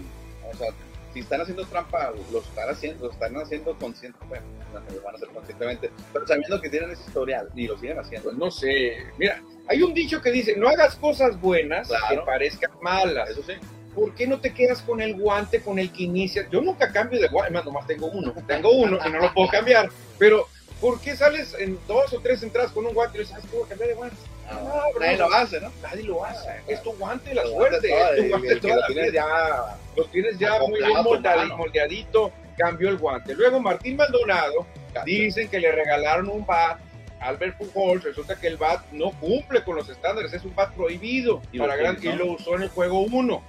O 0.53 0.57
sea, 0.57 0.69
si 1.13 1.21
están 1.21 1.41
haciendo 1.41 1.65
trampa, 1.67 2.13
lo 2.31 2.41
están 2.41 2.71
haciendo, 2.71 3.07
lo 3.07 3.13
están 3.13 3.37
haciendo 3.37 3.77
conscientemente, 3.79 4.47
bueno, 4.71 4.87
lo 4.95 5.03
van 5.03 5.15
a 5.15 5.17
hacer 5.17 5.29
conscientemente, 5.29 5.91
pero 6.13 6.27
sabiendo 6.27 6.61
que 6.61 6.71
tienen 6.71 6.91
ese 6.91 7.03
historial 7.07 7.49
y 7.55 7.67
lo 7.67 7.79
siguen 7.79 7.99
haciendo. 7.99 8.31
Pues 8.31 8.37
no 8.37 8.51
sé, 8.51 8.97
mira, 9.19 9.43
hay 9.69 9.83
un 9.83 9.95
dicho 9.95 10.21
que 10.21 10.31
dice, 10.31 10.57
no 10.57 10.69
hagas 10.69 10.97
cosas 10.97 11.41
buenas 11.41 11.89
que 11.89 12.17
parezcan 12.25 12.71
malas. 12.81 13.31
Eso 13.31 13.43
sí. 13.43 13.55
¿Por 13.95 14.15
qué 14.15 14.27
no 14.27 14.41
te 14.41 14.55
quedas 14.55 14.81
con 14.81 15.03
el 15.03 15.21
guante 15.21 15.61
con 15.61 15.79
el 15.79 15.93
que 15.93 16.05
inicia? 16.05 16.49
Yo 16.51 16.63
nunca 16.63 16.91
cambio 16.91 17.21
de 17.21 17.29
guante, 17.29 17.53
más 17.53 17.65
nomás 17.65 17.87
tengo 17.87 18.07
uno, 18.07 18.33
tengo 18.47 18.71
uno 18.73 18.99
y 19.07 19.11
no 19.11 19.19
lo 19.19 19.35
puedo 19.35 19.49
cambiar, 19.49 19.91
pero 20.19 20.49
¿por 20.81 20.99
qué 21.01 21.15
sales 21.15 21.55
en 21.59 21.79
dos 21.87 22.13
o 22.15 22.21
tres 22.21 22.43
entradas 22.43 22.73
con 22.73 22.87
un 22.87 22.95
guante 22.95 23.19
y 23.19 23.21
dices, 23.21 23.37
¿sabes 23.37 23.51
puedo 23.51 23.67
cambiar 23.67 23.91
de 23.91 23.95
guante? 23.95 24.17
No, 24.53 25.01
nadie 25.01 25.17
lo 25.17 25.33
hace, 25.33 25.61
¿no? 25.61 25.73
Nadie 25.83 26.03
lo 26.05 26.25
hace. 26.25 26.51
Es 26.67 26.83
tu 26.83 26.93
guante 26.93 27.35
la 27.35 27.45
suerte. 27.47 27.93
Es 27.93 28.17
tu 28.17 28.29
guante 28.29 28.57
toda 28.57 28.77
la 28.77 28.89
vida. 28.89 29.11
Ya, 29.13 29.79
lo 29.97 30.05
tienes 30.07 30.39
ya 30.39 30.59
muy 30.61 30.81
bien 30.81 31.57
moldeadito. 31.57 32.33
Cambió 32.57 32.91
el 32.91 32.99
guante. 32.99 33.35
Luego 33.35 33.61
Martín 33.61 33.97
Maldonado 33.97 34.67
dicen 35.05 35.49
que 35.49 35.59
le 35.59 35.73
regalaron 35.73 36.29
un 36.29 36.45
bat 36.45 36.79
Albert 37.23 37.57
Pujols, 37.57 38.03
resulta 38.03 38.39
que 38.39 38.49
el 38.49 38.57
BAT 38.57 38.91
no 38.93 39.13
cumple 39.13 39.63
con 39.63 39.77
los 39.77 39.89
estándares, 39.89 40.33
es 40.33 40.45
un 40.45 40.55
BAT 40.55 40.75
prohibido 40.75 41.41
y, 41.53 41.59
para 41.59 41.77
gran, 41.77 41.97
y 42.03 42.13
lo 42.13 42.33
usó 42.33 42.57
en 42.57 42.63
el 42.63 42.69
juego 42.69 43.01
1. 43.01 43.43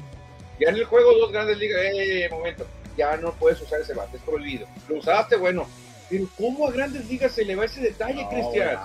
Ya 0.59 0.69
en 0.69 0.75
el 0.75 0.85
juego 0.85 1.11
2 1.13 1.31
Grandes 1.31 1.57
Ligas, 1.57 1.81
eh, 1.83 2.27
momento, 2.29 2.67
ya 2.95 3.17
no 3.17 3.33
puedes 3.33 3.59
usar 3.61 3.81
ese 3.81 3.93
BAT, 3.93 4.13
es 4.13 4.21
prohibido. 4.21 4.67
Lo 4.87 4.97
usaste, 4.97 5.35
bueno, 5.35 5.67
pero 6.13 6.29
¿cómo 6.37 6.67
a 6.67 6.71
Grandes 6.71 7.09
Ligas 7.09 7.31
se 7.31 7.43
le 7.43 7.55
va 7.55 7.65
ese 7.65 7.81
detalle, 7.81 8.27
Cristian? 8.29 8.77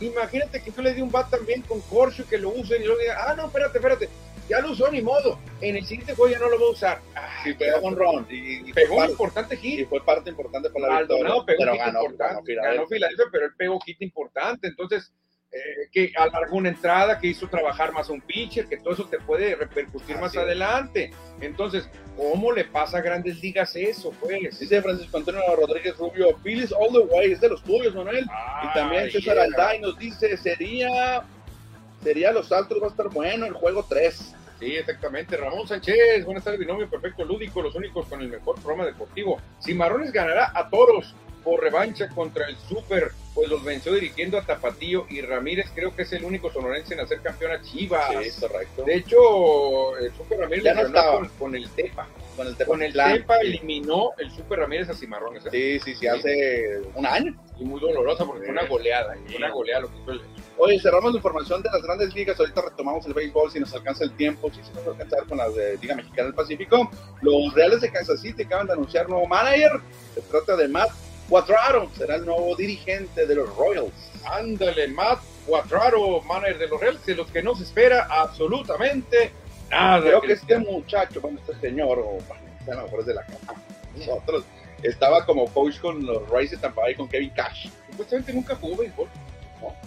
Imagínate 0.00 0.60
que 0.60 0.72
yo 0.72 0.82
le 0.82 0.92
di 0.92 1.02
un 1.02 1.10
BAT 1.12 1.30
también 1.30 1.62
con 1.62 1.80
Corso 1.82 2.26
que 2.28 2.36
lo 2.36 2.48
usen 2.48 2.82
y 2.82 2.86
luego 2.86 3.00
diga, 3.00 3.16
ah, 3.28 3.34
no, 3.36 3.46
espérate, 3.46 3.78
espérate, 3.78 4.08
ya 4.48 4.58
lo 4.58 4.72
usó, 4.72 4.90
ni 4.90 5.00
modo. 5.00 5.38
En 5.60 5.76
el 5.76 5.86
siguiente 5.86 6.16
juego 6.16 6.32
ya 6.32 6.40
no 6.40 6.48
lo 6.48 6.58
va 6.58 6.66
a 6.66 6.70
usar. 6.70 7.00
y 7.44 7.54
pegó 7.54 7.80
con 7.80 7.94
Ron. 7.94 8.26
Y, 8.28 8.72
pegó 8.72 8.96
un 8.96 9.10
importante 9.10 9.56
hit. 9.56 9.80
Y 9.80 9.84
fue 9.84 10.04
parte 10.04 10.30
importante 10.30 10.68
para 10.70 10.88
la 10.88 10.98
victoria. 10.98 11.34
pero 11.46 11.76
ganó, 11.76 12.02
importante, 12.02 12.54
ganó, 12.56 12.86
Filadelfia, 12.88 13.26
pero 13.30 13.46
él 13.46 13.52
pegó 13.56 13.78
hit 13.78 14.02
importante. 14.02 14.66
Entonces, 14.66 15.12
eh, 15.54 15.88
que 15.92 16.12
alargó 16.16 16.56
una 16.56 16.70
entrada, 16.70 17.16
que 17.16 17.28
hizo 17.28 17.46
trabajar 17.46 17.92
más 17.92 18.10
a 18.10 18.12
un 18.12 18.20
pitcher, 18.20 18.66
que 18.66 18.76
todo 18.78 18.94
eso 18.94 19.04
te 19.06 19.20
puede 19.20 19.54
repercutir 19.54 20.18
más 20.18 20.36
adelante. 20.36 21.12
Entonces, 21.40 21.88
¿cómo 22.16 22.50
le 22.50 22.64
pasa 22.64 22.98
a 22.98 23.00
grandes 23.00 23.40
ligas 23.40 23.76
eso, 23.76 24.12
pues? 24.18 24.58
Dice 24.58 24.82
Francisco 24.82 25.16
Antonio 25.16 25.42
Rodríguez 25.54 25.96
Rubio, 25.96 26.36
Phillies 26.42 26.72
all 26.72 26.92
the 26.92 27.14
way, 27.14 27.30
es 27.30 27.40
de 27.40 27.50
los 27.50 27.62
tuyos, 27.62 27.94
Manuel. 27.94 28.26
y 28.64 28.74
también 28.74 29.08
César 29.12 29.38
Alday 29.38 29.80
nos 29.80 29.96
dice, 29.96 30.36
sería 30.36 31.22
sería 32.02 32.32
los 32.32 32.50
altos 32.50 32.82
va 32.82 32.88
a 32.88 32.90
estar 32.90 33.08
bueno 33.10 33.46
el 33.46 33.52
juego 33.52 33.86
3. 33.88 34.34
Sí, 34.58 34.76
exactamente. 34.76 35.36
Ramón 35.36 35.68
Sánchez, 35.68 36.24
buenas 36.24 36.42
tardes, 36.42 36.58
binomio 36.58 36.90
perfecto 36.90 37.24
lúdico, 37.24 37.62
los 37.62 37.76
únicos 37.76 38.06
con 38.06 38.20
el 38.20 38.28
mejor 38.28 38.56
programa 38.56 38.86
deportivo. 38.86 39.40
Cimarrones 39.62 40.10
ganará 40.10 40.50
a 40.52 40.68
Toros 40.68 41.14
por 41.44 41.60
revancha 41.60 42.08
contra 42.08 42.48
el 42.48 42.56
Super, 42.56 43.12
pues 43.34 43.48
los 43.48 43.64
venció 43.64 43.92
dirigiendo 43.92 44.38
a 44.38 44.42
Tapatío 44.42 45.06
y 45.10 45.20
Ramírez 45.20 45.66
creo 45.74 45.94
que 45.94 46.02
es 46.02 46.12
el 46.12 46.24
único 46.24 46.52
sonorense 46.52 46.94
en 46.94 47.00
hacer 47.00 47.20
campeón 47.20 47.52
a 47.52 47.60
Chivas. 47.62 48.10
Sí, 48.22 48.40
correcto. 48.40 48.84
De 48.84 48.94
hecho, 48.96 49.96
el 49.98 50.12
Super 50.14 50.38
Ramírez 50.38 50.64
ya 50.64 50.74
no 50.74 50.82
estaba. 50.82 51.28
Con, 51.38 51.56
el 51.56 51.68
Tepa. 51.70 52.06
Con 52.36 52.46
el 52.46 52.56
Tepa, 52.56 52.68
con 52.68 52.82
el 52.82 52.92
Tepa 52.92 53.38
eliminó 53.38 54.10
el 54.18 54.30
Super 54.30 54.60
Ramírez 54.60 54.88
a 54.88 54.94
Cimarrones. 54.94 55.44
¿eh? 55.46 55.50
Sí, 55.50 55.80
sí, 55.80 55.94
sí, 55.96 56.06
hace 56.06 56.80
un 56.94 57.06
año. 57.06 57.34
Y 57.58 57.64
muy 57.64 57.80
dolorosa 57.80 58.24
porque 58.24 58.44
fue 58.44 58.52
una 58.52 58.66
goleada, 58.66 59.16
una 59.36 59.50
goleada 59.50 59.82
lo 59.82 59.88
que 59.88 59.98
hizo 60.00 60.12
el 60.12 60.20
Oye, 60.56 60.78
cerramos 60.78 61.12
la 61.12 61.16
información 61.16 61.62
de 61.62 61.70
las 61.72 61.82
grandes 61.82 62.14
ligas. 62.14 62.38
Ahorita 62.38 62.62
retomamos 62.62 63.04
el 63.06 63.14
béisbol 63.14 63.50
si 63.50 63.58
nos 63.58 63.74
alcanza 63.74 64.04
el 64.04 64.12
tiempo, 64.12 64.50
si 64.50 64.62
se 64.62 64.72
nos 64.74 64.84
va 64.84 64.88
a 64.88 64.92
alcanzar 64.92 65.26
con 65.26 65.38
la 65.38 65.48
de 65.48 65.76
Liga 65.78 65.96
Mexicana 65.96 66.26
del 66.26 66.34
Pacífico. 66.34 66.90
Los 67.22 67.52
Reales 67.54 67.80
de 67.80 67.90
Kansas 67.90 68.20
City 68.20 68.44
acaban 68.44 68.68
de 68.68 68.74
anunciar 68.74 69.08
nuevo 69.08 69.26
manager. 69.26 69.80
Se 70.14 70.20
trata 70.22 70.56
de 70.56 70.68
Matt 70.68 70.90
Quatraro, 71.28 71.88
será 71.96 72.16
el 72.16 72.24
nuevo 72.26 72.54
dirigente 72.56 73.26
de 73.26 73.34
los 73.34 73.54
Royals. 73.56 73.92
Ándale, 74.24 74.88
Matt 74.88 75.20
Quatraro, 75.46 76.20
manager 76.22 76.58
de 76.58 76.68
los 76.68 76.80
Reales, 76.80 77.06
de 77.06 77.14
los 77.14 77.30
que 77.30 77.42
no 77.42 77.54
se 77.54 77.64
espera 77.64 78.06
absolutamente 78.10 79.32
nada. 79.70 80.00
Creo 80.02 80.20
que 80.20 80.32
este 80.34 80.58
muchacho, 80.58 81.20
bueno, 81.20 81.38
este 81.46 81.58
señor, 81.68 81.98
o 81.98 82.18
bueno, 82.28 82.42
a 82.68 82.74
lo 82.74 82.82
mejor 82.84 83.00
es 83.00 83.06
de 83.06 83.14
la 83.14 83.26
casa, 83.26 83.54
nosotros 83.96 84.44
estaba 84.82 85.24
como 85.24 85.46
coach 85.52 85.78
con 85.80 86.04
los 86.04 86.28
Rays 86.28 86.50
de 86.50 86.56
Tampa 86.58 86.82
Bay 86.82 86.94
con 86.94 87.08
Kevin 87.08 87.30
Cash. 87.30 87.68
Supuestamente 87.90 88.32
nunca 88.32 88.54
jugó 88.56 88.76
béisbol. 88.76 89.08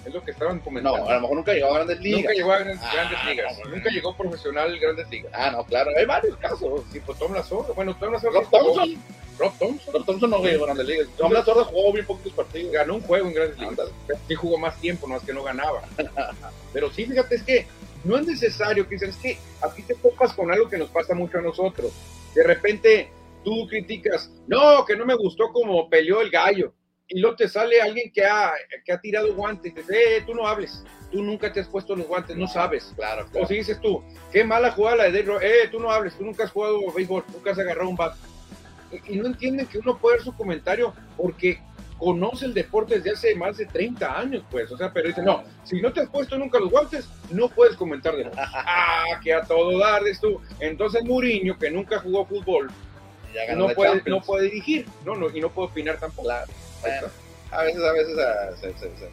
Es 0.06 0.12
lo 0.14 0.24
que 0.24 0.32
estaban 0.32 0.60
comentando. 0.60 0.98
No, 0.98 1.08
a 1.08 1.14
lo 1.16 1.22
mejor 1.22 1.36
nunca 1.38 1.54
llegó 1.54 1.68
a 1.68 1.74
grandes 1.76 2.00
ligas. 2.00 2.22
Nunca 2.22 2.34
llegó 2.34 2.52
a 2.52 2.58
grandes, 2.58 2.80
Ah, 2.82 2.92
grandes 2.94 3.26
ligas. 3.26 3.60
no, 3.64 3.70
nunca 3.76 3.90
llegó 3.92 4.16
profesional 4.18 4.80
grandes 4.80 5.08
ligas. 5.10 5.32
Ah, 5.36 5.52
no, 5.52 5.64
claro, 5.66 5.92
hay 5.96 6.06
varios 6.06 6.36
casos. 6.38 6.82
Pues 7.06 7.20
Tom 7.20 7.34
Lazor. 7.34 7.76
Bueno, 7.76 7.96
Tom 8.00 8.12
Lazor. 8.14 8.34
Rob 8.34 8.50
Thompson. 8.50 8.96
Rob 9.38 9.58
Thompson. 9.58 9.94
Rob 9.94 10.06
Thompson 10.06 10.30
no 10.30 10.44
llegó 10.44 10.64
a 10.64 10.68
grandes 10.68 10.88
ligas. 10.88 11.08
Tom 11.18 11.32
Lazor 11.32 11.64
jugó 11.66 11.94
bien 11.94 12.06
poquitos 12.06 12.34
partidos. 12.34 12.72
ganó 12.72 12.96
un 12.96 13.02
juego 13.02 13.28
en 13.28 13.34
grandes 13.34 13.60
ligas. 13.60 13.90
Sí 14.28 14.36
jugó 14.36 14.58
más 14.58 14.80
tiempo, 14.80 15.08
no 15.08 15.18
es 15.18 15.24
que 15.24 15.34
no 15.34 15.44
ganaba. 15.44 15.84
Pero 16.74 16.92
sí, 16.92 17.06
fíjate, 17.06 17.36
es 17.36 17.44
que 17.44 17.68
no 18.04 18.18
es 18.18 18.26
necesario, 18.28 18.88
Cristian, 18.88 19.12
es 19.12 19.18
que 19.18 19.38
aquí 19.62 19.82
te 19.84 19.96
topas 19.96 20.34
con 20.34 20.52
algo 20.52 20.70
que 20.70 20.78
nos 20.78 20.90
pasa 20.90 21.14
mucho 21.14 21.40
a 21.40 21.42
nosotros. 21.42 21.92
De 22.34 22.44
repente 22.44 23.12
tú 23.44 23.68
criticas, 23.68 24.30
no, 24.48 24.84
que 24.86 24.96
no 24.96 25.06
me 25.06 25.16
gustó 25.16 25.52
como 25.52 25.90
peleó 25.90 26.22
el 26.22 26.30
gallo. 26.30 26.74
Y 27.10 27.22
luego 27.22 27.38
te 27.38 27.48
sale 27.48 27.82
alguien 27.82 28.12
que 28.12 28.26
ha, 28.26 28.52
que 28.84 28.92
ha 28.92 29.00
tirado 29.00 29.34
guantes 29.34 29.72
y 29.72 29.76
dices, 29.76 29.96
eh, 29.96 30.24
tú 30.26 30.36
no 30.36 30.46
hables, 30.46 30.84
tú 31.10 31.24
nunca 31.24 31.54
te 31.54 31.62
has 31.62 31.68
puesto 31.70 31.96
los 31.96 32.06
guantes, 32.06 32.36
no 32.36 32.48
sabes. 32.48 32.92
Claro, 32.98 33.26
O 33.26 33.30
claro. 33.30 33.48
si 33.48 33.56
dices 33.56 33.80
tú, 33.80 34.04
qué 34.32 34.44
mala 34.44 34.72
jugada 34.72 34.98
la 34.98 35.04
de 35.10 35.24
Dave 35.24 35.40
eh, 35.42 35.70
tú 35.72 35.80
no 35.80 35.90
hables, 35.90 36.16
tú 36.18 36.26
nunca 36.26 36.44
has 36.44 36.52
jugado 36.52 36.80
béisbol, 36.94 37.24
nunca 37.34 37.52
has 37.52 37.60
agarrado 37.60 37.88
un 37.90 37.96
bat. 37.96 38.14
Y, 39.08 39.16
no 39.18 39.28
entienden 39.28 39.68
que 39.68 39.78
uno 39.80 39.98
puede 39.98 40.18
dar 40.18 40.26
su 40.26 40.34
comentario 40.34 40.94
porque 41.16 41.60
conoce 41.98 42.46
el 42.46 42.54
deporte 42.54 42.96
desde 42.96 43.12
hace 43.12 43.36
más 43.36 43.58
de 43.58 43.66
30 43.66 44.20
años, 44.20 44.44
pues. 44.50 44.72
O 44.72 44.78
sea, 44.78 44.94
pero 44.94 45.08
dicen, 45.08 45.26
no, 45.26 45.44
si 45.64 45.82
no 45.82 45.92
te 45.92 46.02
has 46.02 46.10
puesto 46.10 46.38
nunca 46.38 46.60
los 46.60 46.70
guantes, 46.70 47.10
no 47.32 47.50
puedes 47.50 47.76
comentar 47.76 48.16
de 48.16 48.26
nada. 48.26 48.50
ah, 48.54 49.20
que 49.24 49.34
a 49.34 49.42
todo 49.44 49.78
dar, 49.80 50.02
tú. 50.22 50.40
Entonces 50.60 51.04
Mourinho, 51.04 51.58
que 51.58 51.72
nunca 51.72 52.00
jugó 52.00 52.26
fútbol, 52.26 52.70
no 53.56 53.70
puede, 53.70 53.92
Champions. 53.94 54.20
no 54.20 54.26
puede 54.26 54.44
dirigir, 54.46 54.86
no, 55.06 55.16
no, 55.16 55.30
y 55.30 55.42
no 55.42 55.50
puede 55.50 55.70
opinar 55.70 55.98
tampoco. 56.00 56.28
Claro. 56.28 56.48
Bueno, 56.82 57.08
a 57.52 57.64
veces, 57.64 57.82
a 57.82 57.92
veces 57.92 58.16
se- 58.60 58.74
se- 58.74 58.98
se- 58.98 59.10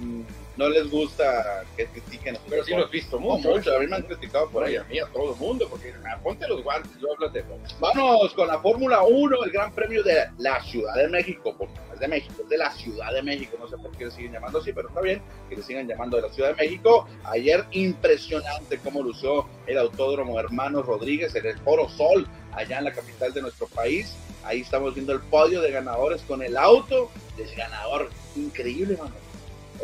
mm, 0.00 0.24
no 0.56 0.68
les 0.68 0.90
gusta 0.90 1.64
que 1.76 1.86
critiquen. 1.86 2.38
Pero 2.48 2.64
sí 2.64 2.70
lo 2.70 2.76
deportes. 2.78 3.02
visto 3.02 3.20
No, 3.20 3.26
mucho. 3.26 3.50
mucho, 3.50 3.76
a 3.76 3.80
mí 3.80 3.86
me 3.86 3.96
han 3.96 4.02
criticado 4.02 4.48
por 4.50 4.64
ahí. 4.64 4.76
a 4.76 4.84
mí, 4.84 4.98
a 4.98 5.06
todo 5.06 5.34
el 5.34 5.40
mundo, 5.40 5.66
porque 5.68 5.92
ah, 6.06 6.18
ponte 6.22 6.46
los 6.48 6.62
guantes, 6.62 6.92
yo 7.00 7.12
hablas 7.12 7.32
de. 7.32 7.44
Vamos 7.80 8.32
con 8.34 8.48
la 8.48 8.58
Fórmula 8.58 9.02
1, 9.02 9.44
el 9.44 9.50
Gran 9.50 9.72
Premio 9.72 10.02
de 10.02 10.28
la 10.38 10.62
Ciudad 10.62 10.94
de 10.94 11.08
México, 11.08 11.54
porque 11.56 11.74
no 11.88 11.94
es 11.94 12.00
de 12.00 12.08
México, 12.08 12.34
es 12.42 12.48
de 12.48 12.58
la 12.58 12.70
Ciudad 12.72 13.12
de 13.12 13.22
México, 13.22 13.56
no 13.58 13.68
sé 13.68 13.76
por 13.76 13.90
qué 13.96 14.06
le 14.06 14.10
siguen 14.10 14.32
llamando 14.32 14.58
así, 14.58 14.72
pero 14.72 14.88
está 14.88 15.00
bien 15.00 15.22
que 15.48 15.56
le 15.56 15.62
sigan 15.62 15.86
llamando 15.86 16.16
de 16.16 16.22
la 16.22 16.32
Ciudad 16.32 16.50
de 16.50 16.56
México. 16.56 17.06
Ayer 17.24 17.64
impresionante 17.72 18.78
cómo 18.78 19.02
lució 19.02 19.46
el 19.66 19.78
Autódromo 19.78 20.38
Hermanos 20.38 20.86
Rodríguez 20.86 21.34
en 21.34 21.46
el 21.46 21.58
Foro 21.58 21.88
Sol, 21.88 22.26
allá 22.52 22.78
en 22.78 22.84
la 22.84 22.92
capital 22.92 23.32
de 23.32 23.42
nuestro 23.42 23.66
país. 23.68 24.14
Ahí 24.44 24.60
estamos 24.60 24.94
viendo 24.94 25.12
el 25.12 25.20
podio 25.20 25.60
de 25.62 25.70
ganadores 25.70 26.22
con 26.22 26.42
el 26.42 26.56
auto 26.56 27.10
del 27.36 27.54
ganador. 27.54 28.10
Increíble, 28.36 28.96
mano. 28.96 29.23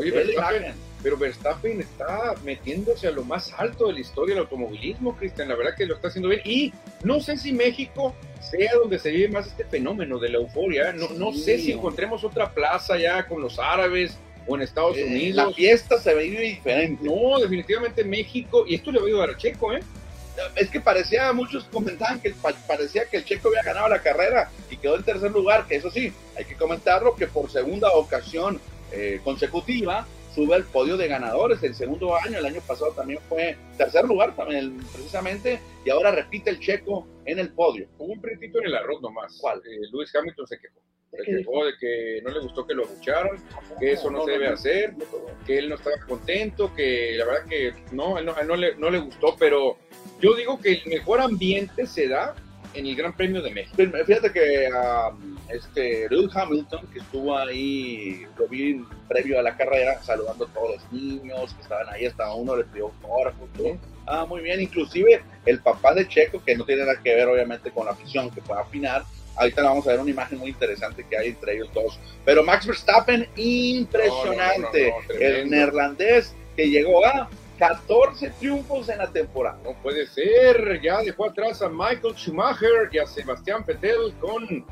Oye, 0.00 0.10
Verstappen, 0.10 0.74
pero 1.02 1.16
Verstappen 1.16 1.80
está 1.80 2.34
metiéndose 2.44 3.06
a 3.08 3.10
lo 3.10 3.24
más 3.24 3.52
alto 3.56 3.86
de 3.86 3.94
la 3.94 4.00
historia 4.00 4.34
del 4.34 4.44
automovilismo, 4.44 5.16
Cristian. 5.16 5.48
La 5.48 5.54
verdad 5.56 5.74
que 5.76 5.86
lo 5.86 5.94
está 5.94 6.08
haciendo 6.08 6.28
bien. 6.28 6.40
Y 6.44 6.72
no 7.04 7.20
sé 7.20 7.36
si 7.36 7.52
México 7.52 8.14
sea 8.40 8.72
donde 8.74 8.98
se 8.98 9.10
vive 9.10 9.28
más 9.28 9.46
este 9.46 9.64
fenómeno 9.64 10.18
de 10.18 10.28
la 10.30 10.38
euforia. 10.38 10.92
No, 10.92 11.08
no 11.10 11.32
sé 11.32 11.58
si 11.58 11.72
encontremos 11.72 12.24
otra 12.24 12.50
plaza 12.52 12.98
ya 12.98 13.26
con 13.26 13.40
los 13.40 13.58
árabes 13.58 14.16
o 14.46 14.56
en 14.56 14.62
Estados 14.62 14.96
Eh, 14.96 15.04
Unidos. 15.04 15.36
la 15.48 15.52
fiesta 15.54 15.98
se 15.98 16.14
vive 16.14 16.40
diferente. 16.40 17.04
No, 17.04 17.38
definitivamente 17.38 18.02
México. 18.04 18.64
Y 18.66 18.74
esto 18.76 18.90
le 18.90 18.98
va 18.98 19.04
a 19.04 19.08
ayudar 19.08 19.30
a 19.30 19.36
Checo, 19.36 19.72
¿eh? 19.72 19.80
es 20.56 20.70
que 20.70 20.80
parecía, 20.80 21.30
muchos 21.34 21.64
comentaban 21.64 22.18
que 22.18 22.30
pa- 22.30 22.54
parecía 22.66 23.04
que 23.04 23.18
el 23.18 23.24
Checo 23.26 23.48
había 23.48 23.62
ganado 23.62 23.88
la 23.88 24.00
carrera 24.00 24.50
y 24.70 24.76
quedó 24.78 24.96
en 24.96 25.02
tercer 25.02 25.30
lugar, 25.32 25.66
que 25.66 25.76
eso 25.76 25.90
sí, 25.90 26.14
hay 26.34 26.46
que 26.46 26.54
comentarlo, 26.54 27.14
que 27.14 27.26
por 27.26 27.50
segunda 27.50 27.90
ocasión 27.90 28.58
eh, 28.92 29.20
consecutiva 29.22 30.07
sube 30.35 30.55
al 30.55 30.64
podio 30.64 30.96
de 30.96 31.09
ganadores, 31.09 31.62
el 31.62 31.74
segundo 31.74 32.14
año, 32.16 32.38
el 32.38 32.46
año 32.46 32.61
pasado 32.66 32.92
también 32.92 33.20
fue 33.29 33.57
tercer 33.76 34.05
lugar 34.05 34.35
también, 34.37 34.76
precisamente, 34.92 35.61
y 35.85 35.90
ahora 35.90 36.12
repite 36.12 36.50
el 36.50 36.61
Checo 36.61 37.07
en 37.24 37.38
el 37.38 37.53
podio. 37.53 37.88
Hubo 37.98 38.12
un 38.12 38.20
pretito 38.20 38.59
en 38.61 38.66
el 38.66 38.76
arroz 38.76 39.03
nomás. 39.03 39.37
¿Cuál? 39.40 39.59
Eh, 39.59 39.88
Lewis 39.92 40.14
Hamilton 40.14 40.46
se 40.46 40.59
quejó. 40.59 40.81
Se 41.11 41.16
¿Qué 41.24 41.38
quejó 41.38 41.64
de 41.64 41.72
que 41.81 42.20
no 42.22 42.31
le 42.31 42.40
gustó 42.40 42.64
que 42.64 42.74
lo 42.74 42.85
abucharan, 42.85 43.37
que 43.81 43.92
eso 43.92 44.11
no, 44.12 44.24
se 44.24 44.31
debe 44.31 44.46
hacer, 44.46 44.94
que 45.44 45.59
él 45.59 45.68
no 45.68 45.74
estaba 45.74 45.96
contento, 46.07 46.72
que 46.72 47.16
la 47.16 47.24
verdad 47.24 47.46
que 47.48 47.74
no, 47.90 48.16
él 48.16 48.26
no, 48.26 48.38
él 48.38 48.46
no 48.46 48.55
le, 48.55 48.76
no 48.76 48.90
le 48.90 48.98
gustó, 48.98 49.35
pero 49.37 49.76
yo 50.20 50.35
digo 50.35 50.61
que 50.61 50.74
el 50.74 50.83
mejor 50.87 51.20
ambiente 51.20 51.85
se 51.87 52.07
da 52.07 52.37
en 52.74 52.87
el 52.87 52.96
Gran 52.96 53.12
Premio 53.12 53.42
de 53.42 53.50
México. 53.50 53.76
Pues, 53.76 54.06
Fíjate 54.06 54.33
que 54.33 54.68
um, 54.68 55.37
este 55.48 56.09
Lewis 56.11 56.35
Hamilton, 56.35 56.87
que 56.92 57.00
estuvo 57.00 57.37
ahí, 57.37 58.26
lo 58.38 58.48
vi 58.48 58.85
previo 59.09 59.38
a 59.38 59.42
la 59.42 59.56
carrera, 59.56 60.02
saludando 60.02 60.46
a 60.46 60.48
todos 60.48 60.76
los 60.76 60.92
niños 60.92 61.54
que 61.54 61.62
estaban 61.62 61.88
ahí, 61.88 62.06
hasta 62.06 62.33
uno 62.35 62.56
le 62.56 62.64
pidió 62.64 62.87
autógrafo, 62.87 63.48
todo. 63.56 63.78
Ah, 64.06 64.24
muy 64.26 64.40
bien, 64.40 64.61
inclusive 64.61 65.22
el 65.46 65.61
papá 65.61 65.94
de 65.94 66.06
Checo, 66.09 66.42
que 66.44 66.56
no 66.56 66.64
tiene 66.64 66.83
nada 66.83 67.00
que 67.02 67.14
ver 67.14 67.28
obviamente 67.28 67.70
con 67.70 67.87
la 67.87 67.92
afición, 67.92 68.30
que 68.30 68.40
a 68.52 68.61
afinar, 68.61 69.04
ahorita 69.37 69.62
vamos 69.62 69.87
a 69.87 69.90
ver 69.90 70.00
una 70.00 70.11
imagen 70.11 70.38
muy 70.38 70.50
interesante 70.50 71.04
que 71.09 71.16
hay 71.16 71.28
entre 71.28 71.54
ellos 71.54 71.70
dos. 71.72 71.98
Pero 72.24 72.42
Max 72.42 72.66
Verstappen, 72.66 73.28
impresionante, 73.37 74.90
No, 74.90 74.96
no, 75.00 75.14
no, 75.14 75.20
el 75.20 75.50
neerlandés 75.50 76.35
que 76.56 76.68
llegó 76.68 77.04
a 77.06 77.28
14 77.61 78.31
triunfos 78.40 78.88
en 78.88 78.99
la 78.99 79.07
temporada. 79.12 79.59
No 79.62 79.75
puede 79.83 80.07
ser, 80.07 80.81
ya 80.83 81.01
dejó 81.03 81.27
atrás 81.27 81.61
a 81.62 81.68
Michael 81.68 82.14
Schumacher 82.16 82.88
y 82.90 82.99
a 82.99 83.07
Sebastián 83.07 83.62
Vettel 83.66 84.14
con 84.18 84.64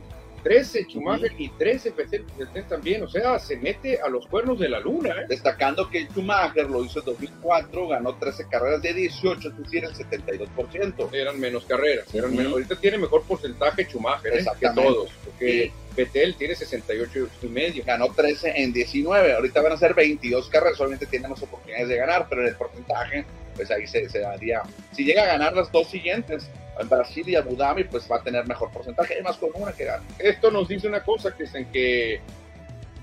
13 0.43 0.85
Schumacher 0.89 1.31
y 1.37 1.51
13 1.51 1.91
Vettel, 1.91 2.25
también, 2.69 3.03
o 3.03 3.09
sea, 3.09 3.39
se 3.39 3.57
mete 3.59 4.01
a 4.01 4.09
los 4.09 4.27
cuernos 4.27 4.59
de 4.59 4.69
la 4.71 4.81
luna, 4.81 5.11
¿eh? 5.11 5.27
Destacando 5.29 5.91
que 5.91 6.07
Schumacher 6.07 6.71
lo 6.71 6.83
hizo 6.83 7.01
en 7.01 7.05
2004, 7.05 7.89
ganó 7.89 8.15
13 8.17 8.47
carreras 8.49 8.81
de 8.81 8.95
18, 8.95 9.49
es 9.51 9.59
decir, 9.59 9.85
el 9.85 9.93
72%. 9.95 11.13
eran 11.13 11.39
menos 11.39 11.65
carreras. 11.67 12.13
Eran 12.15 12.31
Ujú. 12.31 12.37
menos- 12.39 12.53
ahorita 12.55 12.77
tiene 12.77 12.99
mejor 12.99 13.23
porcentaje 13.25 13.85
Schumacher 13.85 14.33
¿eh? 14.33 14.45
que 14.59 14.69
todos. 14.71 15.11
Porque 15.25 15.73
Vettel 15.99 16.37
tiene 16.37 16.55
68 16.55 17.29
y 17.43 17.47
medio. 17.47 17.85
Ganó 17.85 18.13
13 18.15 18.53
en 18.63 18.73
19, 18.73 19.35
ahorita 19.35 19.61
van 19.61 19.73
a 19.73 19.77
ser 19.77 19.95
22 19.95 20.49
carreras, 20.49 20.81
obviamente 20.81 21.07
tiene 21.07 21.29
más 21.29 21.43
oportunidades 21.43 21.89
de 21.89 21.97
ganar, 21.97 22.27
pero 22.29 22.43
en 22.43 22.49
el 22.49 22.55
porcentaje, 22.55 23.25
pues 23.57 23.71
ahí 23.71 23.87
se, 23.87 24.09
se 24.09 24.21
daría. 24.21 24.63
Si 24.93 25.05
llega 25.05 25.25
a 25.25 25.27
ganar 25.27 25.55
las 25.55 25.73
dos 25.73 25.89
siguientes, 25.89 26.49
en 26.79 26.89
Brasil 26.89 27.29
y 27.29 27.35
Abu 27.35 27.57
Dhabi, 27.57 27.85
pues 27.85 28.09
va 28.11 28.19
a 28.19 28.23
tener 28.23 28.47
mejor 28.47 28.71
porcentaje, 28.71 29.19
es 29.19 29.25
más 29.25 29.37
común 29.37 29.63
una 29.63 29.73
que 29.73 29.85
gana. 29.85 30.05
Esto 30.21 30.53
nos 30.53 30.69
dice 30.69 30.87
una 30.87 31.03
cosa, 31.03 31.35
que 31.37 31.43
es 31.45 31.55
en 31.57 31.65
que 31.73 32.21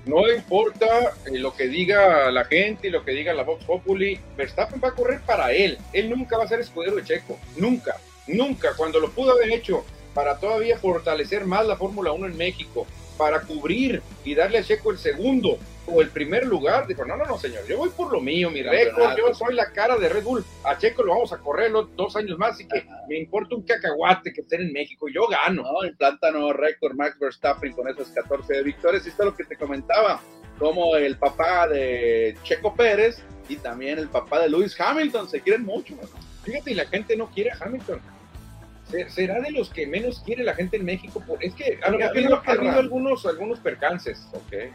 no 0.06 0.32
importa 0.32 0.86
eh, 1.26 1.38
lo 1.38 1.54
que 1.54 1.68
diga 1.68 2.32
la 2.32 2.46
gente 2.46 2.88
y 2.88 2.92
lo 2.92 3.04
que 3.04 3.12
diga 3.12 3.34
la 3.34 3.44
Vox 3.44 3.66
Populi, 3.66 4.20
Verstappen 4.38 4.80
va 4.82 4.90
a 4.90 4.96
correr 4.96 5.20
para 5.22 5.52
él. 5.52 5.78
Él 5.94 6.10
nunca 6.10 6.38
va 6.38 6.46
a 6.46 6.48
ser 6.48 6.60
escudero 6.60 6.96
de 6.96 7.04
Checo. 7.04 7.38
Nunca, 7.58 7.98
nunca. 8.28 8.74
Cuando 8.78 9.00
lo 9.00 9.12
pudo 9.12 9.32
haber 9.32 9.52
hecho 9.52 9.84
para 10.16 10.40
todavía 10.40 10.80
fortalecer 10.80 11.46
más 11.46 11.68
la 11.68 11.76
Fórmula 11.76 12.14
1 12.14 12.28
en 12.28 12.38
México, 12.38 12.88
para 13.18 13.42
cubrir 13.42 14.02
y 14.24 14.34
darle 14.34 14.58
a 14.58 14.64
Checo 14.64 14.92
el 14.92 14.98
segundo 14.98 15.60
o 15.88 16.02
el 16.02 16.10
primer 16.10 16.48
lugar, 16.48 16.88
dijo, 16.88 17.06
no, 17.06 17.16
no, 17.16 17.26
no, 17.26 17.38
señor, 17.38 17.68
yo 17.68 17.78
voy 17.78 17.90
por 17.90 18.12
lo 18.12 18.20
mío, 18.20 18.50
mi 18.50 18.64
récord, 18.64 19.16
yo 19.18 19.34
soy 19.34 19.54
la 19.54 19.72
cara 19.72 19.98
de 19.98 20.10
Red 20.10 20.24
Bull, 20.24 20.44
a 20.64 20.78
Checo 20.78 21.04
lo 21.04 21.14
vamos 21.14 21.32
a 21.32 21.38
correr 21.38 21.70
los 21.70 21.96
dos 21.96 22.16
años 22.16 22.38
más, 22.40 22.54
así 22.54 22.68
que 22.68 22.80
Ajá. 22.80 23.04
me 23.08 23.20
importa 23.20 23.56
un 23.56 23.64
cacahuate 23.64 24.34
que 24.34 24.42
estén 24.42 24.62
en 24.62 24.74
México, 24.74 25.08
yo 25.14 25.28
gano. 25.28 25.64
¿no? 25.64 25.86
Implanta 25.88 26.32
nuevo 26.32 26.54
récord 26.54 26.96
Max 26.96 27.20
Verstappen 27.20 27.74
con 27.74 27.88
esos 27.88 28.08
14 28.08 28.54
de 28.54 28.64
victorias. 28.64 29.06
Y 29.06 29.10
esto 29.10 29.24
es 29.24 29.26
lo 29.28 29.36
que 29.36 29.44
te 29.44 29.56
comentaba, 29.58 30.20
como 30.58 30.96
el 30.96 31.18
papá 31.18 31.68
de 31.68 32.36
Checo 32.44 32.74
Pérez 32.74 33.22
y 33.48 33.58
también 33.58 34.00
el 34.00 34.08
papá 34.08 34.40
de 34.40 34.50
Lewis 34.50 34.80
Hamilton 34.80 35.30
se 35.30 35.42
quieren 35.42 35.64
mucho. 35.64 35.96
mano. 35.96 36.10
Fíjate, 36.44 36.72
y 36.72 36.76
la 36.76 36.86
gente 36.86 37.16
no 37.16 37.28
quiere 37.28 37.52
a 37.52 37.58
Hamilton. 37.60 38.00
Se- 38.90 39.10
Será 39.10 39.40
de 39.42 39.52
los 39.52 39.70
que 39.72 39.88
menos 39.88 40.22
quiere 40.26 40.44
la 40.44 40.54
gente 40.54 40.78
en 40.78 40.86
México. 40.86 41.22
Por, 41.26 41.44
es 41.44 41.54
que 41.56 41.80
ha, 41.82 41.88
ha 41.88 41.90
¿por 41.92 41.98
qué 41.98 42.04
habido, 42.06 42.36
ha 42.46 42.52
habido 42.52 42.80
algunos, 42.80 43.26
algunos 43.26 43.60
percances. 43.60 44.28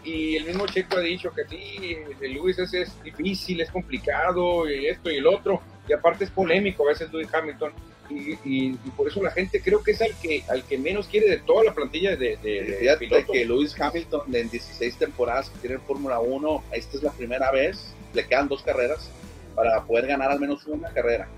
Y 0.05 0.37
el 0.37 0.45
mismo 0.47 0.67
Checo 0.67 0.97
ha 0.97 1.01
dicho 1.01 1.31
que 1.33 1.45
sí, 1.49 1.97
el 2.21 2.33
Luis 2.35 2.59
es 2.59 3.03
difícil, 3.05 3.61
es 3.61 3.71
complicado, 3.71 4.69
y 4.69 4.87
esto 4.87 5.11
y 5.11 5.17
el 5.19 5.27
otro. 5.27 5.63
Y 5.89 5.93
aparte 5.93 6.25
es 6.25 6.31
polémico 6.31 6.85
a 6.85 6.89
veces 6.93 7.13
Lewis 7.13 7.29
Hamilton. 7.33 7.73
Y, 8.11 8.33
y- 8.45 8.79
y 8.85 8.91
por 8.97 9.07
eso 9.07 9.23
la 9.23 9.31
gente 9.31 9.61
creo 9.63 9.85
que 9.85 9.93
es 9.93 10.03
al 10.03 10.13
que, 10.21 10.43
al 10.49 10.65
que 10.65 10.77
menos 10.77 11.07
quiere 11.07 11.31
de 11.31 11.39
toda 11.39 11.63
la 11.63 11.73
plantilla 11.73 12.17
de, 12.17 12.37
de, 12.39 12.63
de 12.65 12.77
Fíjate 12.81 12.99
pilotos. 13.07 13.31
que 13.33 13.45
Lewis 13.45 13.81
Hamilton 13.81 14.35
en 14.35 14.51
16 14.51 14.97
temporadas 14.99 15.49
que 15.51 15.59
tiene 15.61 15.77
en 15.77 15.83
Fórmula 15.83 16.19
1, 16.19 16.65
esta 16.73 16.97
es 16.97 17.03
la 17.05 17.13
primera 17.13 17.53
vez, 17.53 17.95
le 18.13 18.27
quedan 18.27 18.49
dos 18.49 18.65
carreras 18.65 19.09
para 19.55 19.85
poder 19.85 20.09
ganar 20.09 20.33
al 20.33 20.41
menos 20.41 20.67
una 20.67 20.89
carrera. 20.91 21.29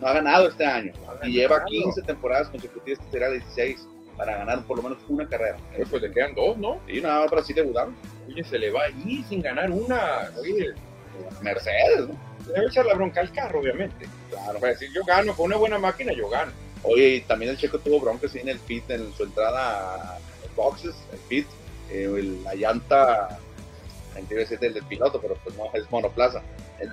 No 0.00 0.06
ha 0.06 0.14
ganado 0.14 0.48
este 0.48 0.64
año 0.64 0.92
y 1.22 1.32
lleva 1.32 1.58
ganado. 1.58 1.70
15 1.70 2.02
temporadas 2.02 2.48
consecutivas, 2.48 2.98
que 2.98 3.10
será 3.10 3.30
16 3.30 3.86
para 4.16 4.36
ganar 4.36 4.62
por 4.64 4.76
lo 4.78 4.82
menos 4.82 4.98
una 5.08 5.28
carrera. 5.28 5.56
Pues, 5.76 5.88
pues 5.88 6.02
le 6.02 6.10
quedan 6.10 6.34
dos, 6.34 6.56
¿no? 6.56 6.80
Y 6.88 7.00
nada 7.00 7.26
más 7.26 7.50
y 7.50 7.60
Abu 7.60 7.72
Dhabi. 7.72 7.94
Oye, 8.28 8.44
se 8.44 8.58
le 8.58 8.70
va 8.70 8.82
ahí 8.84 9.24
sin 9.28 9.42
ganar 9.42 9.70
una. 9.70 10.30
Oye, 10.38 10.74
Mercedes, 11.42 12.08
¿no? 12.08 12.30
le 12.46 12.52
debe 12.52 12.66
echar 12.66 12.86
la 12.86 12.94
bronca 12.94 13.20
al 13.20 13.32
carro, 13.32 13.60
obviamente. 13.60 14.06
Claro. 14.30 14.58
Para 14.58 14.72
decir, 14.72 14.90
yo 14.92 15.04
gano, 15.04 15.34
con 15.34 15.46
una 15.46 15.56
buena 15.56 15.78
máquina 15.78 16.12
yo 16.12 16.28
gano. 16.28 16.52
Oye, 16.82 17.16
y 17.16 17.20
también 17.22 17.50
el 17.50 17.58
Checo 17.58 17.78
tuvo 17.78 18.00
broncas 18.00 18.34
en 18.36 18.48
el 18.48 18.58
pit 18.58 18.88
en 18.90 19.12
su 19.12 19.24
entrada 19.24 20.18
los 20.42 20.56
boxes, 20.56 20.94
el 21.12 21.18
pit, 21.20 21.46
eh, 21.90 22.38
la 22.42 22.54
llanta, 22.54 23.38
debe 24.28 24.46
ser 24.46 24.58
del, 24.60 24.74
del 24.74 24.84
piloto, 24.84 25.20
pero 25.20 25.36
pues 25.44 25.56
no, 25.56 25.64
es 25.74 25.90
monoplaza. 25.90 26.42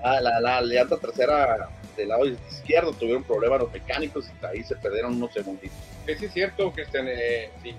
La, 0.03 0.21
la, 0.21 0.39
la, 0.41 0.61
llanta 0.61 0.97
trasera 0.97 1.69
del 1.95 2.09
lado 2.09 2.25
izquierdo 2.25 2.91
tuvieron 2.93 3.23
problemas 3.23 3.61
los 3.61 3.71
mecánicos 3.71 4.25
y 4.27 4.45
ahí 4.45 4.63
se 4.63 4.75
perdieron 4.75 5.15
unos 5.15 5.33
segunditos. 5.33 5.77
Es 6.05 6.19
cierto, 6.31 6.73
que 6.73 6.83
eh, 6.93 7.49
si, 7.63 7.73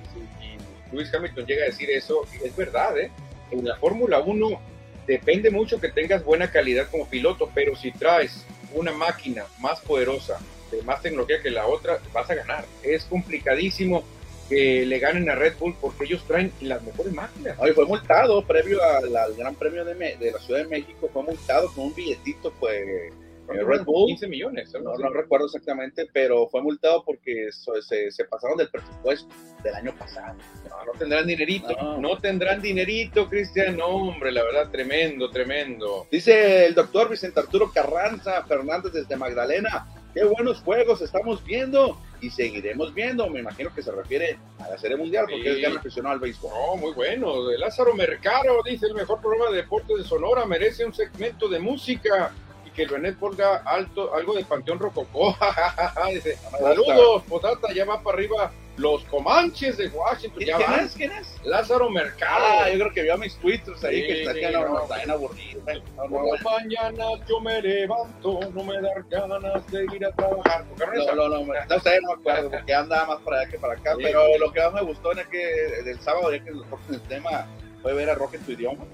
Luis 0.93 1.13
Hamilton 1.15 1.47
llega 1.47 1.65
a 1.65 1.67
decir 1.67 1.91
eso, 1.91 2.27
es 2.43 2.55
verdad, 2.57 2.99
¿eh? 2.99 3.11
En 3.51 3.67
la 3.67 3.77
Fórmula 3.77 4.21
1 4.21 4.61
depende 5.07 5.51
mucho 5.51 5.81
que 5.81 5.89
tengas 5.89 6.25
buena 6.25 6.51
calidad 6.51 6.89
como 6.91 7.09
piloto, 7.09 7.51
pero 7.55 7.77
si 7.77 7.93
traes 7.93 8.45
una 8.75 8.93
máquina 8.93 9.45
más 9.61 9.81
poderosa, 9.81 10.39
de 10.71 10.83
más 10.83 11.01
tecnología 11.01 11.41
que 11.43 11.51
la 11.51 11.67
otra, 11.67 11.99
vas 12.13 12.29
a 12.31 12.35
ganar. 12.35 12.65
Es 12.83 13.05
complicadísimo 13.05 14.05
que 14.49 14.87
le 14.87 14.99
ganen 14.99 15.29
a 15.29 15.35
Red 15.35 15.55
Bull 15.59 15.75
porque 15.81 16.05
ellos 16.05 16.25
traen 16.27 16.53
las 16.61 16.83
mejores 16.83 17.13
máquinas. 17.13 17.57
Hoy 17.59 17.73
fue 17.73 17.87
multado 17.87 18.43
previo 18.47 18.83
al, 18.83 19.35
Gran 19.37 19.55
Premio 19.55 19.85
de, 19.85 19.95
de, 19.95 20.33
la 20.33 20.39
Ciudad 20.39 20.61
de 20.61 20.69
México, 20.69 21.11
fue 21.13 21.23
multado 21.23 21.71
con 21.75 21.87
un 21.87 21.95
billetito, 21.95 22.53
pues 22.59 23.13
Red 23.49 23.85
Bull. 23.85 24.09
15 24.09 24.29
millones. 24.29 24.73
No, 24.75 24.95
no, 24.97 25.11
recuerdo 25.11 25.47
exactamente, 25.47 26.07
pero 26.13 26.49
fue 26.49 26.63
multado 26.63 27.03
porque 27.05 27.49
se, 27.53 28.11
se, 28.11 28.25
pasaron 28.25 28.59
del 28.59 28.69
presupuesto 28.69 29.29
del 29.63 29.75
año 29.75 29.95
pasado. 29.99 30.37
No, 30.69 30.85
no 30.85 30.99
tendrán 30.99 31.27
dinerito. 31.27 31.99
No, 31.99 32.19
tendrán 32.19 32.61
dinerito, 32.61 33.29
Cristian. 33.29 33.77
No, 33.77 33.87
hombre, 33.87 34.33
la 34.33 34.43
verdad, 34.43 34.71
tremendo, 34.71 35.31
tremendo. 35.31 36.07
Dice 36.11 36.67
el 36.67 36.75
doctor 36.75 37.09
Vicente 37.09 37.41
Arturo 37.41 37.71
Carranza 37.73 38.45
Fernández 38.45 38.93
desde 38.93 39.17
Magdalena. 39.17 39.87
Qué 40.15 40.25
buenos 40.25 40.61
juegos 40.61 41.01
estamos 41.01 41.45
viendo 41.45 41.99
y 42.21 42.31
seguiremos 42.31 42.95
viendo. 42.95 43.29
Me 43.29 43.41
imagino 43.41 43.73
que 43.75 43.83
se 43.83 43.93
refiere 43.93 44.39
a 44.59 44.69
la 44.69 44.79
Serie 44.79 44.97
Mundial 44.97 45.27
porque 45.31 45.51
es 45.51 45.61
gran 45.61 45.77
aficionado 45.77 46.15
al 46.15 46.21
béisbol. 46.21 46.51
No, 46.51 46.77
muy 46.77 46.93
bueno. 46.93 47.47
De 47.47 47.59
Lázaro 47.59 47.95
Mercado 47.95 48.63
dice 48.65 48.87
el 48.87 48.95
mejor 48.95 49.21
programa 49.21 49.51
de 49.51 49.59
deportes 49.59 49.97
de 49.99 50.05
Sonora 50.05 50.45
merece 50.47 50.85
un 50.85 50.95
segmento 50.95 51.49
de 51.49 51.59
música 51.59 52.33
que 52.79 52.85
el 52.85 52.91
Benet 52.91 53.17
ponga 53.17 53.57
alto, 53.57 54.15
algo 54.15 54.35
de 54.35 54.45
Panteón 54.45 54.79
Rococó. 54.79 55.37
Dice, 56.15 56.39
saludos, 56.61 57.25
Potata, 57.29 57.73
ya 57.75 57.85
va 57.85 58.01
para 58.01 58.17
arriba 58.17 58.53
los 58.79 59.05
Comanches 59.05 59.77
de 59.77 59.89
Washington. 59.89 60.43
¿Quién, 60.43 60.57
¿quién 60.57 60.73
es? 60.81 60.95
¿Quién 60.95 61.13
es? 61.13 61.37
Lázaro 61.45 61.91
Mercado. 61.91 62.45
Ah, 62.49 62.71
yo 62.71 62.79
creo 62.79 62.93
que 62.93 63.03
vio 63.03 63.19
mis 63.19 63.37
twitters 63.37 63.83
ahí 63.85 64.07
que 64.07 64.23
está 64.23 64.35
sí, 64.35 64.41
no, 64.53 64.69
no, 64.69 65.13
aburrido. 65.13 65.61
Por 65.97 66.39
la 66.39 66.43
mañana 66.43 67.05
yo 67.29 67.41
me 67.41 67.61
levanto, 67.61 68.41
no 68.55 68.65
me 68.65 68.81
da 68.81 68.91
ganas 69.11 69.71
de 69.71 69.85
ir 69.95 70.07
a 70.07 70.13
trabajar. 70.13 70.65
No, 70.79 71.15
no, 71.15 71.29
no, 71.29 71.45
no, 71.45 71.81
sé, 71.81 72.01
no 72.01 72.09
me 72.09 72.15
acuerdo, 72.15 72.51
porque 72.53 72.75
andaba 72.75 73.15
más 73.15 73.21
para 73.23 73.41
allá 73.41 73.51
que 73.51 73.59
para 73.59 73.75
acá, 73.75 73.95
pero 74.01 74.39
lo 74.39 74.53
que 74.53 74.61
más 74.61 74.73
me 74.73 74.83
gustó 74.83 75.13
en 75.13 75.19
el, 75.19 75.29
que, 75.29 75.83
del 75.85 76.01
sábado, 76.01 76.33
ya 76.33 76.43
que 76.43 76.51
el 76.51 77.01
tema 77.03 77.47
fue 77.83 77.95
ver 77.95 78.11
a 78.11 78.15
Rock 78.15 78.35
en 78.35 78.43
tu 78.43 78.53
idioma 78.53 78.85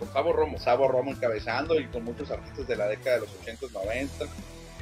con 0.00 0.12
Sabo 0.12 0.32
Romo. 0.32 0.58
Sabo 0.58 0.88
Romo 0.88 1.12
encabezando 1.12 1.78
y 1.78 1.86
con 1.86 2.04
muchos 2.04 2.30
artistas 2.30 2.66
de 2.66 2.76
la 2.76 2.88
década 2.88 3.16
de 3.16 3.20
los 3.22 3.34
80, 3.42 3.66
90. 3.72 4.24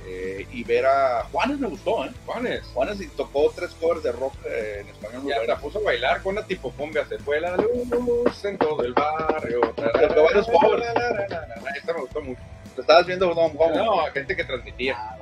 Eh, 0.07 0.46
y 0.53 0.64
ver 0.64 0.86
a 0.86 1.24
Juanes 1.30 1.59
me 1.59 1.68
gustó, 1.68 2.05
¿eh? 2.05 2.11
Juanes. 2.24 2.62
Juanes 2.72 3.01
y 3.01 3.09
tocó 3.09 3.53
tres 3.55 3.74
covers 3.74 4.03
de 4.03 4.12
rock 4.12 4.34
eh, 4.46 4.78
en 4.80 4.88
español. 4.88 5.24
Ya 5.26 5.42
la 5.46 5.59
puso 5.59 5.78
a 5.80 5.82
bailar 5.82 6.22
con 6.22 6.36
una 6.36 6.46
tipo 6.46 6.70
cumbia, 6.72 7.07
se 7.07 7.18
fue 7.18 7.40
la 7.40 7.57
luz 7.57 8.44
en 8.44 8.57
todo 8.59 8.82
el 8.84 8.94
barrio. 8.94 9.61
Tocó 9.61 10.22
varios 10.22 10.46
covers. 10.49 10.86
Esta 11.76 11.92
me 11.92 12.01
gustó 12.01 12.20
mucho. 12.22 12.40
¿Lo 12.76 12.82
estabas 12.82 13.07
viendo 13.07 13.34
no, 13.34 13.74
No, 13.74 14.07
gente 14.12 14.36
que 14.36 14.44
transmitía. 14.44 14.94
Ah, 14.96 15.16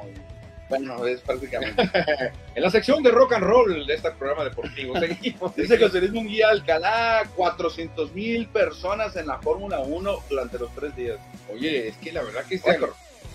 bueno, 0.68 1.06
es 1.06 1.20
prácticamente. 1.20 1.82
en 2.54 2.62
la 2.62 2.70
sección 2.70 3.02
de 3.02 3.10
rock 3.10 3.34
and 3.34 3.44
roll 3.44 3.86
de 3.86 3.94
este 3.94 4.10
programa 4.12 4.44
deportivo, 4.44 4.94
seguimos. 5.00 5.54
Dice 5.54 5.78
José 5.78 6.00
Luis 6.00 6.12
Munguía 6.12 6.48
Alcalá, 6.50 7.24
400 7.36 8.12
mil 8.12 8.46
personas 8.48 9.16
en 9.16 9.26
la 9.26 9.38
Fórmula 9.38 9.80
1 9.80 10.18
durante 10.28 10.58
los 10.58 10.74
tres 10.74 10.94
días. 10.96 11.18
Oye, 11.52 11.88
es 11.88 11.96
que 11.96 12.12
la 12.12 12.22
verdad 12.22 12.44
que 12.48 12.56
es 12.56 12.62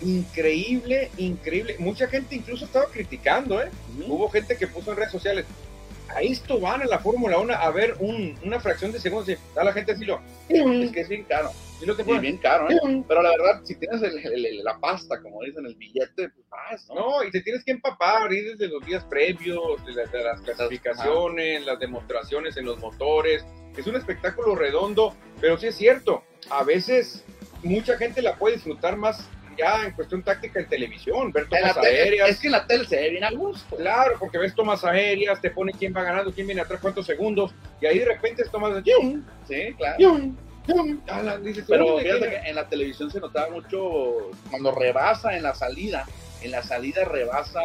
increíble, 0.04 1.10
increíble. 1.16 1.76
Mucha 1.78 2.06
gente 2.08 2.34
incluso 2.34 2.64
estaba 2.64 2.86
criticando, 2.86 3.60
¿eh? 3.62 3.70
Hubo 4.06 4.28
gente 4.28 4.56
que 4.56 4.66
puso 4.66 4.90
en 4.90 4.96
redes 4.96 5.12
sociales, 5.12 5.46
a 6.08 6.20
esto 6.20 6.60
van 6.60 6.82
a 6.82 6.84
la 6.84 6.98
Fórmula 6.98 7.38
1 7.38 7.54
a 7.54 7.70
ver 7.70 7.96
un, 8.00 8.38
una 8.44 8.60
fracción 8.60 8.92
de 8.92 9.00
segundos 9.00 9.28
y 9.28 9.58
a 9.58 9.64
la 9.64 9.72
gente 9.72 9.92
así 9.92 10.04
lo... 10.04 10.20
Es 10.48 10.90
que 10.92 11.00
es 11.00 11.08
bien 11.08 11.24
caro. 11.24 11.50
Lo 11.84 12.20
bien 12.20 12.36
caro, 12.36 12.70
¿eh? 12.70 12.78
Pero 13.08 13.22
la 13.22 13.30
verdad, 13.30 13.60
si 13.64 13.74
tienes 13.74 14.00
la 14.62 14.78
pasta, 14.78 15.20
como 15.20 15.42
dicen, 15.42 15.66
el 15.66 15.74
billete, 15.74 16.28
pues 16.28 16.46
vas, 16.48 16.88
¿no? 16.88 16.94
No, 16.94 17.24
y 17.24 17.30
te 17.30 17.40
tienes 17.40 17.64
que 17.64 17.72
empapar, 17.72 18.32
ir 18.32 18.52
desde 18.52 18.72
los 18.72 18.84
días 18.86 19.04
previos, 19.04 19.84
de, 19.84 20.22
las 20.22 20.40
clasificaciones, 20.42 21.64
las 21.66 21.80
demostraciones 21.80 22.56
en 22.56 22.66
los 22.66 22.78
motores. 22.78 23.44
Es 23.76 23.86
un 23.86 23.96
espectáculo 23.96 24.54
redondo, 24.54 25.16
pero 25.40 25.56
sí 25.56 25.66
es 25.66 25.74
cierto, 25.74 26.22
a 26.50 26.62
veces 26.62 27.24
mucha 27.64 27.96
gente 27.96 28.22
la 28.22 28.36
puede 28.36 28.56
disfrutar 28.56 28.96
más 28.96 29.28
ya 29.56 29.84
en 29.86 29.92
cuestión 29.92 30.22
táctica 30.22 30.60
en 30.60 30.68
televisión, 30.68 31.32
ver 31.32 31.48
tomas 31.48 31.76
aéreas. 31.76 32.30
Es 32.30 32.40
que 32.40 32.48
en 32.48 32.52
la 32.52 32.66
tele 32.66 32.84
se 32.86 32.96
ve 32.96 33.10
bien 33.10 33.24
a 33.24 33.30
gusto. 33.30 33.76
Claro, 33.76 34.16
porque 34.18 34.38
ves 34.38 34.54
tomas 34.54 34.84
aéreas, 34.84 35.40
te 35.40 35.50
pone 35.50 35.72
quién 35.72 35.94
va 35.94 36.02
ganando, 36.02 36.32
quién 36.32 36.46
viene 36.46 36.62
atrás, 36.62 36.80
cuántos 36.80 37.06
segundos, 37.06 37.54
y 37.80 37.86
ahí 37.86 37.98
de 37.98 38.06
repente 38.06 38.42
es 38.42 38.50
tomas 38.50 38.74
de... 38.74 38.82
Sí, 39.48 39.74
claro. 39.76 39.96
Pero 40.66 41.98
fíjate 41.98 42.30
que 42.30 42.36
en 42.48 42.54
la 42.54 42.68
televisión 42.68 43.10
se 43.10 43.20
notaba 43.20 43.50
mucho 43.50 44.30
cuando 44.50 44.72
rebasa 44.72 45.36
en 45.36 45.42
la 45.42 45.54
salida, 45.54 46.06
en 46.40 46.52
la 46.52 46.62
salida 46.62 47.04
rebasa 47.04 47.60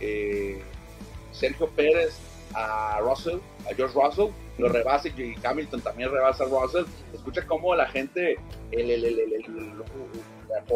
eh, 0.00 0.60
Sergio 1.32 1.70
Pérez 1.70 2.18
a 2.54 2.98
Russell, 3.00 3.38
a 3.70 3.74
George 3.74 3.98
Russell, 3.98 4.30
lo 4.58 4.68
rebasa 4.68 5.08
y 5.08 5.34
Hamilton 5.42 5.80
también 5.80 6.10
rebasa 6.10 6.44
a 6.44 6.48
Russell. 6.48 6.84
Escucha 7.14 7.46
cómo 7.46 7.74
la 7.74 7.86
gente, 7.86 8.36
el, 8.70 8.90
el, 8.90 9.04
el, 9.04 9.32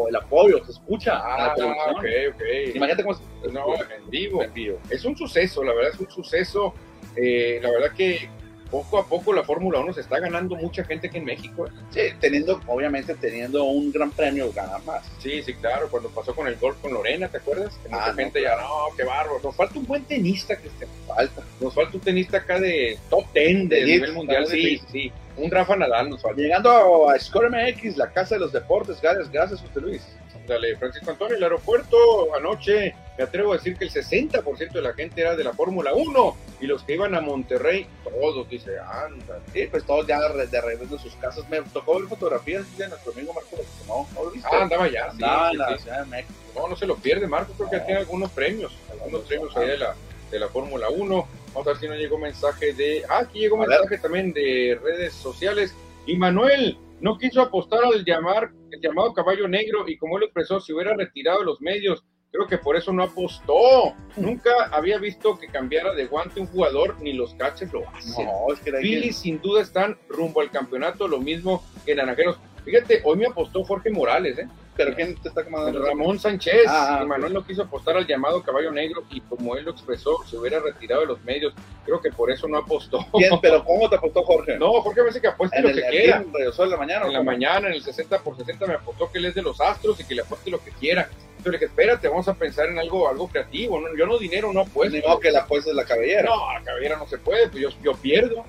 el 0.09 0.15
apoyo 0.15 0.63
se 0.65 0.71
escucha. 0.71 1.13
Ah, 1.15 1.53
ok, 1.57 2.05
ok. 2.33 2.41
Imagínate 2.75 3.03
cómo 3.03 3.15
es. 3.15 3.51
No, 3.51 3.75
en 3.75 4.09
vivo. 4.09 4.43
en 4.43 4.53
vivo. 4.53 4.79
Es 4.89 5.05
un 5.05 5.15
suceso, 5.17 5.63
la 5.63 5.73
verdad 5.73 5.91
es 5.93 5.99
un 5.99 6.09
suceso. 6.09 6.73
Eh, 7.15 7.59
la 7.61 7.71
verdad 7.71 7.91
que 7.95 8.29
poco 8.69 8.97
a 8.97 9.07
poco 9.07 9.33
la 9.33 9.43
Fórmula 9.43 9.79
1 9.79 9.93
se 9.93 10.01
está 10.01 10.19
ganando 10.19 10.55
mucha 10.55 10.83
gente 10.83 11.07
aquí 11.07 11.17
en 11.17 11.25
México. 11.25 11.67
¿eh? 11.67 11.71
Sí, 11.89 12.01
teniendo, 12.19 12.61
obviamente 12.67 13.15
teniendo 13.15 13.63
un 13.63 13.91
gran 13.91 14.11
premio, 14.11 14.51
gana 14.51 14.77
más. 14.79 15.05
Sí, 15.19 15.41
sí, 15.43 15.53
claro, 15.55 15.89
cuando 15.89 16.09
pasó 16.09 16.35
con 16.35 16.47
el 16.47 16.57
golf 16.57 16.77
con 16.81 16.93
Lorena, 16.93 17.27
¿te 17.27 17.37
acuerdas? 17.37 17.77
Que 17.83 17.89
mucha 17.89 18.05
ah, 18.05 18.13
gente 18.13 18.41
ya, 18.41 18.55
no, 18.57 18.95
qué 18.95 19.03
bárbaro. 19.03 19.39
Nos 19.43 19.55
falta 19.55 19.79
un 19.79 19.85
buen 19.85 20.03
tenista, 20.03 20.57
que 20.57 20.67
este, 20.67 20.87
falta. 21.07 21.43
Nos 21.59 21.73
falta 21.73 21.95
un 21.95 22.01
tenista 22.01 22.37
acá 22.37 22.59
de 22.59 22.97
top 23.09 23.25
10 23.33 23.69
de, 23.69 23.85
nivel 23.85 24.13
mundial, 24.13 24.45
sí, 24.47 24.81
sí. 24.91 25.11
Un 25.37 25.51
Rafa 25.51 25.75
Nadal 25.75 26.09
nos 26.09 26.21
falta. 26.21 26.41
Llegando 26.41 27.09
a 27.09 27.19
Score 27.19 27.49
MX, 27.49 27.97
la 27.97 28.11
casa 28.11 28.35
de 28.35 28.39
los 28.39 28.51
deportes, 28.51 28.99
gracias, 29.01 29.31
gracias 29.31 29.61
José 29.61 29.81
Luis. 29.81 30.01
Dale, 30.47 30.77
Francisco 30.77 31.11
Antonio, 31.11 31.35
el 31.35 31.43
aeropuerto 31.43 31.97
anoche, 32.33 32.95
me 33.17 33.23
atrevo 33.25 33.51
a 33.51 33.57
decir 33.57 33.77
que 33.77 33.83
el 33.83 33.91
60% 33.91 34.71
de 34.71 34.81
la 34.81 34.93
gente 34.93 35.19
era 35.19 35.35
de 35.35 35.43
la 35.43 35.51
Fórmula 35.51 35.93
1 35.93 36.37
y 36.61 36.67
los 36.67 36.83
que 36.83 36.93
iban 36.93 37.15
a 37.15 37.21
Monterrey, 37.21 37.85
todos, 38.05 38.49
dice, 38.49 38.79
anda. 38.79 39.39
Sí, 39.51 39.67
pues 39.69 39.85
todos 39.85 40.07
ya 40.07 40.21
de, 40.21 40.47
de 40.47 40.61
regreso 40.61 40.95
de 40.95 41.01
sus 41.01 41.15
casas. 41.15 41.47
Me 41.49 41.61
tocó 41.61 41.99
ver 41.99 42.07
fotografías 42.07 42.77
de 42.77 42.87
nuestro 42.87 43.11
amigo 43.11 43.33
Marco, 43.33 43.57
no, 43.87 44.07
¿no 44.15 44.23
lo 44.23 44.31
viste? 44.31 44.47
Ah, 44.49 44.63
andaba 44.63 44.87
ya, 44.87 45.11
sí, 45.11 45.15
andaba 45.15 45.51
en 45.51 45.57
la 45.57 45.77
Ciudad 45.77 45.99
de 45.99 46.05
México. 46.05 46.33
No, 46.55 46.67
no 46.69 46.75
se 46.77 46.87
lo 46.87 46.95
pierde, 46.95 47.27
Marco, 47.27 47.51
creo 47.53 47.69
que 47.69 47.79
tiene 47.81 47.99
algunos 47.99 48.31
premios, 48.31 48.73
algunos 48.89 49.23
premios 49.23 49.55
ahí 49.57 49.67
de 49.67 49.77
la, 49.77 49.95
de 50.31 50.39
la 50.39 50.47
Fórmula 50.47 50.87
1. 50.89 51.27
Vamos 51.57 51.69
a 51.69 51.71
ver 51.71 51.79
si 51.79 51.87
no 51.87 51.95
llegó 51.95 52.19
mensaje 52.19 52.71
de. 52.73 53.03
Ah, 53.09 53.21
aquí 53.21 53.39
llegó 53.39 53.57
mensaje 53.57 53.97
también 53.97 54.31
de 54.31 54.79
redes 54.79 55.11
sociales. 55.15 55.75
Y 56.05 56.15
Manuel, 56.15 56.77
no 57.01 57.17
quiso 57.17 57.41
apostar 57.41 57.83
al 57.83 58.05
llamar, 58.05 58.51
el 58.69 58.79
llamado 58.79 59.11
caballo 59.11 59.47
negro 59.47 59.87
y 59.87 59.97
como 59.97 60.19
él 60.19 60.25
expresó, 60.25 60.59
si 60.59 60.71
hubiera 60.71 60.95
retirado 60.95 61.43
los 61.43 61.59
medios, 61.59 62.05
creo 62.31 62.45
que 62.45 62.59
por 62.59 62.77
eso 62.77 62.93
no 62.93 63.01
apostó. 63.01 63.95
Nunca 64.17 64.51
había 64.71 64.99
visto 64.99 65.39
que 65.39 65.47
cambiara 65.47 65.95
de 65.95 66.05
guante 66.05 66.39
un 66.39 66.45
jugador, 66.45 67.01
ni 67.01 67.13
los 67.13 67.33
caches 67.33 67.73
lo 67.73 67.89
hacen. 67.89 68.27
No, 68.27 68.53
es 68.53 68.59
que 68.59 68.71
Philly 68.73 69.11
sin 69.11 69.41
duda 69.41 69.63
están 69.63 69.97
rumbo 70.09 70.41
al 70.41 70.51
campeonato, 70.51 71.07
lo 71.07 71.17
mismo 71.17 71.63
que 71.87 71.95
Naranjeros. 71.95 72.37
Fíjate, 72.67 72.99
hoy 73.05 73.15
me 73.15 73.27
apostó 73.27 73.63
Jorge 73.63 73.89
Morales, 73.89 74.37
¿eh? 74.39 74.47
¿Pero 74.75 74.93
quién 74.93 75.15
te 75.15 75.29
está 75.29 75.45
comandando? 75.45 75.85
Ramón 75.85 76.19
Sánchez. 76.19 76.65
Ah, 76.67 77.05
Manuel 77.07 77.31
no 77.33 77.45
quiso 77.45 77.61
apostar 77.61 77.95
al 77.95 78.05
llamado 78.05 78.43
caballo 78.43 78.73
negro 78.73 79.05
y 79.09 79.21
como 79.21 79.55
él 79.55 79.63
lo 79.63 79.71
expresó, 79.71 80.21
se 80.25 80.37
hubiera 80.37 80.59
retirado 80.59 80.99
de 80.99 81.07
los 81.07 81.23
medios. 81.23 81.53
Creo 81.85 82.01
que 82.01 82.11
por 82.11 82.29
eso 82.29 82.45
no 82.49 82.57
apostó. 82.57 83.05
Pero 83.41 83.63
¿cómo 83.63 83.89
te 83.89 83.95
apostó 83.95 84.21
Jorge? 84.23 84.59
No, 84.59 84.81
Jorge 84.81 84.99
me 84.99 85.07
dice 85.07 85.21
que 85.21 85.29
apueste 85.29 85.61
lo 85.61 85.69
que 85.69 85.81
quiera. 85.81 86.17
En 86.17 86.69
la 86.69 86.77
mañana. 86.77 87.05
En 87.05 87.13
la 87.13 87.23
mañana, 87.23 87.67
en 87.69 87.75
el 87.75 87.81
60 87.81 88.19
por 88.19 88.35
60 88.35 88.65
me 88.65 88.73
apostó 88.73 89.09
que 89.09 89.19
él 89.19 89.25
es 89.27 89.35
de 89.35 89.43
los 89.43 89.61
astros 89.61 89.97
y 90.01 90.03
que 90.03 90.15
le 90.15 90.23
apueste 90.23 90.51
lo 90.51 90.61
que 90.61 90.71
quiera. 90.71 91.09
Entonces 91.37 91.45
le 91.53 91.57
dije, 91.59 91.65
espérate, 91.65 92.09
vamos 92.09 92.27
a 92.27 92.33
pensar 92.33 92.67
en 92.67 92.79
algo, 92.79 93.07
algo 93.07 93.29
creativo. 93.29 93.81
yo 93.97 94.05
no 94.05 94.17
dinero 94.17 94.51
no 94.51 94.59
apuesto. 94.59 94.97
No, 95.07 95.19
que 95.21 95.31
la 95.31 95.43
apuesta 95.43 95.69
es 95.69 95.75
la 95.77 95.85
cabellera. 95.85 96.23
No, 96.23 96.53
la 96.53 96.61
cabellera 96.63 96.97
no 96.97 97.07
se 97.07 97.17
puede, 97.17 97.47
pues 97.47 97.63
yo, 97.63 97.69
yo 97.81 97.93
pierdo. 97.93 98.43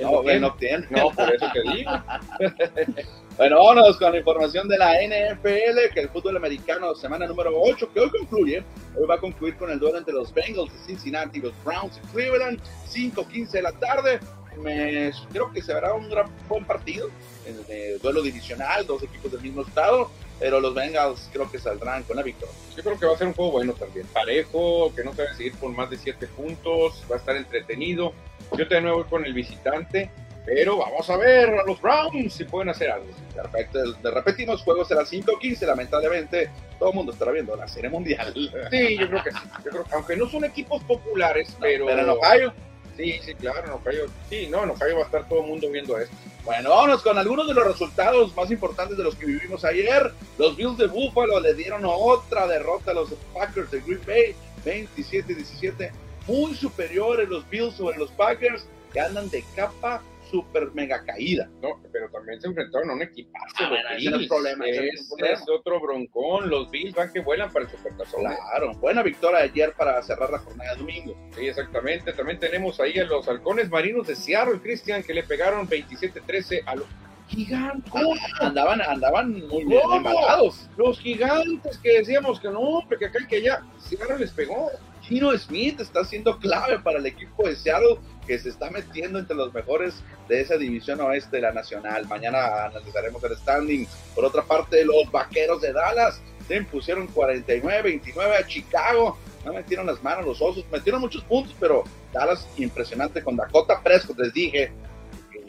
No, 0.00 0.22
no, 0.22 0.54
tiene. 0.54 0.86
no, 0.88 1.10
por 1.10 1.34
eso 1.34 1.46
te 1.52 1.62
digo. 1.76 1.90
bueno, 3.38 3.56
vámonos 3.58 3.96
con 3.98 4.10
la 4.10 4.18
información 4.18 4.66
de 4.66 4.76
la 4.76 4.94
NFL, 4.94 5.94
que 5.94 6.00
el 6.00 6.08
fútbol 6.08 6.36
americano, 6.36 6.92
semana 6.96 7.24
número 7.24 7.52
8, 7.54 7.88
que 7.94 8.00
hoy 8.00 8.10
concluye. 8.10 8.64
Hoy 8.96 9.06
va 9.06 9.14
a 9.14 9.18
concluir 9.18 9.56
con 9.56 9.70
el 9.70 9.78
duelo 9.78 9.98
entre 9.98 10.12
los 10.12 10.34
Bengals 10.34 10.72
de 10.72 10.78
Cincinnati 10.80 11.38
y 11.38 11.42
los 11.42 11.52
Browns 11.64 11.94
de 11.94 12.02
Cleveland, 12.12 12.60
5:15 12.88 13.50
de 13.52 13.62
la 13.62 13.70
tarde. 13.70 14.18
me, 14.60 15.12
creo 15.30 15.52
que 15.52 15.62
se 15.62 15.72
verá 15.72 15.94
un 15.94 16.10
gran 16.10 16.28
buen 16.48 16.64
partido, 16.64 17.10
en 17.46 17.56
el 17.68 18.00
duelo 18.00 18.22
divisional, 18.22 18.84
dos 18.84 19.04
equipos 19.04 19.30
del 19.30 19.40
mismo 19.40 19.62
estado, 19.62 20.10
pero 20.40 20.60
los 20.60 20.74
Bengals 20.74 21.30
creo 21.32 21.48
que 21.48 21.60
saldrán 21.60 22.02
con 22.02 22.16
la 22.16 22.24
victoria. 22.24 22.52
Yo 22.76 22.82
creo 22.82 22.98
que 22.98 23.06
va 23.06 23.14
a 23.14 23.18
ser 23.18 23.28
un 23.28 23.34
juego 23.34 23.52
bueno 23.52 23.72
también, 23.74 24.08
parejo, 24.08 24.92
que 24.96 25.04
no 25.04 25.14
se 25.14 25.22
va 25.22 25.30
a 25.30 25.34
seguir 25.34 25.54
por 25.54 25.70
más 25.70 25.88
de 25.90 25.96
siete 25.96 26.26
puntos, 26.26 27.04
va 27.08 27.14
a 27.14 27.18
estar 27.18 27.36
entretenido. 27.36 28.12
Yo 28.56 28.64
de 28.64 28.80
nuevo 28.80 28.98
voy 28.98 29.06
con 29.08 29.24
el 29.24 29.32
visitante, 29.32 30.10
pero 30.48 30.78
vamos 30.78 31.08
a 31.10 31.16
ver 31.18 31.50
a 31.50 31.64
los 31.64 31.78
Browns 31.78 32.32
si 32.32 32.44
pueden 32.44 32.70
hacer 32.70 32.90
algo. 32.90 33.06
Perfecto, 33.34 33.92
de 33.92 34.10
repetimos, 34.10 34.62
juegos 34.62 34.88
será 34.88 35.02
5-15, 35.02 35.66
lamentablemente 35.66 36.50
todo 36.78 36.88
el 36.88 36.94
mundo 36.94 37.12
estará 37.12 37.32
viendo 37.32 37.54
la 37.54 37.68
serie 37.68 37.90
mundial. 37.90 38.32
Sí, 38.70 38.96
yo 38.96 39.08
creo 39.08 39.22
que 39.22 39.30
sí. 39.30 39.38
Yo 39.62 39.70
creo 39.70 39.84
que, 39.84 39.94
aunque 39.94 40.16
no 40.16 40.26
son 40.26 40.44
equipos 40.44 40.82
populares, 40.84 41.54
pero... 41.60 41.84
Pero 41.84 42.00
en 42.00 42.08
Ohio, 42.08 42.54
Sí, 42.96 43.20
sí, 43.24 43.32
claro, 43.36 43.64
en 43.64 43.70
Ohio. 43.70 44.06
Sí, 44.28 44.48
no, 44.50 44.64
en 44.64 44.70
Ohio 44.70 44.96
va 44.96 45.02
a 45.02 45.04
estar 45.04 45.28
todo 45.28 45.42
el 45.42 45.46
mundo 45.46 45.70
viendo 45.70 45.96
esto. 45.96 46.16
Bueno, 46.44 46.70
vámonos 46.70 47.00
con 47.00 47.16
algunos 47.16 47.46
de 47.46 47.54
los 47.54 47.64
resultados 47.64 48.34
más 48.34 48.50
importantes 48.50 48.98
de 48.98 49.04
los 49.04 49.14
que 49.14 49.26
vivimos 49.26 49.64
ayer. 49.64 50.12
Los 50.36 50.56
Bills 50.56 50.78
de 50.78 50.88
Buffalo 50.88 51.38
le 51.38 51.54
dieron 51.54 51.82
otra 51.84 52.48
derrota 52.48 52.90
a 52.90 52.94
los 52.94 53.10
Packers 53.32 53.70
de 53.70 53.82
Green 53.82 54.00
Bay, 54.04 54.34
27-17. 54.64 55.92
Muy 56.26 56.56
superiores 56.56 57.28
los 57.28 57.48
Bills 57.48 57.76
sobre 57.76 57.98
los 57.98 58.10
Packers, 58.10 58.66
que 58.92 58.98
andan 58.98 59.30
de 59.30 59.44
capa 59.54 60.02
super 60.30 60.72
mega 60.72 61.04
caída. 61.04 61.50
No, 61.60 61.80
pero 61.92 62.10
también 62.10 62.40
se 62.40 62.48
enfrentaron 62.48 62.90
a 62.90 62.94
un 62.94 63.02
equipazo. 63.02 63.56
Ah, 63.60 63.70
los 63.98 64.20
ese 64.20 64.28
problema, 64.28 64.66
ese 64.66 64.88
es 64.88 65.08
problema. 65.08 65.40
otro 65.50 65.80
broncón. 65.80 66.48
Los 66.48 66.70
Bills 66.70 66.94
van 66.94 67.12
que 67.12 67.20
vuelan 67.20 67.52
para 67.52 67.64
el 67.64 67.70
Supertazón. 67.70 68.20
Claro, 68.20 68.72
buena 68.74 69.02
victoria 69.02 69.38
ayer 69.40 69.72
para 69.74 70.02
cerrar 70.02 70.30
la 70.30 70.38
jornada 70.38 70.72
de 70.72 70.78
domingo. 70.78 71.16
Sí, 71.34 71.46
exactamente. 71.46 72.12
También 72.12 72.38
tenemos 72.38 72.80
ahí 72.80 72.98
a 72.98 73.04
los 73.04 73.28
halcones 73.28 73.70
marinos 73.70 74.06
de 74.06 74.16
Seattle, 74.16 74.60
Cristian, 74.60 75.02
que 75.02 75.14
le 75.14 75.22
pegaron 75.22 75.68
27-13 75.68 76.62
a 76.66 76.76
los 76.76 76.86
gigantes. 77.28 77.92
Ah, 77.94 78.46
Andaban, 78.46 78.80
andaban 78.82 79.46
muy 79.48 79.64
bien 79.64 79.80
embalados. 79.92 80.68
Los 80.76 80.98
gigantes 80.98 81.78
que 81.78 81.98
decíamos 81.98 82.40
que 82.40 82.48
no, 82.48 82.82
que 82.98 83.06
acá 83.06 83.18
y 83.22 83.26
que 83.26 83.36
allá. 83.36 83.62
Seattle 83.78 84.18
les 84.18 84.30
pegó. 84.32 84.70
Gino 85.02 85.36
Smith 85.38 85.80
está 85.80 86.04
siendo 86.04 86.38
clave 86.38 86.78
para 86.80 86.98
el 86.98 87.06
equipo 87.06 87.48
de 87.48 87.56
Seattle 87.56 87.98
que 88.26 88.38
se 88.38 88.50
está 88.50 88.70
metiendo 88.70 89.18
entre 89.18 89.34
los 89.34 89.54
mejores 89.54 90.02
de 90.28 90.40
esa 90.42 90.56
división 90.58 91.00
oeste 91.00 91.36
de 91.36 91.42
la 91.42 91.52
nacional. 91.52 92.06
Mañana 92.08 92.66
analizaremos 92.66 93.22
el 93.24 93.36
standing. 93.36 93.86
Por 94.14 94.26
otra 94.26 94.42
parte, 94.42 94.84
los 94.84 95.10
vaqueros 95.10 95.62
de 95.62 95.72
Dallas 95.72 96.20
se 96.46 96.56
impusieron 96.56 97.08
49-29 97.08 98.38
a 98.38 98.46
Chicago. 98.46 99.18
No 99.46 99.54
metieron 99.54 99.86
las 99.86 100.02
manos 100.02 100.26
los 100.26 100.42
osos, 100.42 100.64
metieron 100.70 101.00
muchos 101.00 101.22
puntos, 101.24 101.54
pero 101.58 101.84
Dallas 102.12 102.46
impresionante 102.58 103.22
con 103.22 103.36
Dakota 103.36 103.80
Prescott. 103.82 104.18
Les 104.18 104.34
dije 104.34 104.72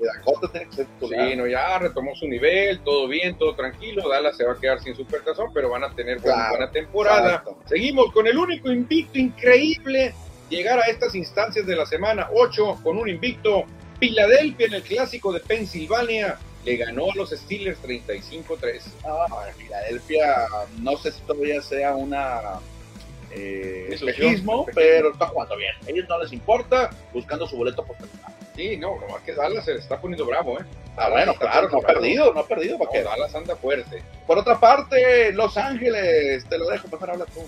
Dakota 0.06 0.52
tiene 0.52 0.68
que 0.70 0.76
ser 0.76 0.86
titular. 0.86 1.30
Sí, 1.30 1.36
no, 1.36 1.48
ya 1.48 1.80
retomó 1.80 2.16
su 2.16 2.28
nivel, 2.28 2.80
todo 2.82 3.08
bien, 3.08 3.38
todo 3.38 3.56
tranquilo. 3.56 4.08
Dallas 4.10 4.36
se 4.38 4.44
va 4.46 4.54
a 4.54 4.58
quedar 4.60 4.82
sin 4.82 4.96
supertazón, 4.96 5.52
pero 5.54 5.70
van 5.70 5.84
a 5.84 5.94
tener 5.96 6.20
buena, 6.20 6.36
Claro, 6.38 6.58
buena 6.58 6.72
temporada. 6.72 7.28
exacto. 7.30 7.58
Seguimos 7.66 8.12
con 8.12 8.28
el 8.28 8.38
único 8.38 8.72
invicto 8.72 9.18
increíble. 9.20 10.14
Llegar 10.50 10.80
a 10.80 10.84
estas 10.84 11.14
instancias 11.16 11.66
de 11.68 11.76
la 11.76 11.86
semana 11.86 12.30
8 12.34 12.80
con 12.84 12.98
un 12.98 13.08
invicto. 13.10 13.66
Filadelfia 14.00 14.68
en 14.68 14.74
el 14.76 14.82
clásico 14.84 15.34
de 15.34 15.42
Pensilvania 15.42 16.38
le 16.64 16.78
ganó 16.78 17.12
a 17.12 17.16
los 17.16 17.32
Steelers 17.32 17.80
35-3. 17.84 18.82
Ah, 19.06 19.26
Filadelfia, 19.58 20.48
no 20.80 20.98
sé 20.98 21.12
si 21.12 21.22
todavía 21.22 21.62
sea 21.62 21.96
una 21.96 22.60
eh, 23.32 23.90
espejismo, 23.92 24.66
pero 24.74 25.12
está 25.12 25.28
jugando 25.28 25.56
bien. 25.58 25.74
A 25.86 25.90
ellos 25.90 26.06
no 26.10 26.18
les 26.22 26.32
importa, 26.34 26.90
buscando 27.14 27.46
su 27.46 27.58
boleto 27.58 27.84
postemporada. 27.84 28.36
Sí, 28.60 28.76
no, 28.76 29.00
no, 29.00 29.24
que 29.26 29.34
Dallas 29.34 29.64
se 29.64 29.76
está 29.76 30.02
poniendo 30.02 30.26
bravo, 30.26 30.60
¿eh? 30.60 30.66
Ah, 30.98 31.08
bueno, 31.10 31.34
claro, 31.34 31.70
no 31.70 31.78
ha 31.78 31.82
perdido, 31.82 32.34
no 32.34 32.42
ha 32.42 32.46
perdido, 32.46 32.78
No, 32.78 32.84
vaquero. 32.84 33.10
Dallas 33.10 33.34
anda 33.34 33.56
fuerte. 33.56 34.04
Por 34.28 34.38
otra 34.38 34.60
parte, 34.60 35.32
Los 35.32 35.56
Ángeles, 35.56 36.44
te 36.44 36.58
lo 36.58 36.68
dejo, 36.68 36.90
mejor 36.90 37.12
habla 37.12 37.26
tú. 37.28 37.40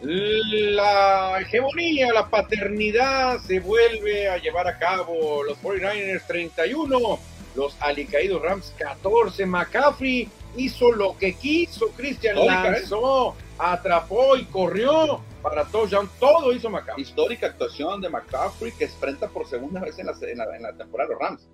La 0.00 1.40
hegemonía, 1.40 2.12
la 2.12 2.30
paternidad 2.30 3.40
se 3.40 3.58
vuelve 3.58 4.28
a 4.28 4.36
llevar 4.38 4.68
a 4.68 4.78
cabo. 4.78 5.42
Los 5.42 5.60
49ers 5.60 6.24
31, 6.24 7.18
los 7.56 7.76
alicaídos 7.80 8.40
Rams 8.40 8.72
14. 8.78 9.46
McCaffrey 9.46 10.28
hizo 10.56 10.92
lo 10.92 11.16
que 11.18 11.34
quiso. 11.34 11.88
Christian 11.96 12.36
Histórica, 12.36 12.68
¿eh? 12.68 12.72
lanzó, 12.72 13.36
atrapó 13.58 14.36
y 14.36 14.44
corrió 14.46 15.20
para 15.42 15.64
touchdown. 15.64 16.08
Todo 16.18 16.52
hizo 16.52 16.70
McCaffrey. 16.70 17.02
Histórica 17.02 17.48
actuación 17.48 18.00
de 18.00 18.08
McCaffrey 18.08 18.72
que 18.72 18.84
enfrenta 18.84 19.28
por 19.28 19.46
segunda 19.46 19.80
vez 19.80 19.98
en 19.98 20.06
la, 20.06 20.12
en 20.22 20.38
la, 20.38 20.56
en 20.56 20.62
la 20.62 20.72
temporada 20.76 21.08
de 21.08 21.14
los 21.14 21.22
Rams. 21.22 21.48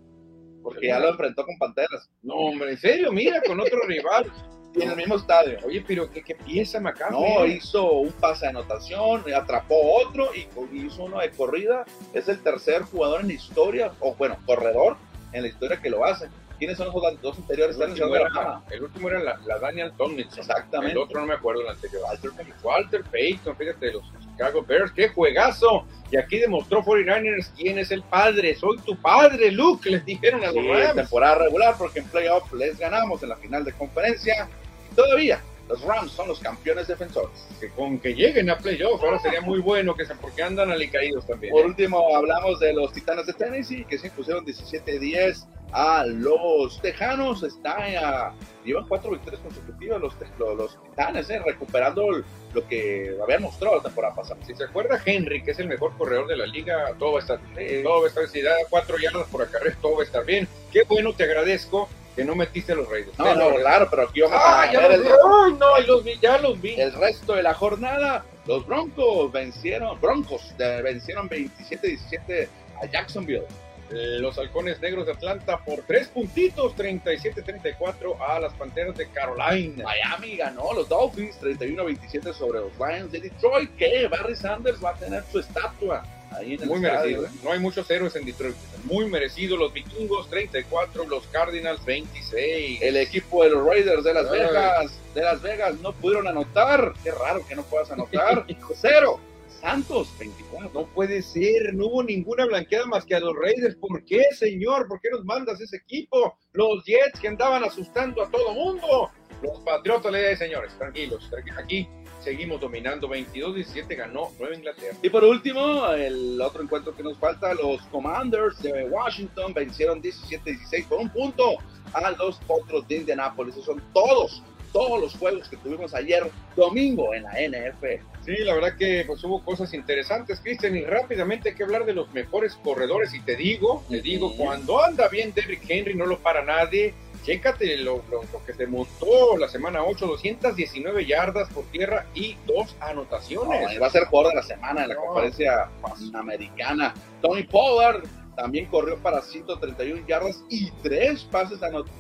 Porque 0.63 0.89
ya 0.89 0.99
lo 0.99 1.09
enfrentó 1.09 1.45
con 1.47 1.57
Panteras 1.57 2.11
No, 2.23 2.35
hombre, 2.35 2.73
en 2.73 2.79
serio, 2.79 3.11
mira, 3.13 3.41
con 3.47 3.59
otro 3.61 3.81
rival. 3.87 4.31
en 4.75 4.89
el 4.89 4.97
mismo 4.97 5.17
estadio. 5.17 5.59
Oye, 5.65 5.83
pero 5.87 6.11
¿qué, 6.11 6.23
qué 6.23 6.35
pieza 6.35 6.81
McCaffrey? 6.81 7.19
No, 7.21 7.47
hizo 7.47 7.93
un 7.93 8.13
pase 8.13 8.47
de 8.47 8.51
anotación, 8.51 9.25
atrapó 9.35 9.97
otro 9.97 10.31
y 10.35 10.47
hizo 10.77 11.05
uno 11.05 11.19
de 11.19 11.31
corrida. 11.31 11.85
Es 12.13 12.29
el 12.29 12.41
tercer 12.41 12.83
jugador 12.83 13.23
en 13.23 13.29
la 13.29 13.33
historia, 13.33 13.93
o 14.01 14.15
bueno, 14.15 14.37
corredor 14.47 14.97
en 15.33 15.43
la 15.43 15.49
historia 15.49 15.81
que 15.81 15.91
lo 15.91 16.05
hace. 16.05 16.29
¿Quiénes 16.61 16.77
son 16.79 16.87
los 16.93 17.21
dos- 17.23 17.37
anteriores? 17.39 17.77
El 17.77 17.89
último, 17.91 18.07
la 18.15 18.21
era, 18.21 18.31
Fama. 18.31 18.65
el 18.71 18.83
último 18.85 19.09
era 19.09 19.19
la, 19.21 19.37
la 19.47 19.59
Daniel 19.59 19.93
Tomlinson. 19.97 20.39
Exactamente. 20.39 20.93
El 20.93 20.99
otro 20.99 21.21
no 21.21 21.27
me 21.27 21.35
acuerdo 21.35 21.63
el 21.63 21.69
anterior. 21.69 22.03
Walter, 22.05 22.31
Walter 22.63 23.03
Payton, 23.11 23.57
fíjate, 23.57 23.87
de 23.87 23.93
los 23.95 24.03
Chicago 24.21 24.63
Bears. 24.63 24.93
¡Qué 24.93 25.09
juegazo! 25.09 25.87
Y 26.13 26.17
aquí 26.19 26.39
demostró 26.39 26.83
49ers 26.83 27.51
quién 27.57 27.79
es 27.79 27.91
el 27.91 28.03
padre. 28.03 28.55
Soy 28.57 28.77
tu 28.79 28.95
padre, 28.97 29.51
Luke, 29.51 29.89
les 29.91 30.05
dijeron 30.05 30.43
a 30.45 30.53
los 30.53 30.55
Sí, 30.55 30.59
en 30.71 30.77
Rams. 30.77 30.95
temporada 30.95 31.35
regular, 31.37 31.75
porque 31.79 32.01
en 32.01 32.05
playoff 32.09 32.53
les 32.53 32.79
ganamos 32.79 33.23
en 33.23 33.31
la 33.31 33.37
final 33.37 33.65
de 33.65 33.73
conferencia. 33.73 34.47
Todavía 34.95 35.41
los 35.69 35.81
Rams 35.83 36.11
son 36.13 36.27
los 36.27 36.41
campeones 36.41 36.89
defensores. 36.89 37.47
Que 37.61 37.69
con 37.71 37.99
que 38.01 38.13
lleguen 38.13 38.51
a 38.51 38.59
playoff, 38.59 39.01
ahora 39.03 39.19
sería 39.21 39.41
muy 39.41 39.61
bueno 39.61 39.95
que 39.95 40.05
se, 40.05 40.15
porque 40.17 40.43
andan 40.43 40.71
alicaídos 40.73 41.27
también. 41.27 41.53
Por 41.53 41.63
¿eh? 41.63 41.67
último, 41.67 42.17
hablamos 42.17 42.59
de 42.61 42.73
los 42.73 42.93
Titanes 42.93 43.27
de 43.27 43.33
Tennessee, 43.35 43.85
que 43.89 43.97
se 43.97 44.09
impusieron 44.09 44.45
17-10 44.45 45.47
a 45.73 46.05
los 46.07 46.81
Tejanos. 46.81 47.43
Está 47.43 47.77
a- 47.79 48.35
llevan 48.65 48.87
cuatro 48.89 49.11
victorias 49.11 49.41
consecutivas 49.43 50.01
los, 50.01 50.15
los, 50.39 50.57
los 50.57 50.83
Titanes, 50.83 51.31
eh, 51.31 51.39
recuperando 51.45 52.07
lo 52.53 52.69
que 52.69 53.17
habían 53.23 53.43
mostrado 53.43 53.77
la 53.77 53.83
temporada 53.83 54.15
pasada. 54.15 54.41
Si 54.47 54.55
se 54.55 54.65
acuerda 54.65 55.01
Henry, 55.05 55.43
que 55.43 55.53
es 55.53 55.59
el 55.59 55.69
mejor 55.69 55.97
corredor 55.97 56.27
de 56.27 56.37
la 56.37 56.47
liga, 56.47 56.93
todo 56.99 57.13
va 57.13 57.19
a 57.19 57.23
estar. 57.23 57.39
Todo 57.83 58.01
va 58.01 58.07
a 58.07 58.09
estar, 58.09 58.29
si 58.29 58.43
da 58.43 58.53
cuatro 58.69 58.99
yardas 58.99 59.27
por 59.29 59.43
acarreo, 59.43 59.73
todo 59.81 59.97
va 59.97 60.03
a 60.03 60.05
estar 60.07 60.25
bien. 60.25 60.47
Qué 60.73 60.83
bueno, 60.83 61.13
te 61.13 61.25
agradezco 61.25 61.89
que 62.17 62.25
no 62.25 62.35
metiste 62.35 62.75
los 62.75 62.89
Raiders. 62.89 63.17
No, 63.19 63.35
no, 63.35 63.55
claro, 63.55 63.87
pero 63.89 64.03
aquí 64.03 64.21
vamos 64.21 64.37
Ah, 64.39 64.63
a 64.63 64.73
ya 64.73 64.89
ver 64.89 64.99
los, 64.99 65.07
el, 65.07 65.13
Ay, 65.13 65.57
no, 65.59 65.79
los 65.87 66.05
vi, 66.05 66.19
ya 66.21 66.39
los 66.39 66.61
vi. 66.61 66.75
el 66.81 66.93
resto 66.93 67.35
de 67.35 67.43
la 67.45 67.55
jornada. 67.55 68.25
Los 68.47 68.67
Broncos 68.67 69.31
vencieron, 69.31 70.01
Broncos 70.01 70.55
de- 70.59 70.83
vencieron 70.83 71.29
27-17 71.29 72.49
a 72.83 72.87
Jacksonville. 72.87 73.45
Los 73.91 74.39
halcones 74.39 74.81
negros 74.81 75.07
de 75.07 75.13
Atlanta 75.13 75.59
por 75.65 75.83
tres 75.83 76.09
puntitos, 76.09 76.77
37-34 76.77 78.17
a 78.21 78.41
las 78.41 78.53
panteras 78.55 78.97
de 78.97 79.09
Carolina. 79.09 79.85
Miami 79.85 80.37
ganó 80.37 80.73
los 80.73 80.89
Dolphins 80.89 81.41
31-27 81.41 82.33
sobre 82.33 82.61
los 82.61 82.73
Lions 82.79 83.11
de 83.11 83.21
Detroit, 83.21 83.75
que 83.77 84.07
Barry 84.07 84.37
Sanders 84.37 84.83
va 84.83 84.91
a 84.91 84.95
tener 84.95 85.25
su 85.31 85.41
estatua 85.41 86.05
ahí 86.31 86.55
en 86.55 86.63
el 86.63 86.69
Muy 86.69 86.81
merecido. 86.81 87.27
¿eh? 87.27 87.31
No 87.43 87.53
hay 87.53 87.59
muchos 87.59 87.91
héroes 87.91 88.15
en 88.17 88.25
Detroit. 88.25 88.55
Muy 88.85 89.07
merecido. 89.07 89.57
Los 89.57 89.73
vikingos 89.73 90.29
34, 90.31 91.07
los 91.07 91.27
Cardinals 91.29 91.85
26. 91.85 92.83
El 92.83 92.97
equipo 92.97 93.43
de 93.45 93.51
los 93.51 93.67
Raiders 93.67 94.05
de 94.05 94.15
Las 94.15 94.31
Ay. 94.31 94.41
Vegas, 94.41 94.99
de 95.15 95.23
Las 95.23 95.43
Vegas 95.43 95.75
no 95.81 95.93
pudieron 95.93 96.29
anotar. 96.29 96.95
Qué 97.03 97.11
raro 97.11 97.47
que 97.47 97.57
no 97.57 97.63
puedas 97.63 97.91
anotar. 97.91 98.47
Cero. 98.75 99.21
Santos 99.61 100.09
24. 100.19 100.71
No 100.73 100.87
puede 100.87 101.23
ser, 101.23 101.75
no 101.75 101.87
hubo 101.87 102.03
ninguna 102.03 102.47
blanqueada 102.47 102.87
más 102.87 103.05
que 103.05 103.15
a 103.15 103.21
los 103.21 103.35
Raiders. 103.37 103.77
¿Por 103.77 104.05
qué, 104.05 104.25
señor? 104.37 104.89
¿Por 104.89 105.01
qué 105.01 105.11
nos 105.11 105.25
mandas 105.25 105.61
ese 105.61 105.77
equipo? 105.77 106.39
Los 106.53 106.85
Jets 106.85 107.21
que 107.21 107.29
andaban 107.29 107.63
asustando 107.65 108.23
a 108.23 108.31
todo 108.31 108.55
mundo. 108.55 109.11
Los 109.43 109.61
Patriotas, 109.61 110.13
le 110.13 110.37
señores, 110.37 110.73
tranquilos. 110.79 111.31
tranqui- 111.31 111.59
Aquí 111.59 111.89
seguimos 112.21 112.61
dominando. 112.61 113.09
22-17 113.09 113.97
ganó 113.97 114.31
Nueva 114.39 114.55
Inglaterra. 114.55 114.97
Y 115.03 115.09
por 115.11 115.25
último, 115.25 115.87
el 115.93 116.41
otro 116.41 116.63
encuentro 116.63 116.95
que 116.95 117.03
nos 117.03 117.19
falta, 117.19 117.55
los 117.55 117.81
Commanders 117.87 118.63
de 118.63 118.85
Washington 118.85 119.55
vencieron 119.55 120.01
17-16 120.03 120.87
por 120.89 120.99
un 121.01 121.09
punto 121.11 121.57
a 121.93 122.11
los 122.13 122.37
Potros 122.41 122.87
de 122.89 122.97
Indianápolis. 122.97 123.55
Esos 123.55 123.65
son 123.67 123.83
todos, 123.95 124.43
todos 124.73 125.01
los 125.01 125.15
juegos 125.15 125.49
que 125.49 125.57
tuvimos 125.57 125.95
ayer 125.95 126.31
domingo 126.57 127.15
en 127.15 127.23
la 127.25 127.33
NFL. 127.33 128.03
Sí, 128.25 128.37
la 128.39 128.55
verdad 128.55 128.77
que 128.79 129.05
pues 129.07 129.23
hubo 129.25 129.43
cosas 129.45 129.73
interesantes, 129.75 130.41
Cristian, 130.41 130.77
y 130.77 130.83
rápidamente 130.85 131.51
hay 131.51 131.55
que 131.55 131.63
hablar 131.65 131.85
de 131.87 131.95
los 131.95 132.13
mejores 132.13 132.55
corredores. 132.63 133.15
Y 133.15 133.21
te 133.21 133.37
digo, 133.37 133.83
te 133.89 134.01
digo, 134.03 134.35
cuando 134.37 134.83
anda 134.83 135.09
bien 135.09 135.33
Derrick 135.35 135.63
Henry, 135.69 135.95
no 135.95 136.07
lo 136.07 136.19
para 136.19 136.43
nadie. 136.45 136.95
Chécate 137.25 137.77
lo, 137.79 138.03
lo- 138.11 138.23
lo 138.33 138.45
que 138.47 138.55
se 138.55 138.67
montó 138.67 139.37
la 139.37 139.47
semana 139.49 139.85
8, 139.85 140.07
219 140.07 141.05
yardas 141.05 141.51
por 141.53 141.65
tierra 141.67 142.07
y 142.15 142.35
dos 142.47 142.75
anotaciones. 142.81 143.75
No, 143.75 143.81
va 143.81 143.87
a 143.89 143.91
ser 143.91 144.05
jugador 144.07 144.33
de 144.33 144.37
la 144.41 144.43
semana 144.47 144.83
en 144.85 144.89
la 144.89 144.95
No. 144.95 145.03
conferencia 145.05 145.69
americana. 146.15 146.95
Tony 147.21 147.43
Pollard 147.43 148.03
también 148.37 148.67
corrió 148.67 148.97
para 148.99 149.21
131 149.23 150.07
yardas 150.07 150.43
y 150.49 150.71
tres 150.83 151.25
pases 151.25 151.63
anotados, 151.63 151.91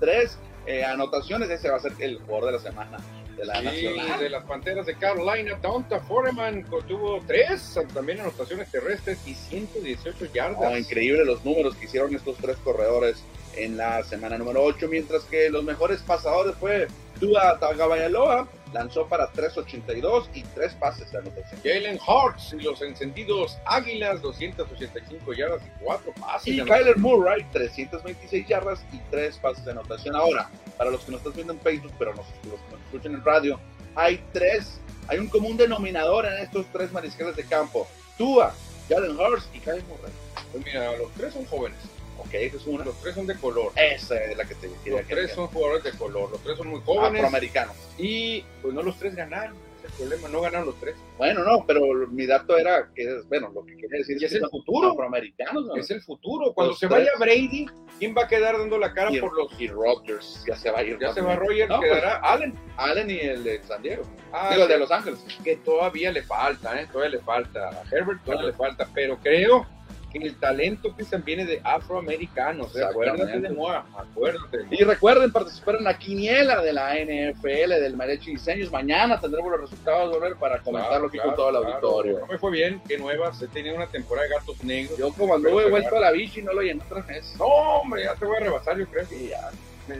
tres 0.00 0.36
eh, 0.66 0.84
anotaciones. 0.84 1.50
Ese 1.50 1.70
va 1.70 1.76
a 1.76 1.80
ser 1.80 1.92
el 1.98 2.18
jugador 2.20 2.46
de 2.46 2.52
la 2.52 2.58
semana 2.58 2.98
de 3.36 3.44
la 3.46 3.54
Sí, 3.60 3.64
Nacional. 3.64 4.20
de 4.20 4.28
las 4.30 4.44
Panteras 4.44 4.86
de 4.86 4.94
Carolina, 4.96 5.58
Donta 5.62 6.00
Foreman 6.00 6.64
tuvo 6.86 7.20
tres 7.26 7.78
también 7.94 8.20
anotaciones 8.20 8.70
terrestres 8.70 9.18
y 9.26 9.34
118 9.34 10.26
yardas. 10.32 10.58
Oh, 10.72 10.76
increíble 10.76 11.24
los 11.24 11.44
números 11.44 11.74
que 11.76 11.86
hicieron 11.86 12.14
estos 12.14 12.36
tres 12.36 12.56
corredores 12.58 13.22
en 13.56 13.76
la 13.76 14.02
semana 14.04 14.36
número 14.38 14.62
8, 14.62 14.86
mientras 14.88 15.22
que 15.24 15.48
los 15.50 15.64
mejores 15.64 16.00
pasadores 16.02 16.54
fue 16.56 16.86
Tua 17.18 17.58
Tagovailoa, 17.58 18.46
lanzó 18.72 19.06
para 19.06 19.30
382 19.32 20.30
y 20.34 20.42
tres 20.42 20.74
pases 20.74 21.10
de 21.12 21.18
anotación. 21.18 21.60
Jalen 21.62 21.98
Hurts 22.06 22.52
y 22.52 22.62
los 22.62 22.80
encendidos 22.82 23.58
Águilas, 23.64 24.22
285 24.22 25.32
yardas 25.32 25.62
y 25.62 25.84
cuatro 25.84 26.12
pases. 26.20 26.48
Y 26.48 26.56
de 26.56 26.64
Kyler 26.64 26.98
Murray, 26.98 27.44
326 27.52 28.46
yardas 28.46 28.84
y 28.92 28.98
tres 29.10 29.38
pases 29.38 29.64
de 29.64 29.72
anotación. 29.72 30.16
Ahora, 30.16 30.50
para 30.76 30.90
los 30.90 31.00
que 31.02 31.12
nos 31.12 31.20
están 31.20 31.34
viendo 31.34 31.52
en 31.52 31.60
Facebook, 31.60 31.92
pero 31.98 32.12
los, 32.12 32.26
los 32.50 32.60
que 32.60 32.70
nos 32.72 32.80
escuchan 32.86 33.14
en 33.14 33.24
radio, 33.24 33.60
hay 33.94 34.22
tres, 34.32 34.80
hay 35.08 35.18
un 35.18 35.28
común 35.28 35.56
denominador 35.56 36.26
en 36.26 36.38
estos 36.38 36.66
tres 36.72 36.92
mariscales 36.92 37.36
de 37.36 37.44
campo. 37.44 37.86
Tua, 38.16 38.54
Jalen 38.88 39.18
Hurts 39.18 39.48
y 39.52 39.58
Kyler 39.60 39.84
Murray. 39.84 40.12
Pues 40.52 40.64
mira, 40.64 40.96
los 40.96 41.10
tres 41.12 41.32
son 41.34 41.44
jóvenes. 41.46 41.78
Ok, 42.20 42.34
esa 42.34 42.56
es 42.56 42.66
una. 42.66 42.84
Los 42.84 43.00
tres 43.00 43.14
son 43.14 43.26
de 43.26 43.34
color. 43.36 43.72
Esa 43.76 44.22
es 44.24 44.36
la 44.36 44.44
que 44.44 44.54
te 44.54 44.68
quería 44.84 44.98
Los 45.00 45.06
que 45.08 45.14
tres 45.14 45.32
son 45.32 45.46
jugadores 45.48 45.84
de 45.84 45.92
color. 45.92 46.30
Los 46.30 46.42
tres 46.42 46.56
son 46.58 46.68
muy 46.68 46.80
jóvenes. 46.82 47.20
afroamericanos. 47.24 47.76
Y 47.98 48.44
pues 48.62 48.74
no 48.74 48.82
los 48.82 48.98
tres 48.98 49.14
ganaron. 49.14 49.56
Ese 49.78 49.86
es 49.86 49.92
el 49.92 49.98
problema. 50.08 50.28
No 50.28 50.40
ganaron 50.42 50.66
los 50.66 50.78
tres. 50.78 50.94
Bueno, 51.16 51.42
no, 51.42 51.64
pero 51.66 51.80
mi 52.08 52.26
dato 52.26 52.58
era 52.58 52.90
que, 52.94 53.22
bueno, 53.28 53.50
lo 53.54 53.64
que 53.64 53.74
quería 53.76 53.98
decir 53.98 54.16
es 54.22 54.24
el 54.24 54.28
que 54.30 54.40
son 54.40 54.50
futuro. 54.50 54.90
afroamericanos. 54.90 55.64
¿no? 55.66 55.76
Es 55.76 55.90
el 55.90 56.02
futuro. 56.02 56.52
Cuando 56.52 56.72
Los 56.72 56.78
se 56.78 56.86
tres. 56.88 56.98
vaya 56.98 57.10
Brady, 57.18 57.66
¿quién 57.98 58.14
va 58.14 58.24
a 58.24 58.28
quedar 58.28 58.58
dando 58.58 58.76
la 58.78 58.92
cara 58.92 59.10
y, 59.10 59.18
por 59.20 59.34
los. 59.34 59.58
y 59.58 59.68
Rodgers 59.68 60.44
ya 60.46 60.56
se 60.56 60.70
va 60.70 60.80
a 60.80 60.82
ir. 60.84 60.98
Ya 61.00 61.14
se 61.14 61.22
va 61.22 61.36
Roger, 61.36 61.68
No, 61.70 61.78
pues, 61.78 61.90
quedará 61.90 62.16
Allen. 62.16 62.54
Allen 62.76 63.08
y 63.10 63.18
el 63.20 63.42
de 63.42 63.62
San 63.62 63.82
Diego. 63.82 64.02
Ah, 64.32 64.50
Digo, 64.50 64.64
el 64.64 64.68
sí. 64.68 64.72
de 64.74 64.78
Los 64.78 64.90
Ángeles. 64.90 65.20
que 65.42 65.56
todavía 65.56 66.12
le 66.12 66.22
falta, 66.22 66.78
¿eh? 66.80 66.86
todavía 66.92 67.16
le 67.16 67.24
falta. 67.24 67.68
A 67.70 67.82
Herbert 67.90 68.22
todavía 68.22 68.48
le 68.48 68.52
falta, 68.52 68.86
pero 68.94 69.16
creo 69.18 69.66
que 70.10 70.18
el 70.18 70.36
talento 70.36 70.92
Cristian 70.94 71.24
viene 71.24 71.44
de 71.44 71.60
afroamericanos. 71.62 72.76
Acuérdate 72.76 73.40
de 73.40 73.50
Moa, 73.50 73.86
acuérdate. 73.96 74.66
Y 74.70 74.82
recuerden 74.84 75.32
participar 75.32 75.76
en 75.76 75.84
la 75.84 75.98
quiniela 75.98 76.60
de 76.60 76.72
la 76.72 76.94
NFL 76.94 77.70
del 77.80 77.96
Marechi 77.96 78.32
Diseños. 78.32 78.70
Mañana 78.70 79.20
tendremos 79.20 79.50
los 79.52 79.60
resultados, 79.62 80.16
para 80.38 80.58
comentarlo 80.60 81.08
aquí 81.08 81.18
Claro, 81.18 81.28
con 81.30 81.36
todo 81.36 81.48
el 81.50 81.56
claro. 81.56 81.74
auditorio. 81.74 82.18
No 82.20 82.26
me 82.26 82.38
fue 82.38 82.50
bien, 82.50 82.80
que 82.86 82.98
nueva, 82.98 83.32
se 83.32 83.48
tenía 83.48 83.74
una 83.74 83.86
temporada 83.86 84.28
de 84.28 84.34
gatos 84.34 84.64
negros. 84.64 84.98
Yo 84.98 85.12
como 85.12 85.34
anduve 85.34 85.68
vuelto 85.70 85.96
a 85.96 86.00
la 86.00 86.10
bici 86.10 86.42
no 86.42 86.52
lo 86.52 86.62
llené 86.62 86.82
otra 86.84 87.02
vez. 87.02 87.34
No, 87.38 87.46
hombre, 87.46 88.04
ya 88.04 88.14
te 88.14 88.24
voy 88.24 88.36
a 88.36 88.40
rebasar, 88.40 88.78
yo 88.78 88.86
creo. 88.86 89.06
Y 89.10 89.28
ya, 89.28 89.50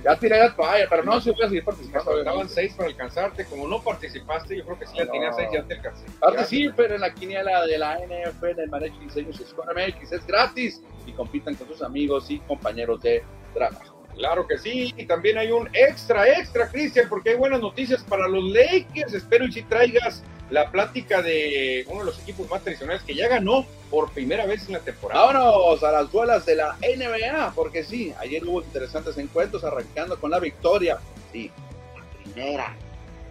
ya 0.05 0.16
tiré 0.16 0.38
la 0.38 0.55
toalla, 0.55 0.86
pero 0.88 1.03
no, 1.05 1.20
sí 1.20 1.30
voy 1.30 1.43
a 1.45 1.49
seguir 1.49 1.64
participando. 1.64 2.11
obviamente. 2.12 2.53
seis 2.53 2.74
para 2.74 2.88
alcanzarte. 2.88 3.45
Como 3.47 3.66
no 3.68 3.82
participaste, 3.82 4.57
yo 4.57 4.64
creo 4.64 4.78
que 4.78 4.86
si 4.86 4.97
la 4.99 5.05
No. 5.07 5.12
tenías 5.12 5.36
seis 5.36 5.49
ya 5.53 5.62
te 5.62 5.74
alcancé. 5.74 6.05
Participen 6.20 6.93
en 6.93 7.01
la 7.01 7.12
quiniela 7.14 7.66
de 7.66 7.78
la 7.78 7.99
NFL 7.99 8.55
del 8.57 8.70
Marechi 8.70 8.99
Diseños 9.01 9.36
Score 9.36 9.74
MX. 9.74 10.12
Es 10.12 10.26
gratis 10.26 10.82
y 11.07 11.12
compitan 11.12 11.55
con 11.55 11.66
sus 11.68 11.82
amigos 11.82 12.30
y 12.30 12.38
compañeros 12.41 13.01
de 13.03 13.22
trabajo. 13.55 13.89
Claro 14.17 14.47
que 14.47 14.59
sí, 14.59 14.93
y 14.97 15.07
también 15.07 15.39
hay 15.39 15.51
un 15.51 15.69
extra, 15.73 16.29
extra, 16.29 16.69
Cristian, 16.69 17.09
porque 17.09 17.31
hay 17.31 17.37
buenas 17.37 17.61
noticias 17.61 18.03
para 18.03 18.29
los 18.29 18.45
Lakers. 18.45 19.15
Espero 19.15 19.47
y 19.47 19.53
si 19.53 19.63
traigas 19.63 20.23
la 20.51 20.71
plática 20.71 21.23
de 21.23 21.85
uno 21.89 22.01
de 22.01 22.07
los 22.07 22.19
equipos 22.21 22.51
más 22.51 22.63
tradicionales 22.63 23.03
que 23.03 23.15
ya 23.15 23.29
ganó 23.29 23.65
por 23.89 24.11
primera 24.11 24.47
vez 24.47 24.67
en 24.67 24.75
la 24.75 24.81
temporada. 24.81 25.27
Vámonos 25.27 25.83
a 25.83 25.93
las 25.93 26.11
duelas 26.11 26.45
de 26.45 26.57
la 26.57 26.77
NBA, 26.83 27.53
porque 27.55 27.85
sí, 27.85 28.13
ayer 28.19 28.45
hubo 28.45 28.63
interesantes 28.63 29.17
encuentros 29.17 29.65
arrancando 29.65 30.19
con 30.19 30.31
la 30.31 30.41
victoria. 30.41 30.99
Sí, 31.33 31.51
la 31.97 32.23
primera, 32.23 32.77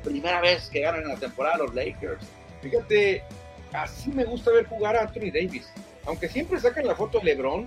primera 0.04 0.42
vez 0.42 0.70
que 0.70 0.82
ganan 0.82 1.04
en 1.04 1.10
la 1.10 1.18
temporada 1.18 1.58
los 1.58 1.76
Lakers. 1.76 2.26
Fíjate, 2.62 3.24
así 3.74 4.10
me 4.12 4.24
gusta 4.24 4.52
ver 4.52 4.66
jugar 4.66 4.96
a 4.96 5.02
Anthony 5.02 5.32
Davis. 5.34 5.72
Aunque 6.06 6.30
siempre 6.30 6.60
sacan 6.60 6.88
la 6.88 6.96
foto 6.96 7.20
de 7.20 7.26
LeBron, 7.26 7.66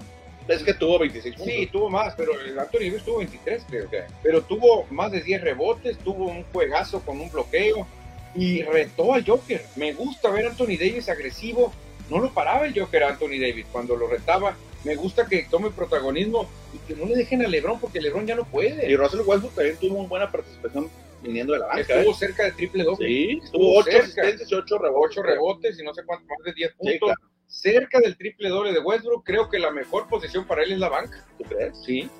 Es 0.49 0.62
que 0.62 0.74
tuvo 0.74 0.99
26 0.99 1.36
puntos. 1.36 1.55
sí, 1.55 1.66
tuvo 1.70 1.88
más, 1.90 2.14
pero 2.16 2.32
el 2.40 2.59
Anthony 2.59 2.78
Davis 2.80 3.05
tuvo 3.05 3.18
23, 3.18 3.64
creo 3.68 3.88
que. 3.90 4.03
Pero 4.22 4.43
tuvo 4.43 4.86
más 4.90 5.12
de 5.12 5.20
10 5.22 5.40
rebotes, 5.43 5.99
tuvo 5.99 6.26
un 6.26 6.43
juegazo 6.53 7.01
con 7.01 7.20
un 7.20 7.30
bloqueo 7.30 7.86
y 8.34 8.62
retó 8.62 9.14
al 9.14 9.24
Joker. 9.26 9.64
Me 9.76 9.93
gusta 9.93 10.30
ver 10.30 10.47
a 10.47 10.51
Anthony 10.51 10.76
Davis 10.78 11.09
agresivo. 11.09 11.72
No 12.11 12.18
lo 12.18 12.32
paraba 12.32 12.66
el 12.66 12.78
Joker 12.78 13.05
a 13.05 13.09
Anthony 13.11 13.38
Davis 13.40 13.66
cuando 13.70 13.97
lo 13.97 14.07
retaba. 14.07 14.57
Me 14.84 14.97
gusta 14.97 15.26
que 15.28 15.47
tome 15.51 15.70
protagonismo 15.70 16.49
y 16.74 16.78
que 16.88 16.97
no 16.99 17.07
le 17.07 17.14
dejen 17.14 17.45
a 17.45 17.49
LeBron 17.49 17.78
porque 17.78 18.01
LeBron 18.01 18.26
ya 18.26 18.34
no 18.34 18.43
Y 18.43 18.45
puede. 18.47 18.97
Russell 18.97 19.20
Westbrook 19.24 19.55
también 19.55 19.76
tuvo 19.76 19.99
muy 19.99 20.07
buena 20.07 20.30
participación 20.30 20.90
viniendo 21.22 21.53
de 21.53 21.61
la 21.61 21.66
banca. 21.66 21.80
Estuvo 21.95 22.12
¿eh? 22.12 22.16
cerca 22.18 22.45
de 22.45 22.53
triple 22.53 22.82
doble. 22.82 23.07
Sí, 23.07 23.40
estuvo 23.45 23.62
tuvo 23.62 23.78
8 23.78 23.90
cerca. 23.90 24.03
asistencias 24.22 24.51
y 24.51 24.55
8 24.57 24.78
rebotes. 24.78 25.11
8 25.18 25.22
rebotes 25.22 25.78
y 25.78 25.84
no 25.84 25.95
sé 25.95 26.03
cuánto, 26.05 26.26
más 26.26 26.38
de 26.45 26.53
10 26.53 26.70
Sí, 26.70 26.76
puntos. 26.78 26.99
claro. 27.01 27.20
Cerca 27.47 28.01
del 28.01 28.16
triple 28.16 28.49
doble 28.49 28.72
de 28.72 28.80
Westbrook. 28.80 29.24
Creo 29.24 29.49
que 29.49 29.59
la 29.59 29.70
mejor 29.70 30.09
posición 30.09 30.47
para 30.47 30.62
él 30.62 30.72
es 30.72 30.78
la 30.78 30.88
banca. 30.88 31.24
¿Tú 31.38 31.45
crees? 31.45 31.78
Sí. 31.84 32.11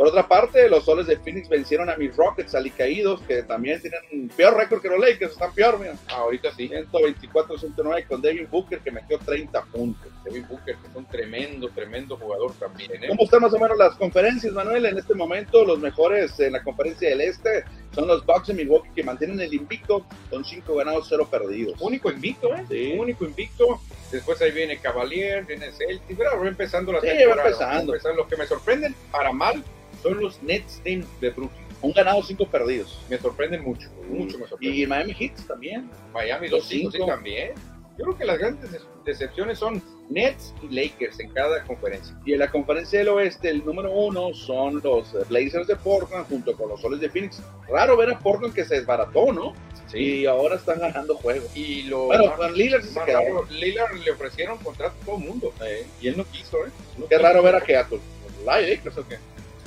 Por 0.00 0.08
otra 0.08 0.26
parte, 0.26 0.66
los 0.70 0.86
soles 0.86 1.06
de 1.06 1.18
Phoenix 1.18 1.46
vencieron 1.46 1.90
a 1.90 1.96
mis 1.98 2.16
Rockets 2.16 2.54
alicaídos, 2.54 3.20
que 3.28 3.42
también 3.42 3.82
tienen 3.82 4.00
un 4.10 4.28
peor 4.30 4.56
récord 4.56 4.80
que 4.80 4.88
los 4.88 4.98
Lakers, 4.98 5.32
están 5.32 5.52
peor, 5.52 5.78
mira. 5.78 5.92
Ahorita 6.08 6.50
sí. 6.54 6.70
124-109 6.70 8.06
con 8.06 8.22
Devin 8.22 8.48
Booker, 8.50 8.78
que 8.80 8.90
metió 8.90 9.18
30 9.18 9.62
puntos. 9.64 10.10
Devin 10.24 10.48
Booker, 10.48 10.74
que 10.76 10.88
es 10.88 10.96
un 10.96 11.04
tremendo, 11.04 11.68
tremendo 11.68 12.16
jugador 12.16 12.54
también. 12.54 12.90
¿eh? 12.94 13.08
¿Cómo 13.08 13.24
están 13.24 13.42
más 13.42 13.52
o 13.52 13.58
menos 13.58 13.76
las 13.76 13.94
conferencias, 13.96 14.54
Manuel? 14.54 14.86
En 14.86 14.96
este 14.96 15.12
momento, 15.12 15.66
los 15.66 15.78
mejores 15.78 16.40
en 16.40 16.54
la 16.54 16.62
conferencia 16.62 17.10
del 17.10 17.20
Este 17.20 17.64
son 17.94 18.08
los 18.08 18.24
Bucks 18.24 18.46
de 18.46 18.54
Milwaukee, 18.54 18.88
que 18.96 19.02
mantienen 19.04 19.38
el 19.38 19.52
invicto 19.52 20.06
con 20.30 20.46
5 20.46 20.76
ganados, 20.76 21.08
0 21.10 21.28
perdidos. 21.30 21.78
Único 21.78 22.10
invicto, 22.10 22.54
¿eh? 22.54 22.64
Sí. 22.70 22.96
Único 22.98 23.26
invicto. 23.26 23.78
Después 24.10 24.40
ahí 24.40 24.52
viene 24.52 24.78
Cavalier, 24.78 25.44
viene 25.44 25.70
Celtics. 25.72 26.18
Pero 26.18 26.40
va 26.40 26.48
empezando 26.48 26.90
la 26.90 27.02
Sí, 27.02 27.06
va 27.08 27.12
temporada. 27.18 27.80
empezando. 27.80 27.94
Los 28.16 28.26
que 28.28 28.36
me 28.38 28.46
sorprenden 28.46 28.94
para 29.12 29.30
mal 29.30 29.62
son 30.02 30.20
los 30.20 30.42
Nets 30.42 30.82
de 30.84 31.04
de 31.20 31.30
Brooklyn. 31.30 31.64
Un 31.82 31.92
ganado, 31.92 32.22
5 32.22 32.46
perdidos. 32.48 32.98
Me 33.08 33.18
sorprenden 33.18 33.62
mucho, 33.64 33.88
mucho 34.08 34.38
me 34.38 34.46
sorprenden. 34.46 34.78
Y 34.80 34.86
Miami 34.86 35.14
Heat 35.14 35.46
también. 35.46 35.90
Miami 36.12 36.48
los 36.48 36.64
2-5 36.64 36.68
sí 36.68 36.88
cinco. 36.92 37.06
también. 37.06 37.52
Yo 37.98 38.04
creo 38.04 38.18
que 38.18 38.24
las 38.24 38.38
grandes 38.38 38.70
des- 38.72 38.86
decepciones 39.04 39.58
son 39.58 39.82
Nets 40.10 40.54
y 40.62 40.68
Lakers 40.74 41.20
en 41.20 41.30
cada 41.32 41.62
conferencia. 41.64 42.14
Y 42.24 42.32
en 42.34 42.38
la 42.38 42.50
conferencia 42.50 42.98
del 42.98 43.08
oeste, 43.08 43.48
el 43.50 43.64
número 43.64 43.90
uno 43.92 44.32
son 44.34 44.80
los 44.82 45.12
eh, 45.14 45.18
Blazers 45.28 45.66
de 45.66 45.76
Portland 45.76 46.26
junto 46.28 46.54
con 46.56 46.68
los 46.70 46.80
Soles 46.80 47.00
de 47.00 47.08
Phoenix. 47.10 47.42
Raro 47.68 47.96
ver 47.96 48.10
a 48.10 48.18
Portland 48.18 48.54
que 48.54 48.64
se 48.64 48.76
desbarató, 48.76 49.32
¿no? 49.32 49.52
Y 49.92 50.24
ahora 50.26 50.54
están 50.56 50.78
ganando 50.80 51.16
juegos. 51.16 51.54
Y 51.56 51.82
lo 51.84 52.06
Bueno, 52.06 52.34
con 52.36 52.52
Lillard 52.54 52.82
sí 52.82 52.88
se 52.90 53.04
quedó. 53.04 53.44
Lillard 53.50 53.94
le 53.94 54.10
ofrecieron 54.12 54.58
contrato 54.58 54.94
a 55.02 55.04
todo 55.04 55.16
el 55.18 55.24
mundo. 55.24 55.52
Y 56.00 56.08
él 56.08 56.16
no 56.16 56.24
quiso, 56.24 56.58
¿eh? 56.66 56.70
No 56.96 57.06
Qué 57.06 57.16
quiso. 57.16 57.22
raro 57.22 57.42
ver 57.42 57.56
a 57.56 57.60
tus 57.88 57.98
los 58.00 58.44
Lakers 58.46 58.98
o 58.98 59.08
qué. 59.08 59.16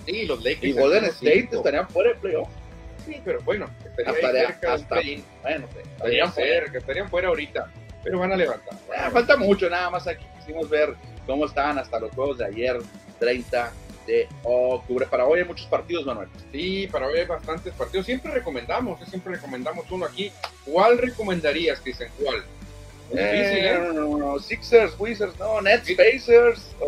Sí, 0.05 0.25
los 0.25 0.43
Lakers. 0.43 0.63
Y 0.63 0.71
Golden 0.73 1.03
en 1.05 1.09
State 1.11 1.41
cinco. 1.41 1.55
estarían 1.57 1.89
fuera 1.89 2.09
de 2.09 2.15
playoff. 2.15 2.49
Sí, 3.05 3.21
pero 3.23 3.41
bueno, 3.41 3.69
estaría 3.85 4.11
ahí 4.11 4.15
Estaría- 4.15 4.47
cerca 4.47 4.73
hasta-. 4.73 4.95
Bueno, 4.95 5.65
Estarían 5.67 5.67
estarían 5.97 6.31
fuera. 6.33 6.49
cerca, 6.49 6.77
estarían 6.77 7.09
fuera 7.09 7.27
ahorita. 7.29 7.71
Pero 8.03 8.19
van 8.19 8.31
a 8.31 8.35
levantar. 8.35 8.77
Ah, 8.97 9.09
falta 9.11 9.37
mucho, 9.37 9.69
nada 9.69 9.89
más 9.89 10.07
aquí 10.07 10.25
quisimos 10.39 10.69
ver 10.69 10.93
cómo 11.25 11.45
estaban 11.45 11.77
hasta 11.79 11.99
los 11.99 12.11
juegos 12.11 12.37
de 12.37 12.45
ayer, 12.45 12.77
30 13.19 13.71
de 14.05 14.27
octubre. 14.43 15.05
Para 15.09 15.25
hoy 15.25 15.39
hay 15.39 15.45
muchos 15.45 15.65
partidos, 15.67 16.05
Manuel. 16.05 16.27
Sí, 16.51 16.87
para 16.91 17.07
hoy 17.07 17.19
hay 17.19 17.25
bastantes 17.25 17.73
partidos. 17.73 18.05
Siempre 18.05 18.31
recomendamos, 18.31 18.99
siempre 19.07 19.35
recomendamos 19.35 19.89
uno 19.91 20.05
aquí. 20.05 20.31
¿Cuál 20.65 20.97
recomendarías, 20.97 21.79
Cristian? 21.79 22.09
¿Cuál? 22.21 22.43
Eh, 23.15 23.69
¿eh? 23.69 23.79
no, 23.79 23.93
no, 23.93 24.17
no, 24.17 24.39
Sixers, 24.39 24.95
Wizards, 24.97 25.37
no, 25.39 25.61
Nets, 25.61 25.91
Pacers. 25.93 26.75
No, 26.79 26.87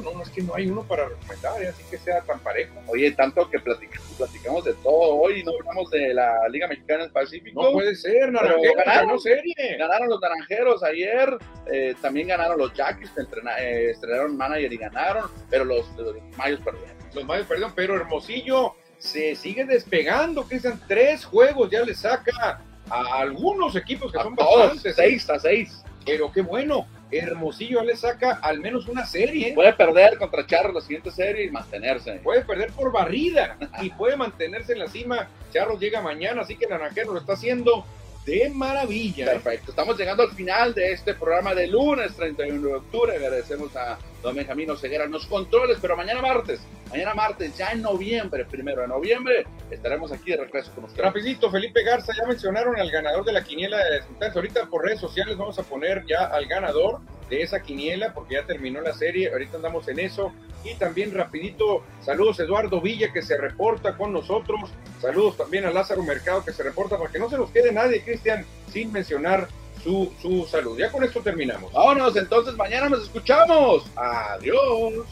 no, 0.00 0.12
no, 0.12 0.22
es 0.22 0.30
que 0.30 0.42
no 0.42 0.54
hay 0.54 0.66
uno 0.68 0.82
para 0.84 1.08
recomendar, 1.08 1.62
así 1.66 1.82
que 1.90 1.98
sea 1.98 2.22
tan 2.22 2.40
parejo. 2.40 2.72
Oye, 2.86 3.10
tanto 3.12 3.48
que 3.50 3.58
platicamos, 3.58 4.08
platicamos 4.16 4.64
de 4.64 4.72
todo 4.74 5.16
hoy, 5.16 5.44
no 5.44 5.52
hablamos 5.58 5.90
de 5.90 6.14
la 6.14 6.48
Liga 6.48 6.66
Mexicana 6.68 7.02
del 7.02 7.12
Pacífico. 7.12 7.62
No 7.62 7.72
puede 7.72 7.94
ser, 7.94 8.32
Naranjero, 8.32 8.60
Pero 8.62 8.84
ganaron. 8.84 9.20
serie. 9.20 9.54
Ganaron 9.78 10.08
los 10.08 10.20
naranjeros 10.20 10.82
ayer, 10.82 11.36
eh, 11.70 11.94
también 12.00 12.28
ganaron 12.28 12.58
los 12.58 12.72
Jackies, 12.72 13.10
que 13.10 13.22
eh, 13.60 13.90
estrenaron 13.90 14.36
manager 14.36 14.72
y 14.72 14.76
ganaron, 14.76 15.30
pero 15.50 15.64
los, 15.64 15.86
los 15.96 16.16
Mayos 16.36 16.60
perdieron. 16.60 16.96
Los 17.14 17.24
Mayos 17.24 17.46
perdieron, 17.46 17.72
pero 17.74 17.96
Hermosillo 17.96 18.74
se 18.98 19.34
sigue 19.36 19.66
despegando, 19.66 20.44
Cristian. 20.44 20.80
Tres 20.88 21.24
juegos 21.24 21.70
ya 21.70 21.82
le 21.82 21.94
saca 21.94 22.62
a 22.90 23.18
algunos 23.18 23.76
equipos 23.76 24.12
que 24.12 24.18
A 24.18 24.22
son 24.22 24.36
todos, 24.36 24.58
bastantes. 24.58 24.92
¿eh? 24.92 24.94
seis 24.94 25.30
a 25.30 25.38
seis. 25.38 25.82
Pero 26.04 26.30
qué 26.30 26.42
bueno, 26.42 26.86
Hermosillo 27.10 27.82
le 27.82 27.96
saca 27.96 28.38
al 28.42 28.60
menos 28.60 28.88
una 28.88 29.06
serie. 29.06 29.54
Puede 29.54 29.72
perder 29.72 30.18
contra 30.18 30.46
Charros 30.46 30.74
la 30.74 30.80
siguiente 30.80 31.10
serie 31.10 31.44
y 31.46 31.50
mantenerse. 31.50 32.12
Puede 32.22 32.44
perder 32.44 32.72
por 32.72 32.92
barrida 32.92 33.56
y 33.80 33.90
puede 33.90 34.16
mantenerse 34.16 34.72
en 34.72 34.80
la 34.80 34.88
cima. 34.88 35.28
Charros 35.52 35.80
llega 35.80 36.00
mañana, 36.02 36.42
así 36.42 36.56
que 36.56 36.66
Naranjero 36.66 37.12
lo 37.12 37.20
está 37.20 37.34
haciendo 37.34 37.86
de 38.26 38.50
maravilla. 38.50 39.26
Perfecto, 39.26 39.70
estamos 39.70 39.98
llegando 39.98 40.22
al 40.22 40.30
final 40.32 40.74
de 40.74 40.92
este 40.92 41.14
programa 41.14 41.54
de 41.54 41.66
lunes 41.68 42.14
31 42.16 42.66
de 42.68 42.74
octubre. 42.74 43.16
Agradecemos 43.16 43.74
a 43.76 43.98
don 44.24 44.34
Benjamín 44.34 44.70
Oseguera 44.70 45.06
los 45.06 45.26
controles, 45.26 45.78
pero 45.80 45.96
mañana 45.96 46.22
martes, 46.22 46.60
mañana 46.90 47.14
martes, 47.14 47.56
ya 47.58 47.72
en 47.72 47.82
noviembre, 47.82 48.46
primero 48.46 48.80
de 48.80 48.88
noviembre, 48.88 49.46
estaremos 49.70 50.10
aquí 50.12 50.30
de 50.30 50.38
regreso 50.38 50.72
con 50.74 50.84
ustedes. 50.84 51.04
Rapidito, 51.04 51.50
Felipe 51.50 51.84
Garza, 51.84 52.14
ya 52.18 52.26
mencionaron 52.26 52.80
al 52.80 52.90
ganador 52.90 53.24
de 53.26 53.32
la 53.32 53.44
quiniela 53.44 53.76
de 53.84 53.96
desintantes. 53.96 54.34
Ahorita 54.34 54.66
por 54.66 54.82
redes 54.82 54.98
sociales 54.98 55.36
vamos 55.36 55.58
a 55.58 55.62
poner 55.62 56.06
ya 56.06 56.24
al 56.24 56.46
ganador 56.46 57.00
de 57.28 57.42
esa 57.42 57.60
quiniela 57.60 58.14
porque 58.14 58.34
ya 58.34 58.46
terminó 58.46 58.80
la 58.80 58.94
serie, 58.94 59.30
ahorita 59.30 59.58
andamos 59.58 59.86
en 59.88 60.00
eso. 60.00 60.32
Y 60.64 60.74
también 60.76 61.12
rapidito, 61.12 61.84
saludos 62.00 62.40
Eduardo 62.40 62.80
Villa 62.80 63.12
que 63.12 63.20
se 63.20 63.36
reporta 63.36 63.98
con 63.98 64.14
nosotros, 64.14 64.70
saludos 65.02 65.36
también 65.36 65.66
a 65.66 65.70
Lázaro 65.70 66.02
Mercado 66.02 66.42
que 66.42 66.54
se 66.54 66.62
reporta 66.62 66.96
para 66.96 67.10
que 67.10 67.18
no 67.18 67.28
se 67.28 67.36
nos 67.36 67.50
quede 67.50 67.72
nadie, 67.72 68.02
Cristian, 68.02 68.46
sin 68.72 68.90
mencionar 68.90 69.48
su, 69.84 70.10
su 70.20 70.46
salud. 70.46 70.78
Ya 70.78 70.90
con 70.90 71.04
esto 71.04 71.20
terminamos. 71.20 71.72
Vámonos, 71.72 72.16
entonces 72.16 72.56
mañana 72.56 72.88
nos 72.88 73.02
escuchamos. 73.02 73.84
Adiós. 73.94 75.04